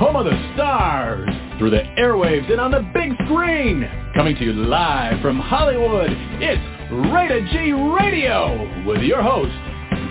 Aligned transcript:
home 0.00 0.16
of 0.16 0.24
the 0.24 0.52
stars, 0.54 1.28
through 1.58 1.68
the 1.68 1.82
airwaves 1.98 2.50
and 2.50 2.58
on 2.58 2.70
the 2.70 2.80
big 2.94 3.12
screen. 3.26 3.86
Coming 4.14 4.34
to 4.34 4.44
you 4.44 4.54
live 4.54 5.20
from 5.20 5.38
Hollywood, 5.38 6.08
it's 6.40 7.12
Rated 7.12 7.46
G 7.50 7.72
Radio 7.72 8.86
with 8.86 9.02
your 9.02 9.20
host, 9.20 9.52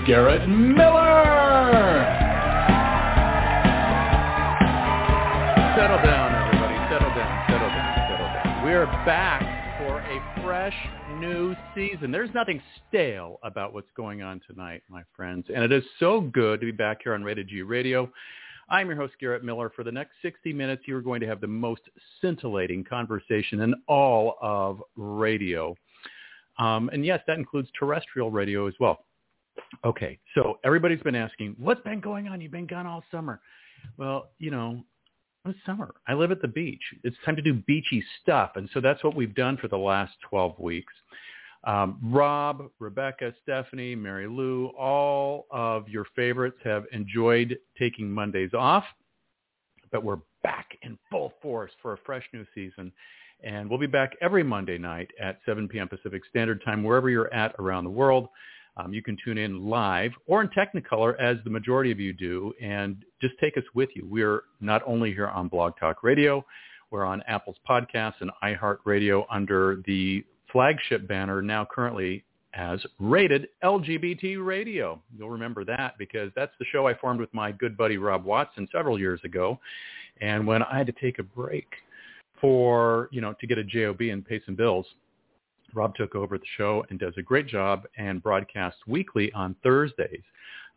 Garrett 0.05 0.47
Miller. 0.47 2.05
Settle 5.75 5.97
down, 6.05 6.35
everybody. 6.37 6.75
Settle 6.93 7.09
down, 7.09 7.49
settle 7.49 7.69
down, 7.69 7.95
settle 8.11 8.27
down. 8.27 8.65
We 8.67 8.73
are 8.73 8.85
back 9.07 9.41
for 9.79 10.01
a 10.01 10.43
fresh 10.43 10.75
new 11.19 11.55
season. 11.73 12.11
There's 12.11 12.29
nothing 12.35 12.61
stale 12.87 13.39
about 13.41 13.73
what's 13.73 13.89
going 13.97 14.21
on 14.21 14.39
tonight, 14.47 14.83
my 14.87 15.01
friends. 15.15 15.47
And 15.51 15.63
it 15.63 15.71
is 15.71 15.83
so 15.99 16.21
good 16.21 16.59
to 16.59 16.67
be 16.67 16.71
back 16.71 16.99
here 17.03 17.15
on 17.15 17.23
Rated 17.23 17.47
G 17.47 17.63
Radio. 17.63 18.11
I'm 18.69 18.87
your 18.87 18.95
host, 18.95 19.13
Garrett 19.19 19.43
Miller. 19.43 19.71
For 19.75 19.83
the 19.83 19.91
next 19.91 20.13
60 20.21 20.53
minutes, 20.53 20.83
you're 20.85 21.01
going 21.01 21.21
to 21.21 21.27
have 21.27 21.41
the 21.41 21.47
most 21.47 21.81
scintillating 22.21 22.83
conversation 22.83 23.61
in 23.61 23.73
all 23.87 24.37
of 24.41 24.81
radio. 24.95 25.75
Um, 26.57 26.89
and 26.93 27.05
yes, 27.05 27.21
that 27.27 27.37
includes 27.37 27.69
terrestrial 27.77 28.31
radio 28.31 28.67
as 28.67 28.73
well. 28.79 29.05
Okay, 29.85 30.19
so 30.35 30.59
everybody's 30.63 31.01
been 31.01 31.15
asking, 31.15 31.55
what's 31.57 31.81
been 31.81 31.99
going 31.99 32.27
on? 32.27 32.41
You've 32.41 32.51
been 32.51 32.67
gone 32.67 32.85
all 32.85 33.03
summer. 33.11 33.41
Well, 33.97 34.29
you 34.39 34.51
know, 34.51 34.83
it's 35.45 35.57
summer. 35.65 35.93
I 36.07 36.13
live 36.13 36.31
at 36.31 36.41
the 36.41 36.47
beach. 36.47 36.81
It's 37.03 37.15
time 37.25 37.35
to 37.35 37.41
do 37.41 37.53
beachy 37.53 38.03
stuff. 38.21 38.51
And 38.55 38.69
so 38.73 38.81
that's 38.81 39.03
what 39.03 39.15
we've 39.15 39.33
done 39.33 39.57
for 39.57 39.67
the 39.67 39.77
last 39.77 40.13
12 40.29 40.59
weeks. 40.59 40.93
Um, 41.65 41.99
Rob, 42.01 42.69
Rebecca, 42.79 43.33
Stephanie, 43.43 43.95
Mary 43.95 44.27
Lou, 44.27 44.67
all 44.77 45.45
of 45.51 45.89
your 45.89 46.05
favorites 46.15 46.57
have 46.63 46.85
enjoyed 46.93 47.57
taking 47.77 48.09
Mondays 48.09 48.53
off, 48.53 48.85
but 49.91 50.03
we're 50.03 50.19
back 50.41 50.77
in 50.83 50.97
full 51.11 51.33
force 51.41 51.71
for 51.81 51.93
a 51.93 51.97
fresh 52.05 52.23
new 52.33 52.45
season. 52.55 52.91
And 53.43 53.69
we'll 53.69 53.79
be 53.79 53.87
back 53.87 54.15
every 54.21 54.43
Monday 54.43 54.77
night 54.77 55.09
at 55.21 55.39
7 55.45 55.67
p.m. 55.67 55.87
Pacific 55.87 56.23
Standard 56.29 56.61
Time, 56.63 56.83
wherever 56.83 57.09
you're 57.09 57.33
at 57.33 57.55
around 57.59 57.85
the 57.85 57.89
world. 57.89 58.27
Um, 58.77 58.93
you 58.93 59.01
can 59.01 59.17
tune 59.23 59.37
in 59.37 59.67
live 59.69 60.11
or 60.27 60.41
in 60.41 60.49
Technicolor, 60.49 61.17
as 61.19 61.37
the 61.43 61.49
majority 61.49 61.91
of 61.91 61.99
you 61.99 62.13
do, 62.13 62.53
and 62.61 63.03
just 63.21 63.33
take 63.39 63.57
us 63.57 63.63
with 63.73 63.89
you. 63.95 64.05
We're 64.09 64.43
not 64.61 64.81
only 64.85 65.13
here 65.13 65.27
on 65.27 65.49
Blog 65.49 65.73
Talk 65.79 66.03
Radio, 66.03 66.45
we're 66.91 67.05
on 67.05 67.21
Apple's 67.27 67.57
podcasts 67.69 68.21
and 68.21 68.31
iHeartRadio 68.43 69.25
under 69.29 69.81
the 69.85 70.23
flagship 70.51 71.07
banner 71.07 71.41
now 71.41 71.65
currently 71.69 72.23
as 72.53 72.79
rated 72.99 73.47
LGBT 73.63 74.43
Radio. 74.43 75.01
You'll 75.17 75.29
remember 75.29 75.63
that 75.65 75.97
because 75.97 76.31
that's 76.35 76.51
the 76.59 76.65
show 76.71 76.87
I 76.87 76.95
formed 76.95 77.19
with 77.19 77.33
my 77.33 77.51
good 77.51 77.77
buddy 77.77 77.97
Rob 77.97 78.25
Watson 78.25 78.67
several 78.71 78.99
years 78.99 79.19
ago. 79.23 79.59
And 80.21 80.45
when 80.45 80.63
I 80.63 80.77
had 80.77 80.87
to 80.87 80.93
take 80.93 81.19
a 81.19 81.23
break 81.23 81.67
for, 82.41 83.09
you 83.11 83.21
know, 83.21 83.33
to 83.39 83.47
get 83.47 83.57
a 83.57 83.63
JOB 83.63 84.01
and 84.01 84.25
pay 84.25 84.41
some 84.45 84.55
bills, 84.55 84.85
Rob 85.73 85.95
took 85.95 86.15
over 86.15 86.37
the 86.37 86.45
show 86.57 86.83
and 86.89 86.99
does 86.99 87.13
a 87.17 87.21
great 87.21 87.47
job 87.47 87.83
and 87.97 88.23
broadcasts 88.23 88.79
weekly 88.87 89.31
on 89.33 89.55
Thursdays. 89.63 90.23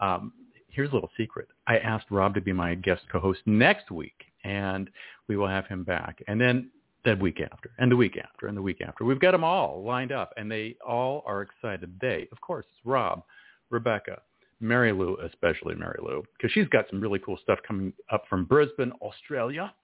Um, 0.01 0.33
here's 0.69 0.91
a 0.91 0.95
little 0.95 1.11
secret. 1.17 1.49
I 1.67 1.79
asked 1.79 2.07
Rob 2.11 2.35
to 2.35 2.41
be 2.41 2.53
my 2.53 2.75
guest 2.75 3.03
co-host 3.11 3.41
next 3.47 3.91
week, 3.91 4.25
and 4.45 4.91
we 5.29 5.37
will 5.37 5.49
have 5.49 5.67
him 5.67 5.85
back. 5.85 6.23
And 6.29 6.41
then 6.41 6.71
the 7.05 7.17
week 7.17 7.41
after 7.41 7.71
and 7.79 7.91
the 7.91 7.97
week 7.97 8.17
after 8.17 8.47
and 8.47 8.57
the 8.57 8.63
week 8.63 8.81
after. 8.87 9.05
We've 9.05 9.21
got 9.21 9.33
them 9.33 9.45
all 9.45 9.83
lined 9.85 10.13
up 10.13 10.33
and 10.37 10.51
they 10.51 10.77
all 10.87 11.23
are 11.27 11.43
excited. 11.43 11.93
They, 12.01 12.29
of 12.33 12.41
course, 12.41 12.65
it's 12.69 12.87
Rob, 12.87 13.23
Rebecca, 13.71 14.21
Mary 14.61 14.93
Lou, 14.93 15.17
especially 15.25 15.75
Mary 15.75 15.99
Lou, 16.03 16.23
because 16.37 16.53
she's 16.53 16.69
got 16.69 16.87
some 16.91 17.01
really 17.01 17.19
cool 17.19 17.39
stuff 17.43 17.59
coming 17.67 17.93
up 18.13 18.25
from 18.29 18.45
Brisbane, 18.45 18.93
Australia. 19.01 19.75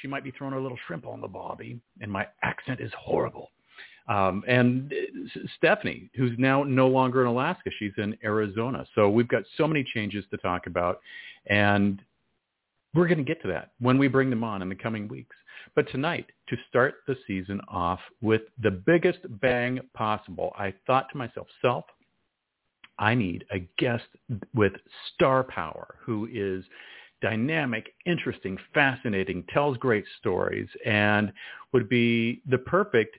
She 0.00 0.08
might 0.08 0.24
be 0.24 0.30
throwing 0.30 0.52
her 0.52 0.60
little 0.60 0.78
shrimp 0.86 1.06
on 1.06 1.20
the 1.20 1.28
bobby 1.28 1.80
and 2.00 2.10
my 2.10 2.26
accent 2.42 2.80
is 2.80 2.92
horrible. 2.98 3.50
Um, 4.08 4.42
and 4.48 4.92
Stephanie, 5.56 6.10
who's 6.16 6.32
now 6.36 6.64
no 6.64 6.88
longer 6.88 7.22
in 7.22 7.28
Alaska, 7.28 7.70
she's 7.78 7.92
in 7.98 8.16
Arizona. 8.24 8.84
So 8.94 9.08
we've 9.08 9.28
got 9.28 9.44
so 9.56 9.66
many 9.66 9.84
changes 9.94 10.24
to 10.30 10.36
talk 10.38 10.66
about 10.66 11.00
and 11.46 12.02
we're 12.94 13.06
going 13.06 13.18
to 13.18 13.24
get 13.24 13.40
to 13.42 13.48
that 13.48 13.72
when 13.80 13.96
we 13.96 14.08
bring 14.08 14.28
them 14.28 14.44
on 14.44 14.60
in 14.60 14.68
the 14.68 14.74
coming 14.74 15.08
weeks. 15.08 15.36
But 15.74 15.90
tonight, 15.90 16.26
to 16.52 16.58
start 16.68 16.96
the 17.06 17.16
season 17.26 17.60
off 17.68 17.98
with 18.20 18.42
the 18.62 18.70
biggest 18.70 19.20
bang 19.40 19.80
possible, 19.94 20.52
I 20.58 20.74
thought 20.86 21.08
to 21.10 21.16
myself, 21.16 21.46
self, 21.62 21.84
I 22.98 23.14
need 23.14 23.46
a 23.52 23.60
guest 23.78 24.04
with 24.54 24.72
star 25.14 25.44
power 25.44 25.96
who 26.04 26.28
is 26.30 26.62
dynamic, 27.22 27.94
interesting, 28.04 28.58
fascinating, 28.74 29.44
tells 29.48 29.78
great 29.78 30.04
stories, 30.18 30.68
and 30.84 31.32
would 31.72 31.88
be 31.88 32.42
the 32.50 32.58
perfect 32.58 33.16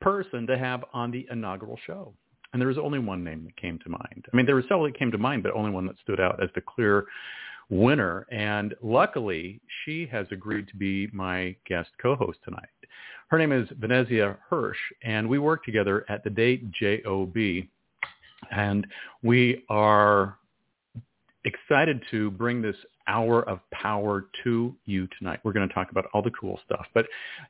person 0.00 0.46
to 0.46 0.56
have 0.56 0.84
on 0.92 1.10
the 1.10 1.26
inaugural 1.32 1.78
show. 1.84 2.14
And 2.52 2.60
there 2.60 2.68
was 2.68 2.78
only 2.78 3.00
one 3.00 3.24
name 3.24 3.44
that 3.44 3.56
came 3.56 3.78
to 3.80 3.88
mind. 3.88 4.26
I 4.32 4.36
mean, 4.36 4.46
there 4.46 4.54
were 4.54 4.62
several 4.62 4.84
that 4.84 4.96
came 4.96 5.10
to 5.10 5.18
mind, 5.18 5.42
but 5.42 5.52
only 5.52 5.70
one 5.72 5.86
that 5.86 5.96
stood 6.00 6.20
out 6.20 6.40
as 6.40 6.50
the 6.54 6.60
clear 6.60 7.06
winner. 7.72 8.26
And 8.30 8.74
luckily, 8.82 9.60
she 9.84 10.06
has 10.12 10.26
agreed 10.30 10.68
to 10.68 10.76
be 10.76 11.08
my 11.12 11.56
guest 11.66 11.90
co-host 12.00 12.38
tonight. 12.44 12.68
Her 13.28 13.38
name 13.38 13.50
is 13.50 13.66
Venezia 13.80 14.36
Hirsch, 14.48 14.76
and 15.02 15.26
we 15.26 15.38
work 15.38 15.64
together 15.64 16.04
at 16.10 16.22
the 16.22 16.30
date 16.30 16.70
JOB. 16.72 17.36
And 18.50 18.86
we 19.22 19.64
are 19.70 20.36
excited 21.44 22.02
to 22.10 22.30
bring 22.32 22.60
this 22.60 22.76
hour 23.06 23.48
of 23.48 23.58
power 23.70 24.26
to 24.44 24.74
you 24.86 25.08
tonight. 25.18 25.40
We're 25.44 25.52
going 25.52 25.68
to 25.68 25.74
talk 25.74 25.90
about 25.90 26.06
all 26.12 26.22
the 26.22 26.30
cool 26.30 26.60
stuff, 26.64 26.86
but 26.94 27.06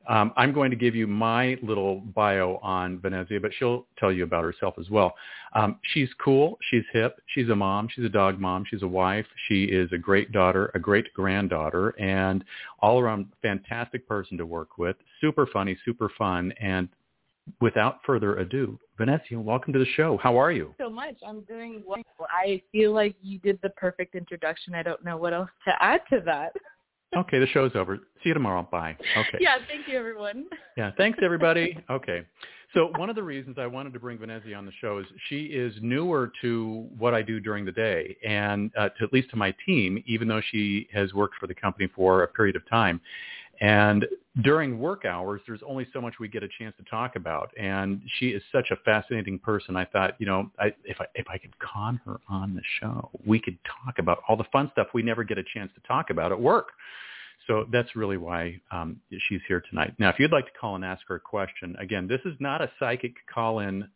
um, 0.09 0.33
I'm 0.37 0.53
going 0.53 0.71
to 0.71 0.77
give 0.77 0.95
you 0.95 1.07
my 1.07 1.57
little 1.63 2.01
bio 2.01 2.59
on 2.63 3.01
Venezia, 3.01 3.41
but 3.41 3.53
she'll 3.59 3.87
tell 3.99 4.13
you 4.13 4.25
about 4.25 4.45
herself 4.45 4.75
as 4.79 4.91
well. 4.91 5.15
Um, 5.55 5.79
she's 5.93 6.09
cool. 6.23 6.59
She's 6.71 6.85
hip. 6.93 7.21
She's 7.35 7.49
a 7.49 7.57
mom. 7.57 7.89
She's 7.95 8.05
a 8.05 8.11
dog 8.11 8.39
mom. 8.41 8.65
She's 8.69 8.83
a 8.83 8.89
wife. 8.89 9.27
She 9.49 9.65
is 9.65 9.91
a 9.93 9.99
great 9.99 10.33
daughter, 10.33 10.71
a 10.75 10.79
great 10.79 11.13
granddaughter, 11.15 11.91
and 12.01 12.45
all 12.81 12.99
around 12.99 13.27
fantastic 13.43 14.09
person 14.09 14.39
to 14.39 14.47
work 14.47 14.79
with. 14.79 14.97
Super 15.21 15.47
funny, 15.47 15.77
super 15.85 16.11
fun, 16.17 16.53
and 16.61 16.89
without 17.61 17.99
further 18.07 18.37
ado, 18.37 18.79
Venezia, 18.99 19.39
welcome 19.39 19.73
to 19.73 19.79
the 19.79 19.87
show. 19.97 20.19
How 20.23 20.39
are 20.39 20.53
you? 20.53 20.75
so 20.79 20.91
much. 20.91 21.17
I'm 21.27 21.41
doing 21.43 21.83
wonderful. 21.87 22.27
I 22.31 22.63
feel 22.71 22.93
like 22.93 23.17
you 23.23 23.39
did 23.39 23.59
the 23.63 23.71
perfect 23.71 24.15
introduction. 24.15 24.75
I 24.75 24.83
don't 24.83 25.05
know 25.05 25.17
what 25.17 25.33
else 25.33 25.51
to 25.67 25.73
add 25.83 26.01
to 26.11 26.21
that. 26.25 26.53
okay, 27.17 27.39
the 27.39 27.47
show's 27.49 27.73
over. 27.75 27.97
See 28.23 28.29
you 28.29 28.35
tomorrow. 28.35 28.67
Bye. 28.71 28.97
Okay. 29.17 29.39
Yeah, 29.41 29.57
thank 29.69 29.89
you, 29.89 29.99
everyone. 29.99 30.47
Yeah, 30.77 30.91
thanks, 30.97 31.19
everybody. 31.23 31.77
Okay. 31.91 32.23
So 32.75 32.91
one 32.97 33.11
of 33.11 33.17
the 33.17 33.23
reasons 33.23 33.57
I 33.59 33.67
wanted 33.67 33.93
to 33.93 34.01
bring 34.01 34.17
Venezia 34.17 34.57
on 34.57 34.65
the 34.65 34.73
show 34.81 34.99
is 34.99 35.07
she 35.29 35.45
is 35.45 35.75
newer 35.83 36.33
to 36.41 36.89
what 36.97 37.13
I 37.13 37.21
do 37.21 37.39
during 37.39 37.67
the 37.67 37.73
day 37.73 38.17
and 38.27 38.71
uh, 38.79 38.89
to 38.89 39.05
at 39.05 39.13
least 39.13 39.29
to 39.31 39.37
my 39.37 39.55
team, 39.67 40.03
even 40.07 40.27
though 40.27 40.41
she 40.51 40.89
has 40.95 41.13
worked 41.13 41.35
for 41.39 41.47
the 41.47 41.55
company 41.55 41.91
for 41.95 42.23
a 42.23 42.29
period 42.29 42.57
of 42.57 42.67
time. 42.71 42.99
And 43.61 44.07
during 44.43 44.79
work 44.79 45.05
hours, 45.05 45.43
there's 45.47 45.61
only 45.67 45.87
so 45.93 46.01
much 46.01 46.15
we 46.19 46.27
get 46.27 46.43
a 46.43 46.49
chance 46.59 46.75
to 46.79 46.85
talk 46.91 47.17
about. 47.17 47.51
And 47.59 48.01
she 48.19 48.29
is 48.29 48.43
such 48.51 48.71
a 48.71 48.77
fascinating 48.77 49.39
person. 49.39 49.77
I 49.77 49.85
thought, 49.85 50.15
you 50.19 50.27
know, 50.27 50.51
I, 50.59 50.73
if 50.85 51.01
I 51.01 51.07
if 51.15 51.27
I 51.29 51.39
could 51.39 51.57
con 51.59 52.01
her 52.07 52.19
on 52.29 52.55
the 52.55 52.63
show, 52.81 53.11
we 53.27 53.39
could 53.39 53.59
talk 53.85 53.99
about 53.99 54.23
all 54.27 54.37
the 54.37 54.47
fun 54.51 54.71
stuff 54.73 54.89
we 54.95 55.03
never 55.03 55.23
get 55.23 55.39
a 55.39 55.45
chance 55.55 55.71
to 55.75 55.87
talk 55.87 56.11
about 56.11 56.33
at 56.33 56.41
work. 56.41 56.69
So 57.47 57.67
that's 57.73 57.97
really 57.97 58.17
why 58.17 58.61
um, 58.71 59.01
she's 59.29 59.41
here 59.49 59.63
tonight. 59.69 59.95
Now, 59.99 60.11
if 60.11 60.19
you'd 60.19 60.33
like 60.33 60.47
to 60.47 60.59
call 60.59 60.77
and 60.77 60.85
ask 60.85 61.03
her 61.09 61.17
a 61.17 61.21
question, 61.21 61.75
again, 61.81 62.07
this 62.07 62.21
is 62.25 62.35
not 62.39 62.63
a 62.63 62.71
psychic 62.79 63.15
call-in 63.33 63.89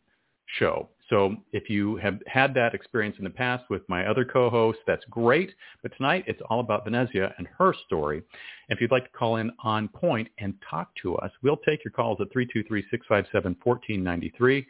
show. 0.59 0.89
So 1.09 1.37
if 1.53 1.69
you 1.69 1.95
have 1.97 2.19
had 2.27 2.53
that 2.55 2.73
experience 2.73 3.15
in 3.17 3.23
the 3.23 3.29
past 3.29 3.63
with 3.69 3.87
my 3.87 4.05
other 4.05 4.25
co-hosts, 4.25 4.81
that's 4.85 5.05
great. 5.09 5.53
But 5.81 5.95
tonight 5.95 6.25
it's 6.27 6.41
all 6.49 6.59
about 6.59 6.83
Venezia 6.83 7.33
and 7.37 7.47
her 7.57 7.73
story. 7.85 8.21
If 8.69 8.81
you'd 8.81 8.91
like 8.91 9.05
to 9.05 9.17
call 9.17 9.37
in 9.37 9.51
on 9.63 9.87
point 9.87 10.27
and 10.39 10.53
talk 10.69 10.89
to 11.03 11.15
us, 11.17 11.31
we'll 11.43 11.55
take 11.57 11.85
your 11.85 11.91
calls 11.91 12.17
at 12.19 12.27
323-657-1493, 12.33 14.65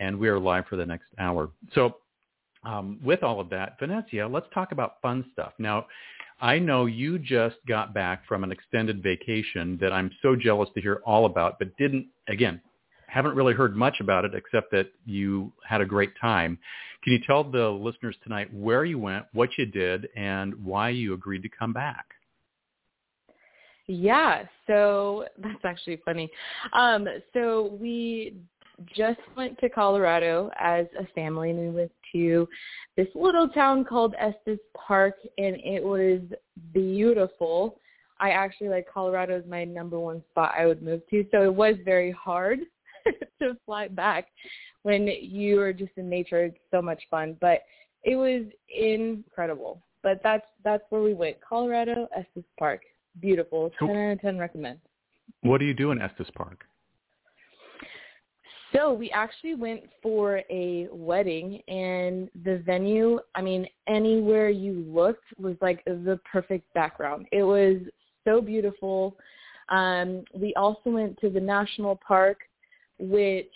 and 0.00 0.18
we 0.18 0.28
are 0.28 0.38
live 0.38 0.64
for 0.68 0.76
the 0.76 0.86
next 0.86 1.08
hour. 1.18 1.50
So 1.74 1.96
um, 2.64 2.98
with 3.04 3.22
all 3.22 3.38
of 3.40 3.50
that, 3.50 3.78
Venezia, 3.78 4.26
let's 4.26 4.46
talk 4.54 4.72
about 4.72 4.94
fun 5.02 5.26
stuff. 5.32 5.52
Now, 5.58 5.84
I 6.40 6.58
know 6.58 6.86
you 6.86 7.18
just 7.18 7.56
got 7.68 7.92
back 7.94 8.26
from 8.26 8.44
an 8.44 8.50
extended 8.50 9.02
vacation 9.02 9.76
that 9.80 9.92
I'm 9.92 10.10
so 10.22 10.34
jealous 10.34 10.70
to 10.74 10.80
hear 10.80 11.02
all 11.04 11.26
about, 11.26 11.58
but 11.58 11.76
didn't, 11.76 12.06
again, 12.28 12.62
haven't 13.12 13.36
really 13.36 13.52
heard 13.52 13.76
much 13.76 14.00
about 14.00 14.24
it 14.24 14.34
except 14.34 14.70
that 14.70 14.86
you 15.04 15.52
had 15.68 15.82
a 15.82 15.84
great 15.84 16.12
time. 16.18 16.58
Can 17.04 17.12
you 17.12 17.18
tell 17.26 17.44
the 17.44 17.68
listeners 17.68 18.16
tonight 18.22 18.52
where 18.54 18.86
you 18.86 18.98
went, 18.98 19.26
what 19.34 19.50
you 19.58 19.66
did, 19.66 20.08
and 20.16 20.54
why 20.64 20.88
you 20.88 21.12
agreed 21.12 21.42
to 21.42 21.48
come 21.50 21.74
back? 21.74 22.06
Yeah, 23.86 24.44
so 24.66 25.26
that's 25.38 25.62
actually 25.64 26.00
funny. 26.06 26.30
Um, 26.72 27.06
so 27.34 27.76
we 27.78 28.36
just 28.96 29.20
went 29.36 29.58
to 29.58 29.68
Colorado 29.68 30.50
as 30.58 30.86
a 30.98 31.06
family 31.14 31.50
and 31.50 31.58
we 31.58 31.68
went 31.68 31.92
to 32.12 32.48
this 32.96 33.08
little 33.14 33.48
town 33.48 33.84
called 33.84 34.14
Estes 34.18 34.58
Park 34.74 35.16
and 35.36 35.56
it 35.56 35.84
was 35.84 36.20
beautiful. 36.72 37.78
I 38.18 38.30
actually 38.30 38.70
like 38.70 38.86
Colorado 38.92 39.36
is 39.36 39.44
my 39.46 39.64
number 39.64 40.00
one 40.00 40.22
spot 40.30 40.54
I 40.56 40.64
would 40.64 40.82
move 40.82 41.02
to. 41.10 41.26
So 41.30 41.42
it 41.42 41.54
was 41.54 41.74
very 41.84 42.10
hard 42.12 42.60
to 43.40 43.56
fly 43.66 43.88
back 43.88 44.28
when 44.82 45.06
you 45.06 45.60
are 45.60 45.72
just 45.72 45.92
in 45.96 46.08
nature. 46.08 46.44
It's 46.44 46.58
so 46.70 46.82
much 46.82 47.02
fun, 47.10 47.36
but 47.40 47.62
it 48.04 48.16
was 48.16 48.44
incredible. 48.68 49.82
But 50.02 50.20
that's 50.22 50.46
that's 50.64 50.82
where 50.90 51.02
we 51.02 51.14
went. 51.14 51.36
Colorado, 51.40 52.08
Estes 52.16 52.44
Park, 52.58 52.82
beautiful. 53.20 53.70
Ten 53.78 53.90
out 53.90 54.12
of 54.12 54.20
ten 54.20 54.38
recommend. 54.38 54.78
What 55.42 55.58
do 55.58 55.64
you 55.64 55.74
do 55.74 55.90
in 55.92 56.00
Estes 56.00 56.30
Park? 56.34 56.64
So 58.74 58.92
we 58.92 59.10
actually 59.10 59.54
went 59.54 59.82
for 60.02 60.40
a 60.50 60.88
wedding 60.90 61.60
and 61.68 62.30
the 62.42 62.62
venue, 62.64 63.20
I 63.34 63.42
mean, 63.42 63.66
anywhere 63.86 64.48
you 64.48 64.84
looked 64.88 65.24
was 65.38 65.56
like 65.60 65.84
the 65.84 66.18
perfect 66.30 66.72
background. 66.72 67.26
It 67.32 67.42
was 67.42 67.76
so 68.24 68.40
beautiful. 68.40 69.16
Um, 69.68 70.24
we 70.34 70.54
also 70.54 70.88
went 70.88 71.20
to 71.20 71.28
the 71.28 71.40
national 71.40 72.00
park, 72.06 72.38
which 73.02 73.52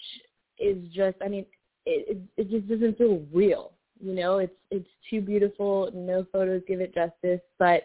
is 0.59 0.77
just, 0.93 1.17
I 1.25 1.29
mean, 1.29 1.47
it, 1.85 2.19
it, 2.37 2.51
just 2.51 2.69
doesn't 2.69 2.99
feel 2.99 3.23
real. 3.33 3.73
You 4.01 4.15
know, 4.15 4.39
it's 4.39 4.53
it's 4.71 4.89
too 5.09 5.21
beautiful. 5.21 5.91
No 5.95 6.27
photos 6.33 6.63
give 6.69 6.81
it 6.81 6.95
justice. 6.95 7.41
But 7.59 7.85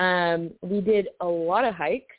um, 0.00 0.50
we 0.62 0.80
did 0.80 1.08
a 1.20 1.26
lot 1.26 1.64
of 1.64 1.74
hikes 1.74 2.14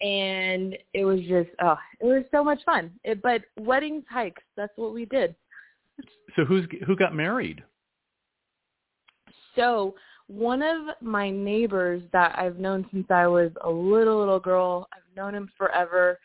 and 0.00 0.76
it 0.94 1.04
was 1.04 1.20
just 1.20 1.50
oh 1.62 1.76
it 2.00 2.06
was 2.06 2.24
so 2.30 2.42
much 2.42 2.58
fun 2.64 2.90
it, 3.04 3.20
but 3.20 3.42
weddings 3.58 4.04
hikes 4.08 4.42
that's 4.56 4.72
what 4.76 4.94
we 4.94 5.04
did 5.04 5.34
so 6.36 6.44
who's 6.44 6.66
who 6.86 6.96
got 6.96 7.14
married 7.14 7.62
so 9.56 9.94
one 10.26 10.62
of 10.62 10.96
my 11.02 11.28
neighbors 11.28 12.02
that 12.14 12.34
i've 12.38 12.58
known 12.58 12.86
since 12.90 13.06
i 13.10 13.26
was 13.26 13.50
a 13.64 13.70
little 13.70 14.18
little 14.18 14.40
girl 14.40 14.88
i've 14.94 15.16
known 15.16 15.34
him 15.34 15.50
forever 15.58 16.18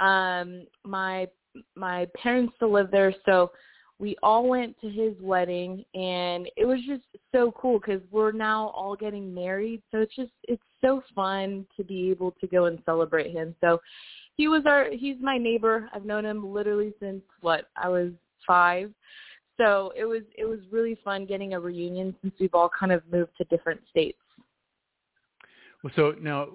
um 0.00 0.66
my 0.84 1.26
my 1.74 2.06
parents 2.22 2.52
still 2.56 2.72
live 2.72 2.90
there 2.90 3.14
so 3.24 3.50
we 3.98 4.14
all 4.22 4.46
went 4.46 4.78
to 4.80 4.90
his 4.90 5.14
wedding 5.22 5.82
and 5.94 6.50
it 6.56 6.66
was 6.66 6.80
just 6.86 7.04
so 7.32 7.50
cool 7.52 7.78
because 7.78 8.02
we're 8.10 8.32
now 8.32 8.68
all 8.68 8.94
getting 8.94 9.34
married 9.34 9.82
so 9.90 9.98
it's 9.98 10.14
just 10.14 10.32
it's 10.42 10.62
so 10.86 11.02
fun 11.14 11.66
to 11.76 11.84
be 11.84 12.10
able 12.10 12.32
to 12.40 12.46
go 12.46 12.66
and 12.66 12.78
celebrate 12.84 13.32
him. 13.32 13.54
So 13.60 13.80
he 14.36 14.48
was 14.48 14.62
our 14.66 14.90
he's 14.90 15.16
my 15.20 15.38
neighbor. 15.38 15.88
I've 15.92 16.04
known 16.04 16.24
him 16.24 16.52
literally 16.52 16.92
since 17.00 17.22
what 17.40 17.68
i 17.76 17.88
was 17.88 18.12
five. 18.46 18.92
So 19.58 19.92
it 19.96 20.04
was 20.04 20.22
it 20.36 20.44
was 20.44 20.60
really 20.70 20.98
fun 21.04 21.26
getting 21.26 21.54
a 21.54 21.60
reunion 21.60 22.14
since 22.22 22.34
we've 22.38 22.54
all 22.54 22.70
kind 22.78 22.92
of 22.92 23.02
moved 23.10 23.32
to 23.38 23.44
different 23.44 23.80
states 23.90 24.18
so 25.94 26.14
now, 26.20 26.48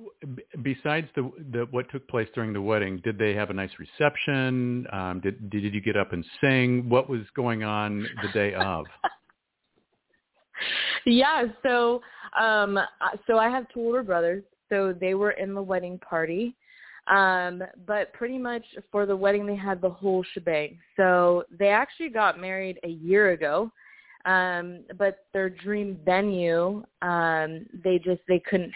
besides 0.61 1.07
the, 1.15 1.31
the 1.51 1.67
what 1.71 1.89
took 1.91 2.07
place 2.07 2.27
during 2.33 2.53
the 2.53 2.61
wedding, 2.61 2.99
did 3.03 3.17
they 3.17 3.33
have 3.33 3.49
a 3.49 3.53
nice 3.53 3.71
reception? 3.79 4.85
Um, 4.91 5.21
did 5.21 5.49
did 5.49 5.73
you 5.73 5.81
get 5.81 5.95
up 5.95 6.13
and 6.13 6.25
sing? 6.41 6.89
What 6.89 7.09
was 7.09 7.21
going 7.35 7.63
on 7.63 8.05
the 8.21 8.29
day 8.33 8.53
of? 8.53 8.85
yeah, 11.05 11.45
so 11.63 12.01
um, 12.39 12.79
so 13.27 13.37
I 13.37 13.49
have 13.49 13.65
two 13.73 13.81
older 13.81 14.03
brothers, 14.03 14.43
so 14.69 14.93
they 14.99 15.13
were 15.13 15.31
in 15.31 15.53
the 15.53 15.61
wedding 15.61 15.99
party. 15.99 16.55
Um, 17.07 17.63
but 17.87 18.13
pretty 18.13 18.37
much 18.37 18.63
for 18.91 19.05
the 19.05 19.15
wedding, 19.15 19.45
they 19.45 19.55
had 19.55 19.81
the 19.81 19.89
whole 19.89 20.23
shebang. 20.33 20.77
So 20.95 21.43
they 21.57 21.69
actually 21.69 22.09
got 22.09 22.39
married 22.39 22.79
a 22.83 22.89
year 22.89 23.31
ago 23.31 23.71
um 24.25 24.81
but 24.99 25.25
their 25.33 25.49
dream 25.49 25.97
venue 26.05 26.83
um 27.01 27.65
they 27.83 27.97
just 27.97 28.21
they 28.27 28.37
couldn't 28.37 28.71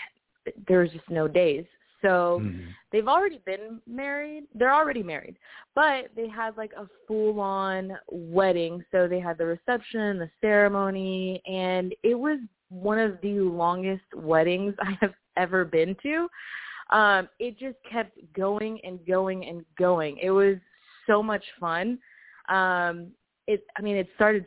there 0.67 0.79
was 0.79 0.91
just 0.91 1.09
no 1.09 1.27
days. 1.27 1.65
So 2.01 2.39
mm-hmm. 2.41 2.67
they've 2.91 3.07
already 3.07 3.41
been 3.45 3.81
married. 3.87 4.43
They're 4.53 4.73
already 4.73 5.01
married, 5.01 5.37
but 5.73 6.09
they 6.15 6.27
had 6.27 6.55
like 6.55 6.71
a 6.77 6.87
full 7.07 7.39
on 7.39 7.93
wedding. 8.09 8.83
So 8.91 9.07
they 9.07 9.19
had 9.19 9.37
the 9.37 9.45
reception, 9.45 10.19
the 10.19 10.29
ceremony, 10.39 11.41
and 11.47 11.95
it 12.03 12.15
was 12.15 12.39
one 12.69 12.99
of 12.99 13.17
the 13.21 13.39
longest 13.39 14.03
weddings 14.15 14.75
I 14.81 14.97
have 15.01 15.13
ever 15.37 15.65
been 15.65 15.95
to. 16.03 16.27
Um, 16.91 17.27
it 17.39 17.57
just 17.57 17.77
kept 17.91 18.17
going 18.33 18.79
and 18.83 18.99
going 19.07 19.45
and 19.45 19.65
going. 19.77 20.19
It 20.21 20.29
was 20.29 20.57
so 21.07 21.23
much 21.23 21.43
fun. 21.59 21.97
Um, 22.49 23.07
it, 23.47 23.63
I 23.77 23.81
mean, 23.81 23.95
it 23.95 24.07
started 24.15 24.45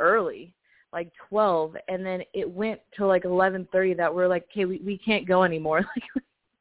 early 0.00 0.52
like 0.92 1.10
12 1.28 1.76
and 1.88 2.04
then 2.04 2.22
it 2.32 2.48
went 2.48 2.80
to 2.96 3.06
like 3.06 3.24
11:30 3.24 3.96
that 3.96 4.14
we're 4.14 4.28
like 4.28 4.46
okay 4.50 4.64
we 4.64 4.80
we 4.84 4.98
can't 4.98 5.26
go 5.26 5.42
anymore. 5.42 5.84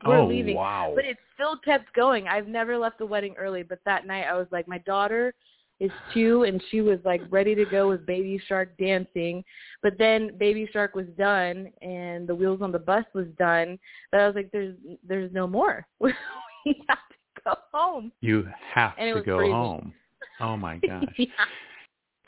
Like 0.04 0.10
we're 0.10 0.18
oh, 0.20 0.28
leaving. 0.28 0.56
wow. 0.56 0.92
but 0.94 1.06
it 1.06 1.18
still 1.34 1.58
kept 1.58 1.92
going. 1.96 2.28
I've 2.28 2.48
never 2.48 2.78
left 2.78 3.00
the 3.00 3.06
wedding 3.06 3.34
early 3.40 3.64
but 3.64 3.80
that 3.86 4.06
night 4.06 4.26
I 4.26 4.34
was 4.34 4.46
like 4.52 4.68
my 4.68 4.78
daughter 4.80 5.34
is 5.80 5.90
2 6.14 6.44
and 6.44 6.62
she 6.70 6.82
was 6.82 7.00
like 7.04 7.22
ready 7.32 7.56
to 7.56 7.66
go 7.66 7.90
with 7.90 8.06
baby 8.06 8.40
shark 8.48 8.78
dancing. 8.78 9.44
But 9.82 9.98
then 9.98 10.38
baby 10.38 10.70
shark 10.72 10.96
was 10.96 11.08
done 11.18 11.72
and 11.82 12.28
the 12.28 12.36
wheels 12.36 12.62
on 12.62 12.72
the 12.72 12.78
bus 12.78 13.06
was 13.16 13.28
done 13.40 13.80
but 14.12 14.20
I 14.20 14.28
was 14.28 14.36
like 14.36 14.52
there's 14.52 14.76
there's 15.08 15.32
no 15.32 15.48
more. 15.48 15.88
We 16.66 16.84
have 16.90 16.98
to 16.98 17.42
go 17.46 17.54
home. 17.72 18.12
You 18.22 18.48
have 18.74 18.96
to 18.98 19.22
go 19.24 19.38
crazy. 19.38 19.52
home. 19.52 19.94
Oh 20.40 20.58
my 20.58 20.78
gosh. 20.88 21.04
yeah. 21.18 21.28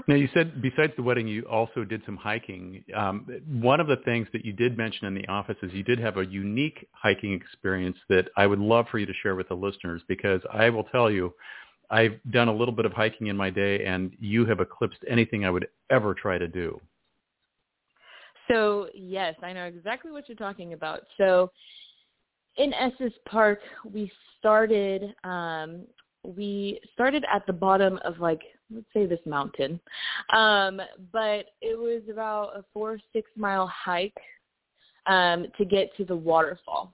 Now 0.08 0.16
you 0.16 0.30
said 0.34 0.62
besides 0.62 0.94
the 0.96 1.04
wedding, 1.04 1.28
you 1.28 1.44
also 1.44 1.84
did 1.84 2.02
some 2.06 2.16
hiking. 2.16 2.84
Um, 2.96 3.28
one 3.46 3.82
of 3.82 3.88
the 3.88 3.98
things 3.98 4.28
that 4.32 4.46
you 4.46 4.54
did 4.54 4.78
mention 4.78 5.06
in 5.06 5.14
the 5.14 5.28
office 5.28 5.58
is 5.62 5.74
you 5.74 5.84
did 5.84 6.00
have 6.00 6.18
a 6.18 6.26
unique 6.26 6.88
hiking 6.94 7.34
experience 7.34 7.98
that 8.08 8.30
I 8.38 8.48
would 8.48 8.60
love 8.60 8.86
for 8.90 9.00
you 9.00 9.06
to 9.06 9.14
share 9.22 9.36
with 9.36 9.50
the 9.50 9.56
listeners 9.56 10.02
because 10.08 10.42
I 10.52 10.70
will 10.70 10.86
tell 10.86 11.12
you, 11.12 11.34
I've 11.90 12.20
done 12.32 12.48
a 12.48 12.54
little 12.54 12.74
bit 12.74 12.86
of 12.86 12.94
hiking 12.94 13.28
in 13.28 13.38
my 13.38 13.50
day, 13.50 13.86
and 13.86 14.14
you 14.20 14.46
have 14.46 14.60
eclipsed 14.60 15.00
anything 15.10 15.46
I 15.46 15.50
would 15.50 15.68
ever 15.90 16.14
try 16.14 16.38
to 16.38 16.48
do. 16.48 16.80
So 18.50 18.88
yes, 18.94 19.36
I 19.44 19.52
know 19.52 19.66
exactly 19.66 20.12
what 20.12 20.30
you're 20.30 20.38
talking 20.38 20.72
about. 20.72 21.02
So 21.18 21.52
in 22.56 22.74
Estes 22.74 23.14
Park, 23.28 23.60
we 23.84 24.10
started 24.40 25.14
um, 25.26 25.86
we 26.24 26.80
started 26.94 27.26
at 27.34 27.46
the 27.46 27.54
bottom 27.54 28.00
of 28.04 28.20
like 28.20 28.42
let's 28.74 28.88
say 28.94 29.06
this 29.06 29.20
mountain. 29.26 29.80
Um 30.34 30.82
but 31.12 31.46
it 31.62 31.78
was 31.78 32.02
about 32.12 32.56
a 32.56 32.64
four 32.74 33.00
six 33.14 33.30
mile 33.36 33.68
hike 33.68 34.18
um 35.06 35.48
to 35.58 35.66
get 35.66 35.96
to 35.98 36.06
the 36.06 36.16
waterfall. 36.16 36.94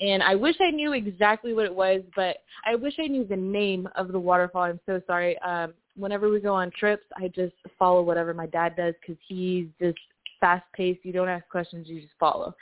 And 0.00 0.22
i 0.22 0.34
wish 0.34 0.56
i 0.60 0.70
knew 0.70 0.92
exactly 0.92 1.52
what 1.52 1.66
it 1.66 1.74
was 1.74 2.02
but 2.16 2.38
i 2.66 2.74
wish 2.74 2.94
i 2.98 3.06
knew 3.06 3.24
the 3.24 3.36
name 3.36 3.88
of 3.96 4.08
the 4.08 4.18
waterfall. 4.18 4.62
I'm 4.62 4.80
so 4.86 5.00
sorry. 5.06 5.38
Um 5.40 5.74
whenever 5.96 6.30
we 6.30 6.40
go 6.40 6.54
on 6.54 6.70
trips 6.78 7.04
i 7.16 7.28
just 7.28 7.54
follow 7.78 8.02
whatever 8.02 8.32
my 8.32 8.46
dad 8.46 8.76
does 8.76 8.94
because 9.00 9.20
he's 9.28 9.66
just 9.80 9.98
fast 10.40 10.64
paced 10.74 11.04
you 11.04 11.12
don't 11.12 11.28
ask 11.28 11.46
questions 11.48 11.88
you 11.88 12.00
just 12.00 12.14
follow. 12.18 12.54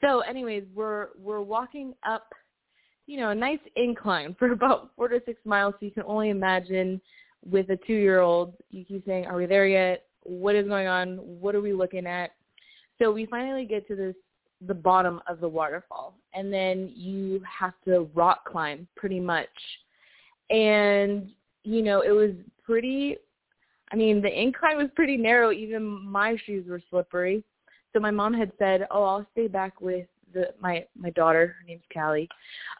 So 0.00 0.20
anyways 0.20 0.64
we're 0.74 1.08
we're 1.18 1.42
walking 1.42 1.94
up 2.04 2.28
you 3.06 3.18
know, 3.18 3.30
a 3.30 3.34
nice 3.34 3.58
incline 3.76 4.34
for 4.38 4.52
about 4.52 4.90
four 4.96 5.08
to 5.08 5.20
six 5.26 5.40
miles. 5.44 5.74
So 5.78 5.86
you 5.86 5.90
can 5.90 6.04
only 6.04 6.30
imagine 6.30 7.00
with 7.48 7.70
a 7.70 7.76
two-year-old, 7.86 8.54
you 8.70 8.84
keep 8.84 9.04
saying, 9.06 9.26
"Are 9.26 9.36
we 9.36 9.46
there 9.46 9.66
yet? 9.66 10.06
What 10.22 10.54
is 10.54 10.68
going 10.68 10.86
on? 10.86 11.16
What 11.16 11.54
are 11.54 11.60
we 11.60 11.72
looking 11.72 12.06
at?" 12.06 12.32
So 12.98 13.10
we 13.10 13.26
finally 13.26 13.64
get 13.64 13.86
to 13.88 13.96
this 13.96 14.14
the 14.66 14.74
bottom 14.74 15.20
of 15.26 15.40
the 15.40 15.48
waterfall, 15.48 16.14
and 16.34 16.52
then 16.52 16.92
you 16.94 17.42
have 17.42 17.74
to 17.84 18.08
rock 18.14 18.44
climb 18.44 18.86
pretty 18.96 19.20
much. 19.20 19.48
And 20.50 21.30
you 21.64 21.82
know, 21.82 22.02
it 22.02 22.10
was 22.10 22.32
pretty. 22.64 23.16
I 23.92 23.96
mean, 23.96 24.22
the 24.22 24.40
incline 24.40 24.78
was 24.78 24.88
pretty 24.94 25.16
narrow. 25.16 25.52
Even 25.52 25.82
my 25.82 26.36
shoes 26.46 26.66
were 26.68 26.80
slippery. 26.90 27.44
So 27.92 28.00
my 28.00 28.10
mom 28.10 28.32
had 28.32 28.52
said, 28.58 28.86
"Oh, 28.90 29.02
I'll 29.04 29.26
stay 29.32 29.48
back 29.48 29.80
with 29.80 30.06
the 30.32 30.54
my 30.60 30.86
my 30.96 31.10
daughter. 31.10 31.56
Her 31.58 31.66
name's 31.66 31.82
Callie, 31.92 32.28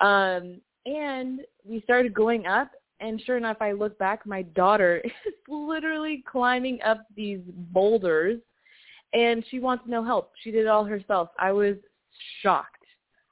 um, 0.01 0.61
and 0.87 1.41
we 1.65 1.81
started 1.83 2.15
going 2.15 2.47
up. 2.47 2.71
And 3.03 3.21
sure 3.27 3.37
enough, 3.37 3.57
I 3.61 3.73
look 3.73 3.99
back. 3.99 4.25
My 4.25 4.43
daughter 4.43 5.03
is 5.05 5.35
literally 5.49 6.25
climbing 6.31 6.81
up 6.83 7.05
these 7.17 7.41
boulders, 7.73 8.41
and 9.13 9.45
she 9.51 9.59
wants 9.59 9.85
no 9.87 10.05
help. 10.05 10.33
She 10.43 10.53
did 10.53 10.63
it 10.63 10.69
all 10.69 10.85
herself. 10.85 11.29
I 11.39 11.51
was 11.53 11.77
shocked. 12.43 12.85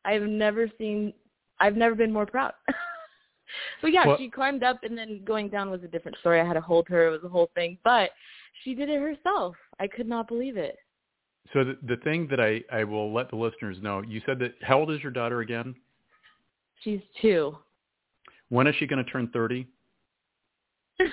I've 0.05 0.23
never 0.23 0.69
seen. 0.77 1.15
I've 1.61 1.77
never 1.77 1.95
been 1.95 2.13
more 2.13 2.27
proud. 2.27 2.53
but 3.83 3.93
yeah, 3.93 4.07
well, 4.07 4.19
she 4.19 4.29
climbed 4.29 4.65
up, 4.65 4.81
and 4.83 4.99
then 4.99 5.23
going 5.25 5.49
down 5.49 5.71
was 5.71 5.85
a 5.85 5.89
different 5.89 6.19
story. 6.19 6.41
I 6.41 6.45
had 6.45 6.55
to 6.55 6.61
hold 6.61 6.89
her. 6.89 7.07
It 7.07 7.11
was 7.11 7.25
a 7.25 7.29
whole 7.29 7.51
thing, 7.55 7.79
but 7.85 8.11
she 8.65 8.75
did 8.75 8.89
it 8.89 9.01
herself. 9.01 9.55
I 9.79 9.87
could 9.87 10.09
not 10.09 10.27
believe 10.27 10.57
it. 10.57 10.79
So 11.53 11.65
the, 11.65 11.79
the 11.87 11.97
thing 11.97 12.29
that 12.31 12.41
I, 12.41 12.63
I 12.73 12.85
will 12.85 13.13
let 13.13 13.31
the 13.31 13.37
listeners 13.37 13.77
know, 13.81 14.03
you 14.03 14.21
said 14.27 14.39
that 14.41 14.55
how 14.63 14.81
old 14.81 14.91
is 14.91 15.03
your 15.03 15.13
daughter 15.13 15.41
again? 15.41 15.75
She's 16.83 17.01
two. 17.21 17.57
When 18.51 18.67
is 18.67 18.75
she 18.77 18.87
going 18.87 19.03
to 19.05 19.11
turn 19.11 19.31
30? 19.33 19.67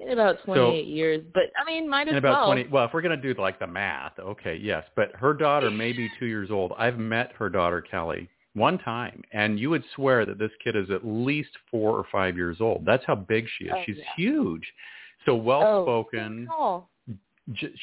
in 0.00 0.10
about 0.10 0.42
28 0.44 0.56
so, 0.56 0.88
years. 0.88 1.22
But 1.32 1.44
I 1.60 1.64
mean, 1.64 1.88
might 1.88 2.08
as 2.08 2.12
in 2.12 2.18
about 2.18 2.46
well. 2.46 2.46
20. 2.46 2.68
Well, 2.68 2.84
if 2.86 2.92
we're 2.92 3.02
going 3.02 3.20
to 3.20 3.34
do 3.34 3.40
like 3.40 3.58
the 3.58 3.66
math, 3.66 4.18
okay, 4.18 4.56
yes. 4.56 4.84
But 4.96 5.12
her 5.14 5.34
daughter 5.34 5.70
may 5.70 5.92
be 5.92 6.10
two 6.18 6.26
years 6.26 6.50
old. 6.50 6.72
I've 6.78 6.98
met 6.98 7.32
her 7.38 7.48
daughter 7.48 7.80
Kelly 7.80 8.28
one 8.54 8.78
time, 8.78 9.22
and 9.32 9.60
you 9.60 9.70
would 9.70 9.84
swear 9.94 10.26
that 10.26 10.38
this 10.38 10.50
kid 10.62 10.74
is 10.74 10.90
at 10.90 11.06
least 11.06 11.50
four 11.70 11.96
or 11.96 12.04
five 12.10 12.36
years 12.36 12.56
old. 12.60 12.84
That's 12.84 13.04
how 13.06 13.14
big 13.14 13.46
she 13.58 13.66
is. 13.66 13.72
Oh, 13.74 13.82
she's 13.86 13.98
yeah. 13.98 14.04
huge, 14.16 14.72
so 15.26 15.34
well 15.34 15.62
oh, 15.62 15.84
spoken. 15.84 16.48
Oh, 16.50 16.56
tall. 16.56 16.90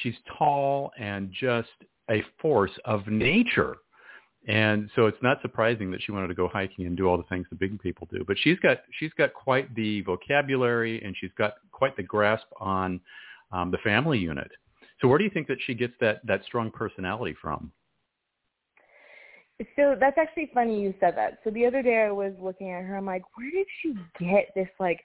She's 0.01 0.15
tall 0.37 0.91
and 0.97 1.31
just 1.37 1.69
a 2.09 2.23
force 2.41 2.71
of 2.85 3.05
nature. 3.07 3.77
And 4.47 4.89
so 4.95 5.07
it's 5.07 5.21
not 5.21 5.41
surprising 5.41 5.91
that 5.91 6.01
she 6.01 6.13
wanted 6.13 6.27
to 6.27 6.33
go 6.33 6.47
hiking 6.47 6.85
and 6.85 6.95
do 6.95 7.05
all 7.07 7.17
the 7.17 7.23
things 7.23 7.45
the 7.49 7.55
big 7.55 7.77
people 7.81 8.07
do. 8.09 8.23
But 8.25 8.37
she's 8.39 8.57
got 8.59 8.77
she's 8.97 9.11
got 9.17 9.33
quite 9.33 9.73
the 9.75 10.01
vocabulary 10.01 11.03
and 11.03 11.15
she's 11.19 11.31
got 11.37 11.55
quite 11.73 11.97
the 11.97 12.03
grasp 12.03 12.47
on 12.59 13.01
um, 13.51 13.71
the 13.71 13.77
family 13.79 14.17
unit. 14.17 14.49
So 15.01 15.09
where 15.09 15.17
do 15.17 15.25
you 15.25 15.29
think 15.29 15.47
that 15.47 15.57
she 15.65 15.73
gets 15.73 15.93
that 15.99 16.25
that 16.25 16.45
strong 16.45 16.71
personality 16.71 17.35
from? 17.41 17.71
So 19.75 19.95
that's 19.99 20.17
actually 20.17 20.49
funny 20.53 20.81
you 20.81 20.93
said 20.99 21.15
that. 21.17 21.39
So 21.43 21.49
the 21.49 21.65
other 21.65 21.81
day 21.81 22.05
I 22.07 22.11
was 22.11 22.33
looking 22.39 22.71
at 22.71 22.83
her. 22.83 22.95
I'm 22.95 23.05
like, 23.05 23.23
where 23.35 23.51
did 23.51 23.67
she 23.81 23.95
get 24.19 24.49
this 24.55 24.69
like 24.79 25.03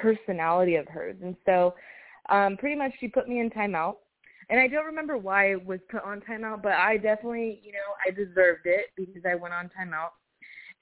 personality 0.00 0.76
of 0.76 0.86
hers? 0.86 1.16
And 1.22 1.34
so 1.44 1.74
um, 2.28 2.56
pretty 2.56 2.76
much 2.76 2.92
she 3.00 3.08
put 3.08 3.28
me 3.28 3.40
in 3.40 3.50
timeout 3.50 3.96
and 4.48 4.60
I 4.60 4.68
don't 4.68 4.86
remember 4.86 5.18
why 5.18 5.50
it 5.50 5.64
was 5.64 5.80
put 5.90 6.04
on 6.04 6.20
timeout, 6.20 6.62
but 6.62 6.72
I 6.72 6.96
definitely, 6.98 7.60
you 7.64 7.72
know, 7.72 7.78
I 8.06 8.10
deserved 8.10 8.66
it 8.66 8.86
because 8.96 9.22
I 9.28 9.34
went 9.34 9.54
on 9.54 9.70
timeout. 9.78 10.10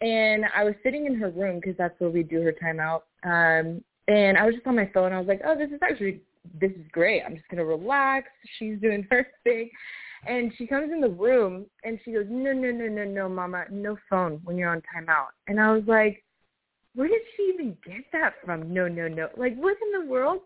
And 0.01 0.45
I 0.55 0.65
was 0.65 0.75
sitting 0.83 1.07
in 1.07 1.15
her 1.17 1.31
room 1.31 1.61
because 1.61 1.77
that's 1.79 1.99
where 1.99 2.11
we 2.11 2.23
do 2.23 2.43
her 2.43 2.53
timeout. 2.53 3.03
Um, 3.25 3.83
and 4.07 4.37
I 4.37 4.45
was 4.45 4.55
just 4.55 4.67
on 4.67 4.77
my 4.77 4.91
phone. 4.93 5.13
I 5.13 5.19
was 5.19 5.29
like, 5.29 5.41
oh, 5.47 5.57
this 5.57 5.71
is 5.71 5.79
actually, 5.83 6.21
this 6.61 6.73
is 6.73 6.87
great. 6.93 7.23
I'm 7.23 7.37
just 7.37 7.49
going 7.49 7.59
to 7.59 7.65
relax. 7.65 8.29
She's 8.59 8.79
doing 8.81 9.07
her 9.11 9.27
thing. 9.45 9.71
And 10.27 10.53
she 10.57 10.67
comes 10.67 10.91
in 10.93 11.01
the 11.01 11.09
room 11.09 11.67
and 11.85 11.99
she 12.05 12.13
goes, 12.13 12.27
no, 12.29 12.53
no, 12.53 12.71
no, 12.71 12.87
no, 12.87 13.05
no, 13.05 13.29
mama, 13.29 13.65
no 13.71 13.97
phone 14.11 14.41
when 14.45 14.59
you're 14.59 14.71
on 14.71 14.83
timeout. 14.95 15.29
And 15.49 15.61
I 15.61 15.73
was 15.73 15.85
like, 15.87 16.23
where 16.95 17.09
did 17.09 17.21
she 17.37 17.53
even 17.55 17.77
get 17.85 18.05
that 18.13 18.35
from? 18.45 18.73
No, 18.73 18.89
no, 18.89 19.09
no. 19.09 19.29
Like, 19.37 19.57
what 19.57 19.77
in 19.83 20.01
the 20.01 20.11
world? 20.11 20.41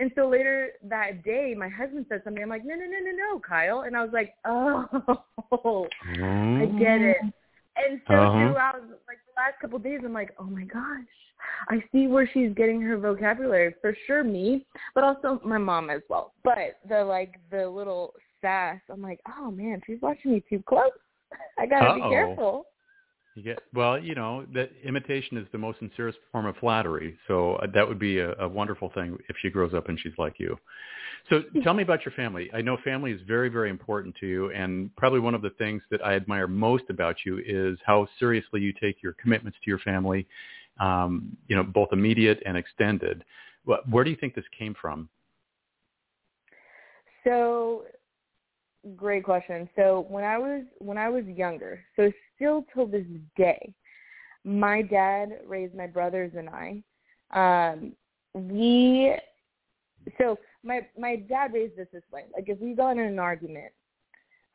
And 0.00 0.12
so 0.14 0.28
later 0.28 0.70
that 0.84 1.24
day, 1.24 1.54
my 1.58 1.68
husband 1.68 2.06
said 2.08 2.22
something. 2.24 2.42
I'm 2.42 2.48
like, 2.48 2.64
no, 2.64 2.74
no, 2.74 2.84
no, 2.84 2.98
no, 3.02 3.10
no, 3.34 3.40
Kyle. 3.40 3.80
And 3.80 3.96
I 3.96 4.02
was 4.02 4.12
like, 4.12 4.34
oh, 4.46 4.86
I 6.04 6.66
get 6.78 7.00
it. 7.00 7.16
And 7.76 8.00
so 8.08 8.14
Uh-huh. 8.14 8.32
throughout 8.38 8.80
like 9.06 9.18
the 9.26 9.34
last 9.36 9.60
couple 9.60 9.76
of 9.76 9.82
days, 9.84 10.00
I'm 10.04 10.12
like, 10.12 10.34
oh 10.38 10.44
my 10.44 10.64
gosh, 10.64 11.04
I 11.68 11.82
see 11.92 12.06
where 12.08 12.28
she's 12.32 12.52
getting 12.54 12.80
her 12.82 12.96
vocabulary. 12.96 13.74
For 13.80 13.96
sure, 14.06 14.24
me, 14.24 14.66
but 14.94 15.04
also 15.04 15.40
my 15.44 15.58
mom 15.58 15.90
as 15.90 16.02
well. 16.08 16.32
But 16.42 16.78
the 16.88 17.04
like 17.04 17.34
the 17.50 17.68
little 17.68 18.14
sass, 18.40 18.80
I'm 18.90 19.02
like, 19.02 19.20
oh 19.38 19.50
man, 19.50 19.80
she's 19.86 20.00
watching 20.00 20.32
me 20.32 20.42
too 20.48 20.62
close. 20.66 20.90
I 21.58 21.66
gotta 21.66 21.90
Uh-oh. 21.90 21.94
be 21.94 22.00
careful. 22.02 22.66
You 23.34 23.42
get 23.42 23.60
well, 23.72 23.98
you 23.98 24.14
know 24.14 24.44
that 24.54 24.70
imitation 24.84 25.36
is 25.36 25.46
the 25.52 25.58
most 25.58 25.78
sincerest 25.78 26.18
form 26.32 26.46
of 26.46 26.56
flattery. 26.56 27.16
So 27.28 27.54
uh, 27.56 27.66
that 27.74 27.86
would 27.86 27.98
be 27.98 28.18
a, 28.18 28.32
a 28.38 28.48
wonderful 28.48 28.90
thing 28.94 29.16
if 29.28 29.36
she 29.40 29.50
grows 29.50 29.74
up 29.74 29.88
and 29.88 29.98
she's 30.00 30.14
like 30.18 30.34
you. 30.38 30.58
So 31.30 31.42
tell 31.62 31.74
me 31.74 31.82
about 31.82 32.04
your 32.04 32.12
family. 32.12 32.50
I 32.54 32.62
know 32.62 32.78
family 32.84 33.12
is 33.12 33.20
very, 33.26 33.48
very 33.48 33.70
important 33.70 34.16
to 34.20 34.26
you, 34.26 34.50
and 34.52 34.94
probably 34.96 35.20
one 35.20 35.34
of 35.34 35.42
the 35.42 35.50
things 35.50 35.82
that 35.90 36.04
I 36.04 36.14
admire 36.14 36.46
most 36.46 36.84
about 36.88 37.16
you 37.24 37.40
is 37.46 37.78
how 37.84 38.08
seriously 38.18 38.60
you 38.60 38.72
take 38.72 39.02
your 39.02 39.12
commitments 39.14 39.58
to 39.62 39.70
your 39.70 39.78
family. 39.80 40.26
Um, 40.80 41.36
you 41.48 41.56
know, 41.56 41.64
both 41.64 41.88
immediate 41.92 42.42
and 42.46 42.56
extended. 42.56 43.24
Where 43.90 44.04
do 44.04 44.10
you 44.10 44.16
think 44.16 44.34
this 44.34 44.44
came 44.56 44.74
from? 44.80 45.08
So 47.24 47.84
great 48.96 49.24
question. 49.24 49.68
So 49.76 50.06
when 50.08 50.24
I 50.24 50.38
was 50.38 50.62
when 50.78 50.96
I 50.96 51.08
was 51.08 51.24
younger, 51.24 51.80
so 51.96 52.10
still 52.38 52.64
till 52.72 52.86
this 52.86 53.04
day, 53.36 53.74
my 54.44 54.82
dad 54.82 55.40
raised 55.46 55.74
my 55.74 55.86
brothers 55.86 56.32
and 56.36 56.48
I. 56.48 56.82
Um, 57.34 57.92
we 58.34 59.14
so 60.16 60.38
my 60.62 60.86
my 60.96 61.16
dad 61.16 61.52
raised 61.52 61.78
us 61.78 61.88
this 61.92 62.02
way. 62.12 62.24
Like 62.34 62.48
if 62.48 62.58
we 62.60 62.74
got 62.74 62.92
in 62.92 63.00
an 63.00 63.18
argument, 63.18 63.72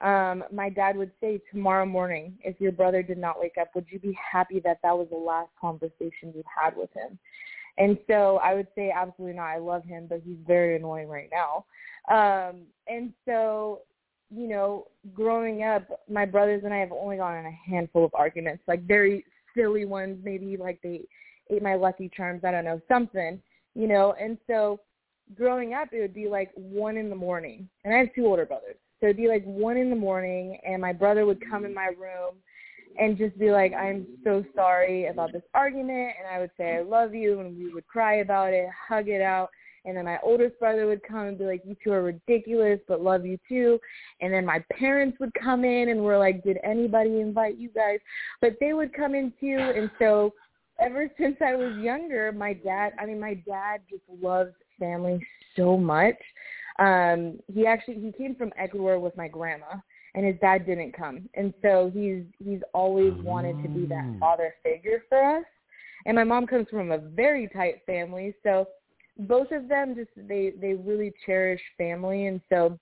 um, 0.01 0.43
my 0.51 0.69
dad 0.69 0.97
would 0.97 1.11
say 1.21 1.39
tomorrow 1.51 1.85
morning, 1.85 2.37
if 2.43 2.59
your 2.59 2.71
brother 2.71 3.03
did 3.03 3.17
not 3.17 3.39
wake 3.39 3.55
up, 3.59 3.69
would 3.75 3.85
you 3.89 3.99
be 3.99 4.17
happy 4.31 4.59
that 4.61 4.79
that 4.83 4.97
was 4.97 5.07
the 5.11 5.17
last 5.17 5.49
conversation 5.59 6.33
you 6.33 6.43
had 6.61 6.75
with 6.75 6.91
him? 6.93 7.19
And 7.77 7.97
so 8.07 8.37
I 8.43 8.53
would 8.53 8.67
say 8.75 8.91
absolutely 8.95 9.37
not. 9.37 9.45
I 9.45 9.57
love 9.57 9.83
him, 9.83 10.07
but 10.07 10.21
he's 10.23 10.37
very 10.45 10.75
annoying 10.75 11.07
right 11.07 11.29
now. 11.31 11.65
Um, 12.09 12.61
and 12.87 13.13
so 13.25 13.79
you 14.35 14.47
know, 14.47 14.87
growing 15.13 15.63
up, 15.63 15.87
my 16.09 16.25
brothers 16.25 16.61
and 16.63 16.73
I 16.73 16.77
have 16.77 16.91
only 16.91 17.17
gone 17.17 17.37
in 17.37 17.45
a 17.45 17.69
handful 17.69 18.05
of 18.05 18.11
arguments, 18.13 18.63
like 18.67 18.83
very 18.87 19.25
silly 19.55 19.85
ones, 19.85 20.17
maybe 20.23 20.57
like 20.57 20.79
they 20.81 21.03
ate 21.49 21.61
my 21.61 21.75
Lucky 21.75 22.09
Charms, 22.15 22.43
I 22.43 22.51
don't 22.51 22.65
know, 22.65 22.81
something, 22.87 23.41
you 23.75 23.87
know. 23.87 24.15
And 24.19 24.37
so 24.47 24.79
growing 25.35 25.73
up, 25.73 25.89
it 25.91 26.01
would 26.01 26.13
be 26.13 26.27
like 26.27 26.51
one 26.55 26.97
in 26.97 27.09
the 27.09 27.15
morning, 27.15 27.69
and 27.83 27.93
I 27.93 27.99
have 27.99 28.13
two 28.15 28.25
older 28.25 28.45
brothers, 28.45 28.75
so 28.99 29.07
it'd 29.07 29.17
be 29.17 29.27
like 29.27 29.43
one 29.45 29.77
in 29.77 29.89
the 29.89 29.95
morning, 29.95 30.57
and 30.65 30.81
my 30.81 30.93
brother 30.93 31.25
would 31.25 31.41
come 31.49 31.65
in 31.65 31.73
my 31.73 31.91
room 31.97 32.35
and 32.99 33.17
just 33.17 33.37
be 33.39 33.51
like, 33.51 33.73
I'm 33.73 34.05
so 34.23 34.45
sorry 34.55 35.07
about 35.07 35.31
this 35.31 35.41
argument, 35.53 36.13
and 36.19 36.27
I 36.31 36.39
would 36.39 36.51
say 36.57 36.77
I 36.77 36.81
love 36.81 37.13
you, 37.13 37.39
and 37.39 37.57
we 37.57 37.73
would 37.73 37.87
cry 37.87 38.15
about 38.15 38.53
it, 38.53 38.67
hug 38.87 39.07
it 39.07 39.21
out. 39.21 39.49
And 39.85 39.97
then 39.97 40.05
my 40.05 40.17
oldest 40.23 40.59
brother 40.59 40.85
would 40.87 41.03
come 41.03 41.27
and 41.27 41.37
be 41.37 41.45
like, 41.45 41.61
you 41.65 41.75
two 41.83 41.91
are 41.91 42.03
ridiculous, 42.03 42.79
but 42.87 43.01
love 43.01 43.25
you 43.25 43.37
too. 43.49 43.79
And 44.21 44.33
then 44.33 44.45
my 44.45 44.63
parents 44.71 45.19
would 45.19 45.33
come 45.33 45.65
in 45.65 45.89
and 45.89 46.01
were 46.01 46.17
like, 46.17 46.43
did 46.43 46.57
anybody 46.63 47.19
invite 47.19 47.57
you 47.57 47.69
guys? 47.69 47.99
But 48.41 48.57
they 48.59 48.73
would 48.73 48.93
come 48.93 49.13
in 49.13 49.33
too. 49.39 49.57
And 49.75 49.89
so 49.99 50.33
ever 50.79 51.09
since 51.19 51.37
I 51.45 51.55
was 51.55 51.75
younger, 51.75 52.31
my 52.31 52.53
dad, 52.53 52.93
I 52.99 53.05
mean, 53.05 53.19
my 53.19 53.33
dad 53.33 53.81
just 53.89 54.03
loves 54.21 54.53
family 54.79 55.25
so 55.55 55.77
much. 55.77 56.15
Um, 56.79 57.39
he 57.53 57.67
actually, 57.67 57.99
he 57.99 58.11
came 58.11 58.35
from 58.35 58.51
Ecuador 58.57 58.99
with 58.99 59.15
my 59.17 59.27
grandma 59.27 59.75
and 60.15 60.25
his 60.25 60.35
dad 60.41 60.65
didn't 60.65 60.95
come. 60.95 61.27
And 61.33 61.53
so 61.61 61.91
he's, 61.93 62.23
he's 62.39 62.61
always 62.73 63.13
wanted 63.23 63.61
to 63.63 63.67
be 63.67 63.85
that 63.87 64.05
Oh. 64.15 64.19
father 64.19 64.53
figure 64.63 65.03
for 65.09 65.37
us. 65.39 65.45
And 66.05 66.15
my 66.15 66.23
mom 66.23 66.47
comes 66.47 66.67
from 66.69 66.91
a 66.91 66.97
very 66.97 67.47
tight 67.47 67.81
family. 67.85 68.33
So 68.43 68.67
both 69.17 69.51
of 69.51 69.67
them 69.67 69.96
just 69.96 70.10
they 70.15 70.53
they 70.60 70.74
really 70.74 71.13
cherish 71.25 71.62
family. 71.77 72.27
And 72.27 72.41
so 72.50 72.79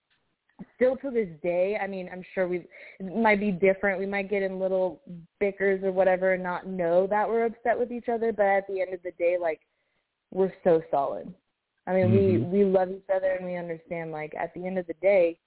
still 0.75 0.95
to 0.95 1.09
this 1.09 1.29
day 1.41 1.77
i 1.81 1.87
mean 1.87 2.07
i'm 2.13 2.23
sure 2.33 2.47
we 2.47 2.63
might 3.15 3.39
be 3.39 3.51
different. 3.51 3.99
We 3.99 4.05
might 4.05 4.29
get 4.29 4.43
in 4.43 4.59
little 4.59 5.01
bickers 5.39 5.83
or 5.83 5.91
whatever 5.91 6.33
and 6.33 6.43
not 6.43 6.67
know 6.67 7.07
that 7.07 7.27
we're 7.27 7.45
upset 7.45 7.77
with 7.79 7.91
each 7.91 8.09
other. 8.09 8.31
But 8.31 8.45
at 8.45 8.67
the 8.67 8.79
end 8.79 8.93
of 8.93 9.01
the 9.01 9.11
day 9.11 9.37
like 9.41 9.61
we're 10.31 10.53
so 10.63 10.83
solid. 10.91 11.33
I 11.87 11.93
mean 11.93 12.09
Mhm. 12.09 12.51
we 12.51 12.59
we 12.59 12.63
love 12.63 12.91
each 12.91 13.09
other 13.13 13.31
and 13.31 13.45
we 13.45 13.55
understand 13.55 14.11
like 14.11 14.35
at 14.35 14.53
the 14.53 14.65
end 14.67 14.77
of 14.77 14.85
the 14.87 14.93
day 15.01 15.39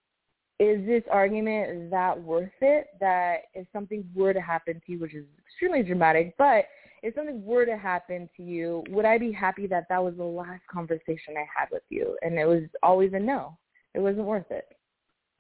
is 0.59 0.85
this 0.87 1.05
argument 1.11 1.91
that 1.91 2.21
worth 2.21 2.51
it? 2.61 2.89
That 3.01 3.45
if 3.55 3.67
something 3.73 4.09
were 4.15 4.35
to 4.35 4.41
happen 4.41 4.81
to 4.85 4.93
you 4.93 4.99
which 4.99 5.15
is 5.15 5.27
extremely 5.47 5.83
dramatic 5.85 6.35
but 6.39 6.67
if 7.05 7.15
something 7.15 7.45
were 7.45 7.67
to 7.67 7.77
happen 7.77 8.31
to 8.35 8.43
you, 8.43 8.83
would 8.89 9.05
I 9.05 9.19
be 9.19 9.31
happy 9.31 9.67
that 9.67 9.85
that 9.91 10.03
was 10.03 10.15
the 10.17 10.25
last 10.25 10.63
conversation 10.73 11.35
I 11.37 11.45
had 11.57 11.69
with 11.71 11.83
you? 11.91 12.17
And 12.23 12.39
it 12.39 12.47
was 12.47 12.63
always 12.83 13.13
a 13.13 13.21
no. 13.21 13.59
It 13.93 14.01
wasn't 14.01 14.25
worth 14.25 14.51
it. 14.51 14.65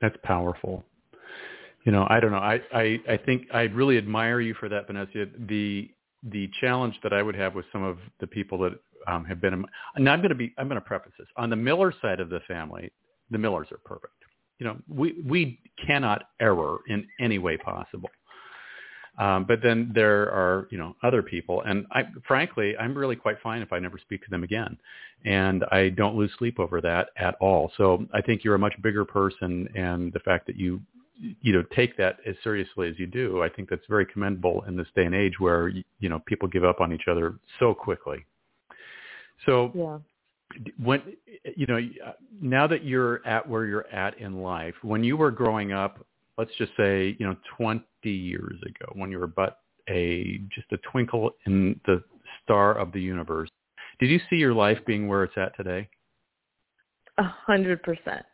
That's 0.02 0.16
powerful. 0.22 0.84
You 1.84 1.92
know, 1.92 2.06
I 2.10 2.20
don't 2.20 2.32
know. 2.32 2.38
I, 2.38 2.60
I, 2.72 3.00
I 3.08 3.16
think 3.16 3.46
I 3.52 3.62
really 3.62 3.96
admire 3.96 4.42
you 4.42 4.52
for 4.54 4.68
that, 4.68 4.86
Venezia. 4.86 5.26
The 5.48 5.90
the 6.30 6.50
challenge 6.60 6.98
that 7.02 7.12
I 7.12 7.22
would 7.22 7.34
have 7.34 7.54
with 7.54 7.66
some 7.72 7.82
of 7.82 7.98
the 8.20 8.26
people 8.26 8.58
that 8.58 8.72
um, 9.06 9.24
have 9.24 9.40
been. 9.40 9.64
And 9.96 10.08
I'm 10.08 10.20
going 10.20 10.30
to 10.30 10.34
be. 10.34 10.54
I'm 10.58 10.68
going 10.68 10.80
to 10.80 10.86
preface 10.86 11.12
this 11.18 11.28
on 11.36 11.48
the 11.48 11.56
Miller 11.56 11.94
side 12.02 12.20
of 12.20 12.28
the 12.28 12.40
family. 12.46 12.92
The 13.30 13.38
Millers 13.38 13.68
are 13.72 13.80
perfect. 13.84 14.12
You 14.58 14.66
know, 14.66 14.76
we 14.88 15.22
we 15.26 15.60
cannot 15.86 16.24
error 16.40 16.78
in 16.88 17.06
any 17.20 17.38
way 17.38 17.56
possible. 17.56 18.10
Um, 19.18 19.44
but 19.44 19.60
then 19.62 19.92
there 19.94 20.30
are, 20.30 20.66
you 20.70 20.78
know, 20.78 20.96
other 21.04 21.22
people, 21.22 21.62
and 21.62 21.86
I, 21.92 22.02
frankly, 22.26 22.76
I'm 22.76 22.96
really 22.96 23.14
quite 23.14 23.36
fine 23.42 23.62
if 23.62 23.72
I 23.72 23.78
never 23.78 23.96
speak 23.96 24.24
to 24.24 24.30
them 24.30 24.42
again, 24.42 24.76
and 25.24 25.64
I 25.70 25.90
don't 25.90 26.16
lose 26.16 26.32
sleep 26.36 26.58
over 26.58 26.80
that 26.80 27.10
at 27.16 27.36
all. 27.40 27.70
So 27.76 28.06
I 28.12 28.20
think 28.20 28.42
you're 28.42 28.56
a 28.56 28.58
much 28.58 28.74
bigger 28.82 29.04
person, 29.04 29.68
and 29.76 30.12
the 30.12 30.18
fact 30.18 30.46
that 30.48 30.56
you, 30.56 30.80
you 31.42 31.52
know, 31.52 31.62
take 31.76 31.96
that 31.96 32.18
as 32.26 32.34
seriously 32.42 32.88
as 32.88 32.98
you 32.98 33.06
do, 33.06 33.40
I 33.40 33.48
think 33.48 33.70
that's 33.70 33.86
very 33.88 34.04
commendable 34.04 34.64
in 34.66 34.76
this 34.76 34.88
day 34.96 35.04
and 35.04 35.14
age 35.14 35.38
where 35.38 35.68
you 35.68 36.08
know 36.08 36.18
people 36.26 36.48
give 36.48 36.64
up 36.64 36.80
on 36.80 36.92
each 36.92 37.06
other 37.08 37.36
so 37.60 37.72
quickly. 37.72 38.24
So 39.46 39.70
Yeah. 39.74 39.98
when 40.82 41.02
you 41.56 41.66
know 41.66 41.78
now 42.40 42.66
that 42.66 42.84
you're 42.84 43.26
at 43.26 43.48
where 43.48 43.64
you're 43.64 43.86
at 43.92 44.18
in 44.18 44.42
life 44.42 44.74
when 44.82 45.02
you 45.02 45.16
were 45.16 45.30
growing 45.30 45.72
up 45.72 46.04
let's 46.38 46.50
just 46.58 46.72
say 46.76 47.16
you 47.18 47.26
know 47.26 47.36
20 47.56 47.84
years 48.04 48.60
ago 48.62 48.92
when 48.94 49.10
you 49.10 49.18
were 49.18 49.26
but 49.26 49.58
a 49.88 50.40
just 50.54 50.66
a 50.72 50.78
twinkle 50.90 51.30
in 51.46 51.78
the 51.86 52.02
star 52.42 52.76
of 52.78 52.92
the 52.92 53.00
universe 53.00 53.50
did 54.00 54.08
you 54.08 54.18
see 54.30 54.36
your 54.36 54.54
life 54.54 54.78
being 54.86 55.08
where 55.08 55.24
it's 55.24 55.36
at 55.36 55.56
today 55.56 55.88
A 57.18 57.22
hundred 57.22 57.82
percent. 57.82 58.24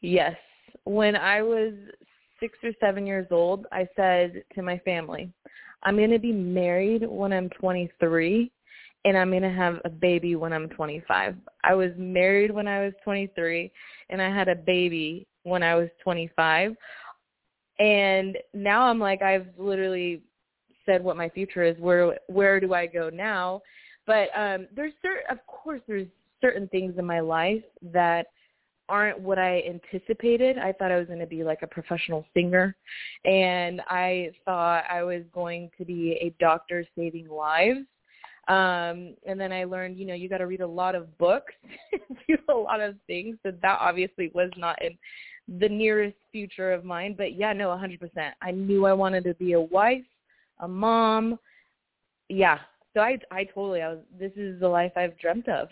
Yes. 0.00 0.36
When 0.84 1.16
I 1.16 1.42
was 1.42 1.72
six 2.40 2.58
or 2.62 2.70
seven 2.80 3.06
years 3.06 3.26
old, 3.30 3.66
I 3.72 3.88
said 3.96 4.44
to 4.54 4.62
my 4.62 4.78
family, 4.78 5.32
I'm 5.82 5.96
going 5.96 6.10
to 6.10 6.18
be 6.18 6.32
married 6.32 7.04
when 7.08 7.32
I'm 7.32 7.48
23 7.50 8.50
and 9.04 9.16
I'm 9.16 9.30
going 9.30 9.42
to 9.42 9.50
have 9.50 9.80
a 9.84 9.90
baby 9.90 10.36
when 10.36 10.52
I'm 10.52 10.68
25. 10.68 11.36
I 11.64 11.74
was 11.74 11.90
married 11.96 12.52
when 12.52 12.68
I 12.68 12.84
was 12.84 12.92
23 13.02 13.70
and 14.10 14.22
I 14.22 14.28
had 14.28 14.48
a 14.48 14.54
baby 14.54 15.26
when 15.44 15.62
I 15.62 15.74
was 15.74 15.88
25. 16.02 16.76
And 17.78 18.38
now 18.54 18.82
I'm 18.82 18.98
like 18.98 19.22
I've 19.22 19.48
literally 19.58 20.22
said 20.86 21.02
what 21.02 21.16
my 21.16 21.28
future 21.28 21.62
is. 21.62 21.76
Where 21.78 22.18
where 22.28 22.60
do 22.60 22.74
I 22.74 22.86
go 22.86 23.10
now? 23.10 23.62
But 24.06 24.28
um 24.36 24.68
there's 24.74 24.92
certain 25.02 25.24
of 25.30 25.44
course 25.46 25.80
there's 25.86 26.08
certain 26.40 26.68
things 26.68 26.94
in 26.98 27.06
my 27.06 27.20
life 27.20 27.62
that 27.92 28.26
aren't 28.88 29.20
what 29.20 29.38
I 29.38 29.62
anticipated. 29.62 30.58
I 30.58 30.72
thought 30.72 30.90
I 30.90 30.98
was 30.98 31.06
going 31.06 31.20
to 31.20 31.26
be 31.26 31.44
like 31.44 31.62
a 31.62 31.68
professional 31.68 32.26
singer 32.34 32.76
and 33.24 33.80
I 33.88 34.32
thought 34.44 34.84
I 34.90 35.02
was 35.02 35.22
going 35.32 35.70
to 35.78 35.84
be 35.84 36.12
a 36.20 36.34
doctor 36.40 36.84
saving 36.96 37.28
lives. 37.28 37.80
Um 38.48 39.14
and 39.26 39.40
then 39.40 39.52
I 39.52 39.64
learned, 39.64 39.98
you 39.98 40.04
know, 40.04 40.14
you 40.14 40.28
got 40.28 40.38
to 40.38 40.46
read 40.46 40.60
a 40.60 40.66
lot 40.66 40.94
of 40.94 41.16
books, 41.16 41.54
do 42.28 42.36
a 42.48 42.54
lot 42.54 42.80
of 42.80 42.96
things. 43.06 43.38
So 43.44 43.52
that 43.62 43.78
obviously 43.80 44.30
was 44.34 44.50
not 44.56 44.82
in 44.82 44.98
the 45.58 45.68
nearest 45.68 46.16
future 46.30 46.72
of 46.72 46.84
mine, 46.84 47.14
but 47.16 47.34
yeah, 47.34 47.52
no, 47.52 47.68
100%. 47.68 47.98
I 48.40 48.50
knew 48.50 48.86
I 48.86 48.92
wanted 48.92 49.24
to 49.24 49.34
be 49.34 49.52
a 49.52 49.60
wife, 49.60 50.04
a 50.60 50.68
mom. 50.68 51.38
Yeah. 52.28 52.58
So 52.94 53.00
I 53.00 53.18
I 53.30 53.44
totally 53.44 53.80
I 53.82 53.88
was 53.88 53.98
this 54.18 54.32
is 54.36 54.60
the 54.60 54.68
life 54.68 54.92
I've 54.96 55.18
dreamt 55.18 55.48
of. 55.48 55.68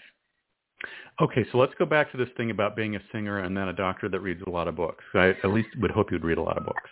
Okay, 1.20 1.44
so 1.52 1.58
let's 1.58 1.75
go 1.78 1.84
back 1.84 2.10
to 2.12 2.16
this 2.16 2.28
thing 2.37 2.50
about 2.50 2.75
being 2.75 2.96
a 2.96 3.00
singer 3.12 3.40
and 3.40 3.54
then 3.56 3.68
a 3.68 3.72
doctor 3.72 4.08
that 4.08 4.20
reads 4.20 4.42
a 4.46 4.50
lot 4.50 4.68
of 4.68 4.76
books. 4.76 5.04
I 5.14 5.34
at 5.44 5.50
least 5.50 5.68
would 5.78 5.90
hope 5.90 6.10
you'd 6.10 6.25
read 6.25 6.38
a 6.38 6.42
lot 6.42 6.56
of 6.56 6.64
books. 6.64 6.90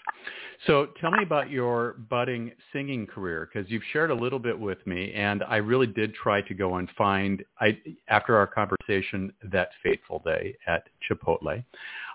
So 0.67 0.89
tell 1.01 1.13
me 1.13 1.23
about 1.23 1.51
your 1.51 1.95
budding 2.11 2.53
singing 2.73 3.07
career 3.07 3.49
because 3.51 3.71
you've 3.71 3.83
shared 3.93 4.11
a 4.11 4.15
little 4.15 4.41
bit 4.41 4.59
with 4.59 4.85
me, 4.87 5.13
and 5.15 5.45
I 5.45 5.57
really 5.57 5.87
did 5.87 6.15
try 6.15 6.43
to 6.43 6.55
go 6.55 6.77
and 6.77 6.91
find. 6.99 7.45
I 7.61 7.79
after 8.09 8.37
our 8.37 8.47
conversation 8.47 9.33
that 9.53 9.71
fateful 9.83 10.21
day 10.25 10.57
at 10.67 10.89
Chipotle, 11.09 11.65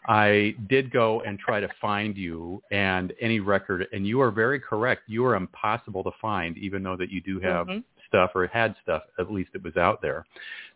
I 0.08 0.56
did 0.68 0.92
go 0.92 1.22
and 1.22 1.40
try 1.40 1.62
to 1.62 1.70
find 1.80 2.18
you 2.18 2.62
and 2.70 3.14
any 3.22 3.40
record, 3.40 3.88
and 3.94 4.06
you 4.06 4.20
are 4.20 4.30
very 4.30 4.60
correct. 4.60 5.04
You 5.08 5.26
are 5.26 5.36
impossible 5.36 6.04
to 6.04 6.12
find, 6.22 6.58
even 6.58 6.84
though 6.84 6.98
that 6.98 7.10
you 7.10 7.22
do 7.22 7.40
have 7.40 7.68
mm-hmm. 7.68 7.80
stuff 8.08 8.32
or 8.36 8.46
had 8.48 8.76
stuff. 8.84 9.04
At 9.18 9.32
least 9.32 9.52
it 9.54 9.64
was 9.64 9.78
out 9.78 10.02
there. 10.02 10.26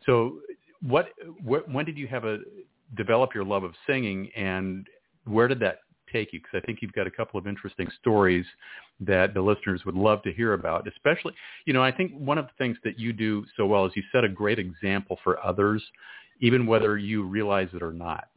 So 0.05 0.39
what, 0.81 1.09
what 1.43 1.69
when 1.71 1.85
did 1.85 1.97
you 1.97 2.07
have 2.07 2.25
a 2.25 2.39
develop 2.95 3.33
your 3.33 3.43
love 3.43 3.63
of 3.63 3.73
singing 3.85 4.29
and 4.35 4.87
where 5.25 5.47
did 5.47 5.59
that 5.59 5.79
take 6.11 6.31
you? 6.33 6.39
Because 6.39 6.61
I 6.61 6.65
think 6.65 6.79
you've 6.81 6.93
got 6.93 7.07
a 7.07 7.11
couple 7.11 7.37
of 7.39 7.47
interesting 7.47 7.87
stories 7.99 8.45
that 8.99 9.33
the 9.33 9.41
listeners 9.41 9.83
would 9.85 9.95
love 9.95 10.23
to 10.23 10.31
hear 10.31 10.53
about. 10.53 10.87
Especially, 10.87 11.33
you 11.65 11.73
know, 11.73 11.83
I 11.83 11.91
think 11.91 12.13
one 12.13 12.37
of 12.37 12.45
the 12.45 12.53
things 12.57 12.77
that 12.83 12.97
you 12.97 13.13
do 13.13 13.45
so 13.55 13.65
well 13.65 13.85
is 13.85 13.91
you 13.95 14.03
set 14.11 14.23
a 14.23 14.29
great 14.29 14.59
example 14.59 15.19
for 15.23 15.43
others, 15.45 15.83
even 16.39 16.65
whether 16.65 16.97
you 16.97 17.23
realize 17.23 17.69
it 17.73 17.83
or 17.83 17.91
not. 17.91 18.29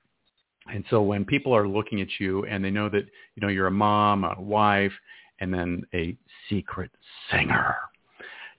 And 0.73 0.85
so 0.91 1.03
when 1.03 1.25
people 1.25 1.55
are 1.55 1.67
looking 1.67 2.01
at 2.01 2.09
you 2.19 2.45
and 2.47 2.65
they 2.65 2.71
know 2.71 2.89
that, 2.89 3.05
you 3.35 3.41
know, 3.41 3.49
you're 3.49 3.67
a 3.67 3.73
mom, 3.73 4.25
a 4.25 4.41
wife, 4.41 4.93
and 5.41 5.53
then 5.53 5.85
a 5.95 6.17
secret 6.49 6.91
singer, 7.31 7.77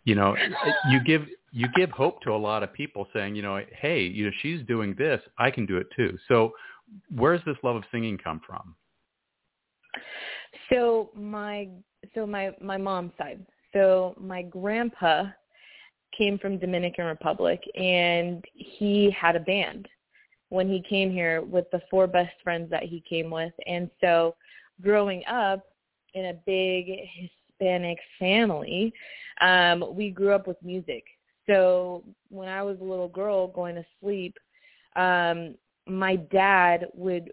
you 0.03 0.15
know, 0.15 0.35
you 0.89 1.03
give 1.03 1.25
you 1.51 1.67
give 1.75 1.89
hope 1.91 2.21
to 2.21 2.31
a 2.31 2.37
lot 2.37 2.63
of 2.63 2.73
people 2.73 3.07
saying, 3.13 3.35
you 3.35 3.41
know, 3.41 3.61
hey, 3.79 4.01
you 4.01 4.25
know, 4.25 4.31
she's 4.41 4.65
doing 4.67 4.95
this, 4.97 5.21
I 5.37 5.51
can 5.51 5.65
do 5.65 5.77
it 5.77 5.87
too. 5.95 6.17
So 6.27 6.53
where's 7.15 7.41
this 7.45 7.57
love 7.63 7.75
of 7.75 7.83
singing 7.91 8.17
come 8.17 8.41
from? 8.45 8.75
So 10.71 11.09
my 11.15 11.67
so 12.15 12.25
my 12.25 12.51
my 12.61 12.77
mom's 12.77 13.11
side. 13.17 13.45
So 13.73 14.15
my 14.19 14.41
grandpa 14.41 15.25
came 16.17 16.37
from 16.37 16.57
Dominican 16.57 17.05
Republic 17.05 17.61
and 17.75 18.43
he 18.53 19.11
had 19.11 19.35
a 19.35 19.39
band 19.39 19.87
when 20.49 20.67
he 20.67 20.83
came 20.87 21.11
here 21.11 21.41
with 21.41 21.65
the 21.71 21.81
four 21.89 22.07
best 22.07 22.33
friends 22.43 22.69
that 22.69 22.83
he 22.83 23.01
came 23.09 23.29
with. 23.29 23.53
And 23.67 23.89
so 24.01 24.35
growing 24.81 25.23
up 25.25 25.63
in 26.13 26.25
a 26.25 26.33
big 26.45 26.87
Hispanic 27.15 27.97
family, 28.19 28.93
um, 29.39 29.95
we 29.95 30.09
grew 30.09 30.33
up 30.33 30.47
with 30.47 30.57
music. 30.61 31.05
So 31.47 32.03
when 32.29 32.47
I 32.47 32.61
was 32.63 32.77
a 32.79 32.83
little 32.83 33.07
girl 33.07 33.47
going 33.47 33.75
to 33.75 33.85
sleep, 34.01 34.37
um, 34.95 35.55
my 35.87 36.15
dad 36.15 36.87
would 36.93 37.31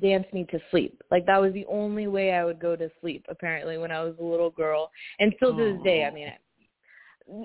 dance 0.00 0.26
me 0.32 0.46
to 0.50 0.60
sleep. 0.70 1.02
Like 1.10 1.26
that 1.26 1.40
was 1.40 1.52
the 1.52 1.66
only 1.66 2.06
way 2.06 2.32
I 2.32 2.44
would 2.44 2.60
go 2.60 2.76
to 2.76 2.90
sleep 3.00 3.24
apparently 3.28 3.78
when 3.78 3.90
I 3.90 4.02
was 4.04 4.14
a 4.20 4.24
little 4.24 4.50
girl. 4.50 4.90
And 5.18 5.32
still 5.36 5.56
to 5.56 5.72
this 5.74 5.82
day, 5.82 6.04
I 6.04 6.10
mean 6.10 6.32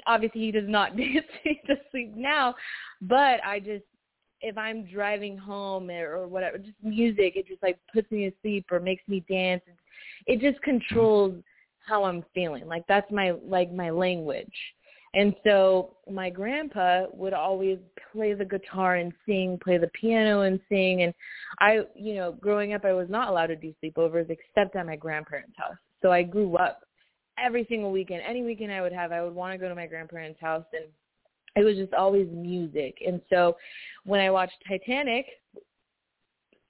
obviously 0.08 0.42
he 0.42 0.52
does 0.52 0.68
not 0.68 0.96
dance 0.98 1.26
me 1.46 1.62
to 1.68 1.76
sleep 1.92 2.14
now, 2.16 2.56
but 3.02 3.44
I 3.46 3.60
just 3.60 3.84
if 4.42 4.58
I'm 4.58 4.86
driving 4.86 5.38
home 5.38 5.90
or 5.90 6.28
whatever, 6.28 6.58
just 6.58 6.76
music, 6.84 7.38
it 7.38 7.48
just 7.48 7.64
like 7.64 7.80
puts 7.94 8.12
me 8.12 8.30
to 8.30 8.36
sleep 8.42 8.66
or 8.72 8.80
makes 8.82 9.04
me 9.08 9.24
dance. 9.30 9.62
It 10.28 10.42
just 10.42 10.62
controls 10.64 11.36
how 11.80 12.04
I'm 12.04 12.26
feeling. 12.34 12.68
Like 12.68 12.84
that's 12.88 13.10
my 13.12 13.32
like 13.46 13.72
my 13.72 13.90
language. 13.90 14.54
And 15.16 15.36
so 15.44 15.98
my 16.12 16.30
grandpa 16.30 17.06
would 17.14 17.34
always 17.34 17.78
play 18.12 18.34
the 18.34 18.46
guitar 18.46 18.96
and 18.96 19.14
sing, 19.28 19.60
play 19.64 19.78
the 19.78 19.90
piano 19.90 20.42
and 20.42 20.60
sing. 20.70 21.04
And 21.04 21.14
I, 21.60 21.82
you 21.96 22.16
know, 22.16 22.32
growing 22.32 22.74
up, 22.74 22.84
I 22.84 22.94
was 22.94 23.10
not 23.10 23.30
allowed 23.30 23.48
to 23.48 23.56
do 23.56 23.74
sleepovers 23.84 24.30
except 24.30 24.76
at 24.76 24.86
my 24.86 24.96
grandparents' 24.96 25.56
house. 25.58 25.78
So 26.02 26.12
I 26.12 26.24
grew 26.24 26.56
up 26.58 26.82
every 27.38 27.66
single 27.70 27.92
weekend, 27.92 28.24
any 28.28 28.44
weekend 28.44 28.72
I 28.72 28.82
would 28.82 28.94
have, 28.94 29.12
I 29.12 29.24
would 29.24 29.36
want 29.36 29.54
to 29.54 29.58
go 29.60 29.70
to 29.70 29.76
my 29.76 29.88
grandparents' 29.88 30.42
house 30.42 30.66
and 30.74 30.86
it 31.56 31.64
was 31.64 31.76
just 31.76 31.94
always 31.94 32.28
music. 32.32 32.98
And 33.06 33.22
so 33.30 33.56
when 34.06 34.20
I 34.20 34.32
watched 34.32 34.58
Titanic, 34.68 35.28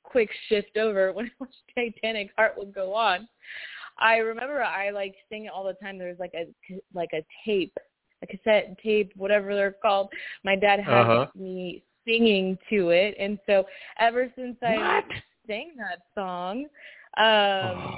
quick 0.03 0.29
shift 0.49 0.77
over, 0.77 1.13
when 1.13 1.25
I 1.25 1.31
watched 1.39 1.55
Titanic, 1.75 2.31
Heart 2.37 2.55
Will 2.57 2.65
Go 2.65 2.93
On, 2.93 3.27
I 3.99 4.17
remember 4.17 4.61
I 4.61 4.89
like 4.89 5.15
sing 5.29 5.45
it 5.45 5.51
all 5.53 5.63
the 5.63 5.73
time. 5.73 5.97
There 5.97 6.09
was 6.09 6.19
like 6.19 6.33
a 6.33 6.47
like 6.93 7.11
a 7.13 7.23
tape 7.45 7.77
a 8.23 8.27
cassette 8.27 8.77
tape, 8.81 9.11
whatever 9.15 9.53
they're 9.53 9.71
called. 9.71 10.09
My 10.43 10.55
dad 10.55 10.79
had 10.79 10.93
uh-huh. 10.93 11.27
me 11.35 11.83
singing 12.05 12.57
to 12.69 12.89
it, 12.89 13.15
and 13.19 13.37
so 13.45 13.65
ever 13.99 14.31
since 14.35 14.57
I 14.61 14.77
what? 14.77 15.05
sang 15.47 15.73
that 15.77 15.99
song, 16.15 16.65
um, 17.17 17.95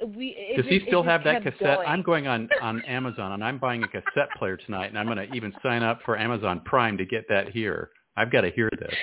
oh. 0.00 0.06
we 0.16 0.54
does 0.56 0.66
he 0.66 0.82
still 0.86 1.02
have 1.02 1.24
that 1.24 1.42
cassette? 1.42 1.60
Going. 1.60 1.88
I'm 1.88 2.02
going 2.02 2.26
on 2.26 2.48
on 2.62 2.82
Amazon 2.82 3.32
and 3.32 3.44
I'm 3.44 3.58
buying 3.58 3.82
a 3.82 3.88
cassette 3.88 4.30
player 4.38 4.56
tonight, 4.56 4.86
and 4.86 4.98
I'm 4.98 5.06
going 5.06 5.18
to 5.18 5.34
even 5.34 5.52
sign 5.62 5.82
up 5.82 6.00
for 6.04 6.18
Amazon 6.18 6.60
Prime 6.64 6.96
to 6.98 7.04
get 7.04 7.26
that 7.28 7.50
here. 7.50 7.90
I've 8.16 8.32
got 8.32 8.42
to 8.42 8.50
hear 8.50 8.70
this. 8.78 8.94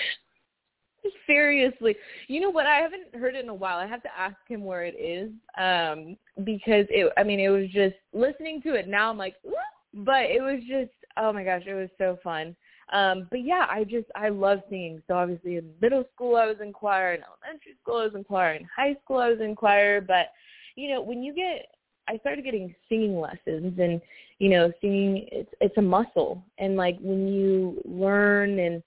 Seriously, 1.27 1.95
you 2.27 2.39
know 2.39 2.49
what? 2.49 2.65
I 2.65 2.77
haven't 2.77 3.13
heard 3.15 3.35
it 3.35 3.43
in 3.43 3.49
a 3.49 3.53
while. 3.53 3.77
I 3.77 3.85
have 3.85 4.01
to 4.03 4.09
ask 4.17 4.37
him 4.47 4.63
where 4.63 4.85
it 4.85 4.95
is, 4.95 5.31
um, 5.57 6.17
because 6.45 6.85
it. 6.89 7.11
I 7.17 7.23
mean, 7.23 7.39
it 7.39 7.49
was 7.49 7.67
just 7.71 7.95
listening 8.13 8.61
to 8.63 8.75
it 8.75 8.87
now. 8.87 9.09
I'm 9.09 9.17
like, 9.17 9.35
Ooh, 9.45 9.53
but 9.93 10.23
it 10.23 10.41
was 10.41 10.61
just 10.67 10.91
oh 11.17 11.31
my 11.31 11.43
gosh, 11.43 11.63
it 11.67 11.73
was 11.73 11.89
so 11.97 12.17
fun. 12.23 12.55
Um, 12.91 13.27
but 13.31 13.43
yeah, 13.43 13.65
I 13.69 13.83
just 13.83 14.07
I 14.15 14.29
love 14.29 14.59
singing. 14.69 15.01
So 15.07 15.15
obviously 15.15 15.57
in 15.57 15.69
middle 15.81 16.03
school 16.13 16.35
I 16.35 16.45
was 16.45 16.57
in 16.61 16.73
choir, 16.73 17.13
in 17.13 17.21
elementary 17.21 17.75
school 17.81 17.97
I 17.97 18.05
was 18.05 18.15
in 18.15 18.23
choir, 18.23 18.53
in 18.53 18.67
high 18.75 18.95
school 19.03 19.17
I 19.17 19.29
was 19.29 19.39
in 19.41 19.55
choir. 19.55 20.01
But 20.01 20.27
you 20.75 20.89
know 20.89 21.01
when 21.01 21.23
you 21.23 21.33
get 21.33 21.67
I 22.07 22.17
started 22.17 22.43
getting 22.43 22.75
singing 22.89 23.19
lessons, 23.19 23.79
and 23.79 24.01
you 24.39 24.49
know 24.49 24.71
singing 24.81 25.27
it's 25.31 25.51
it's 25.61 25.77
a 25.77 25.81
muscle, 25.81 26.43
and 26.57 26.75
like 26.75 26.97
when 26.99 27.27
you 27.27 27.81
learn 27.85 28.59
and 28.59 28.83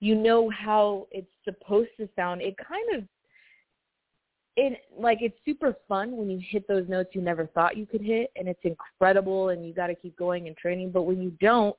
you 0.00 0.14
know 0.14 0.50
how 0.50 1.06
it's 1.10 1.30
supposed 1.44 1.90
to 1.98 2.08
sound, 2.16 2.42
it 2.42 2.54
kind 2.56 2.96
of 2.96 3.04
it 4.56 4.80
like 4.96 5.18
it's 5.20 5.36
super 5.44 5.74
fun 5.88 6.16
when 6.16 6.30
you 6.30 6.40
hit 6.48 6.66
those 6.68 6.88
notes 6.88 7.10
you 7.12 7.20
never 7.20 7.46
thought 7.48 7.76
you 7.76 7.86
could 7.86 8.00
hit 8.00 8.30
and 8.36 8.48
it's 8.48 8.60
incredible 8.62 9.48
and 9.48 9.66
you 9.66 9.74
got 9.74 9.88
to 9.88 9.94
keep 9.94 10.16
going 10.16 10.46
and 10.46 10.56
training. 10.56 10.90
But 10.90 11.02
when 11.02 11.20
you 11.20 11.30
don't 11.40 11.76